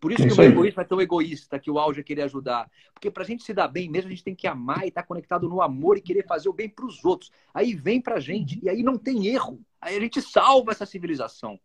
Por 0.00 0.12
isso, 0.12 0.22
é 0.22 0.26
isso 0.28 0.36
que 0.36 0.42
o 0.42 0.44
egoísmo 0.44 0.80
é 0.80 0.84
tão 0.84 1.00
egoísta, 1.00 1.58
que 1.58 1.70
o 1.70 1.78
auge 1.78 2.00
é 2.00 2.04
querer 2.04 2.22
ajudar. 2.22 2.70
Porque 2.94 3.10
para 3.10 3.24
a 3.24 3.26
gente 3.26 3.42
se 3.42 3.52
dar 3.52 3.66
bem 3.66 3.90
mesmo, 3.90 4.08
a 4.08 4.10
gente 4.10 4.22
tem 4.22 4.34
que 4.34 4.46
amar 4.46 4.84
e 4.84 4.88
estar 4.88 5.02
conectado 5.02 5.48
no 5.48 5.60
amor 5.60 5.98
e 5.98 6.00
querer 6.00 6.24
fazer 6.24 6.48
o 6.48 6.52
bem 6.52 6.68
para 6.68 6.86
os 6.86 7.04
outros. 7.04 7.32
Aí 7.52 7.74
vem 7.74 8.00
para 8.00 8.14
a 8.14 8.20
gente, 8.20 8.60
e 8.62 8.68
aí 8.68 8.82
não 8.82 8.96
tem 8.96 9.26
erro. 9.26 9.60
Aí 9.80 9.96
a 9.96 10.00
gente 10.00 10.22
salva 10.22 10.70
essa 10.70 10.86
civilização. 10.86 11.58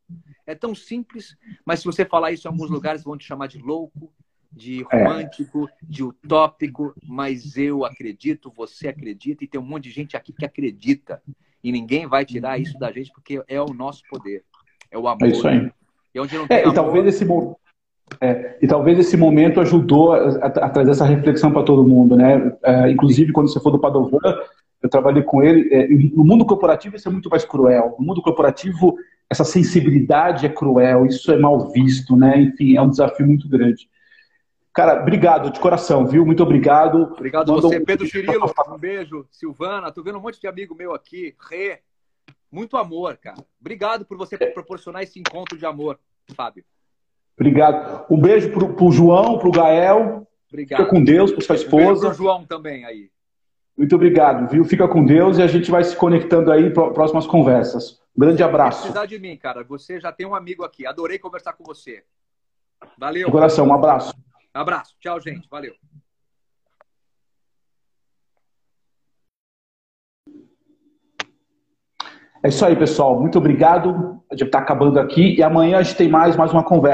É 0.47 0.55
tão 0.55 0.73
simples, 0.73 1.37
mas 1.63 1.79
se 1.79 1.85
você 1.85 2.05
falar 2.05 2.31
isso 2.31 2.47
em 2.47 2.51
alguns 2.51 2.71
lugares, 2.71 3.03
vão 3.03 3.17
te 3.17 3.25
chamar 3.25 3.47
de 3.47 3.59
louco, 3.59 4.11
de 4.53 4.85
é. 4.91 5.03
romântico, 5.03 5.67
é. 5.67 5.71
de 5.83 6.03
utópico, 6.03 6.93
mas 7.07 7.57
eu 7.57 7.83
acredito, 7.83 8.53
você 8.55 8.87
acredita, 8.87 9.43
e 9.43 9.47
tem 9.47 9.59
um 9.59 9.65
monte 9.65 9.85
de 9.85 9.91
gente 9.91 10.15
aqui 10.15 10.31
que 10.31 10.45
acredita. 10.45 11.21
E 11.63 11.71
ninguém 11.71 12.05
vai 12.05 12.25
tirar 12.25 12.59
isso 12.59 12.77
da 12.77 12.91
gente, 12.91 13.11
porque 13.11 13.41
é 13.47 13.61
o 13.61 13.73
nosso 13.73 14.03
poder. 14.09 14.43
É 14.91 14.97
o 14.97 15.07
amor. 15.07 15.27
É 15.27 15.31
isso 15.31 15.47
aí. 15.47 15.71
E 16.13 16.19
onde 16.19 16.35
não 16.35 16.43
é, 16.43 16.47
tem 16.47 16.57
é, 16.57 16.61
amor... 16.61 16.71
e 16.71 16.75
talvez 16.75 17.07
esse 17.07 17.25
é, 18.21 18.57
e 18.61 18.67
talvez 18.67 18.99
esse 18.99 19.17
momento 19.17 19.59
ajudou 19.59 20.13
a, 20.13 20.17
a, 20.17 20.47
a 20.47 20.69
trazer 20.69 20.91
essa 20.91 21.05
reflexão 21.05 21.51
para 21.51 21.63
todo 21.63 21.87
mundo, 21.87 22.15
né? 22.15 22.53
É, 22.63 22.91
inclusive, 22.91 23.31
quando 23.31 23.51
você 23.51 23.59
for 23.59 23.71
do 23.71 23.79
Padovan, 23.79 24.19
eu 24.81 24.89
trabalhei 24.89 25.23
com 25.23 25.41
ele. 25.41 25.73
É, 25.73 25.87
no 25.87 26.23
mundo 26.23 26.45
corporativo, 26.45 26.95
isso 26.95 27.07
é 27.07 27.11
muito 27.11 27.29
mais 27.29 27.45
cruel. 27.45 27.95
No 27.97 28.05
mundo 28.05 28.21
corporativo, 28.21 28.95
essa 29.29 29.43
sensibilidade 29.43 30.45
é 30.45 30.49
cruel, 30.49 31.05
isso 31.05 31.31
é 31.31 31.37
mal 31.37 31.71
visto, 31.71 32.15
né? 32.15 32.39
Enfim, 32.39 32.75
é 32.75 32.81
um 32.81 32.89
desafio 32.89 33.25
muito 33.25 33.47
grande. 33.47 33.87
Cara, 34.73 35.01
obrigado 35.01 35.51
de 35.51 35.59
coração, 35.59 36.05
viu? 36.05 36.25
Muito 36.25 36.41
obrigado. 36.41 37.03
Obrigado 37.03 37.51
Mandou 37.51 37.69
você, 37.69 37.79
Pedro 37.79 38.05
um... 38.05 38.09
Chirilo. 38.09 38.51
Um 38.69 38.77
beijo. 38.77 39.27
Silvana, 39.29 39.91
tô 39.91 40.01
vendo 40.01 40.17
um 40.17 40.21
monte 40.21 40.41
de 40.41 40.47
amigo 40.47 40.73
meu 40.73 40.95
aqui. 40.95 41.35
Rê. 41.49 41.79
Muito 42.51 42.75
amor, 42.75 43.17
cara. 43.17 43.37
Obrigado 43.61 44.03
por 44.03 44.17
você 44.17 44.35
é. 44.35 44.45
proporcionar 44.47 45.03
esse 45.03 45.19
encontro 45.19 45.57
de 45.57 45.65
amor, 45.65 45.99
Fábio. 46.35 46.63
Obrigado. 47.37 48.05
Um 48.09 48.19
beijo 48.19 48.51
pro, 48.51 48.73
pro 48.73 48.91
João, 48.91 49.37
pro 49.37 49.51
Gael. 49.51 50.27
Obrigado. 50.49 50.79
Fica 50.79 50.89
com 50.89 51.03
Deus, 51.03 51.31
pro 51.31 51.41
sua 51.41 51.55
esposa. 51.55 52.07
Um 52.07 52.09
pro 52.09 52.17
João 52.17 52.45
também 52.45 52.83
aí. 52.85 53.11
Muito 53.77 53.95
obrigado, 53.95 54.49
viu? 54.49 54.63
Fica 54.65 54.87
com 54.87 55.03
Deus 55.03 55.37
e 55.37 55.41
a 55.43 55.47
gente 55.47 55.69
vai 55.69 55.83
se 55.83 55.95
conectando 55.95 56.51
aí 56.51 56.71
para 56.71 56.91
próximas 56.91 57.25
conversas. 57.27 57.99
Um 58.15 58.21
grande 58.21 58.43
abraço. 58.43 58.81
precisar 58.81 59.05
de 59.05 59.19
mim, 59.19 59.35
cara. 59.35 59.63
Você 59.63 59.99
já 59.99 60.11
tem 60.11 60.25
um 60.25 60.35
amigo 60.35 60.63
aqui. 60.63 60.85
Adorei 60.85 61.17
conversar 61.17 61.53
com 61.53 61.63
você. 61.63 62.03
Valeu. 62.97 63.25
De 63.25 63.31
coração, 63.31 63.67
um 63.67 63.73
abraço. 63.73 64.13
Abraço. 64.53 64.95
Tchau, 64.99 65.19
gente. 65.19 65.47
Valeu. 65.49 65.73
É 72.45 72.49
isso 72.49 72.65
aí, 72.65 72.75
pessoal. 72.75 73.19
Muito 73.19 73.37
obrigado. 73.37 74.21
A 74.29 74.35
gente 74.35 74.47
está 74.47 74.59
acabando 74.59 74.99
aqui 74.99 75.35
e 75.37 75.41
amanhã 75.41 75.77
a 75.77 75.81
gente 75.81 75.95
tem 75.95 76.09
mais, 76.09 76.35
mais 76.35 76.51
uma 76.51 76.63
conversa. 76.63 76.91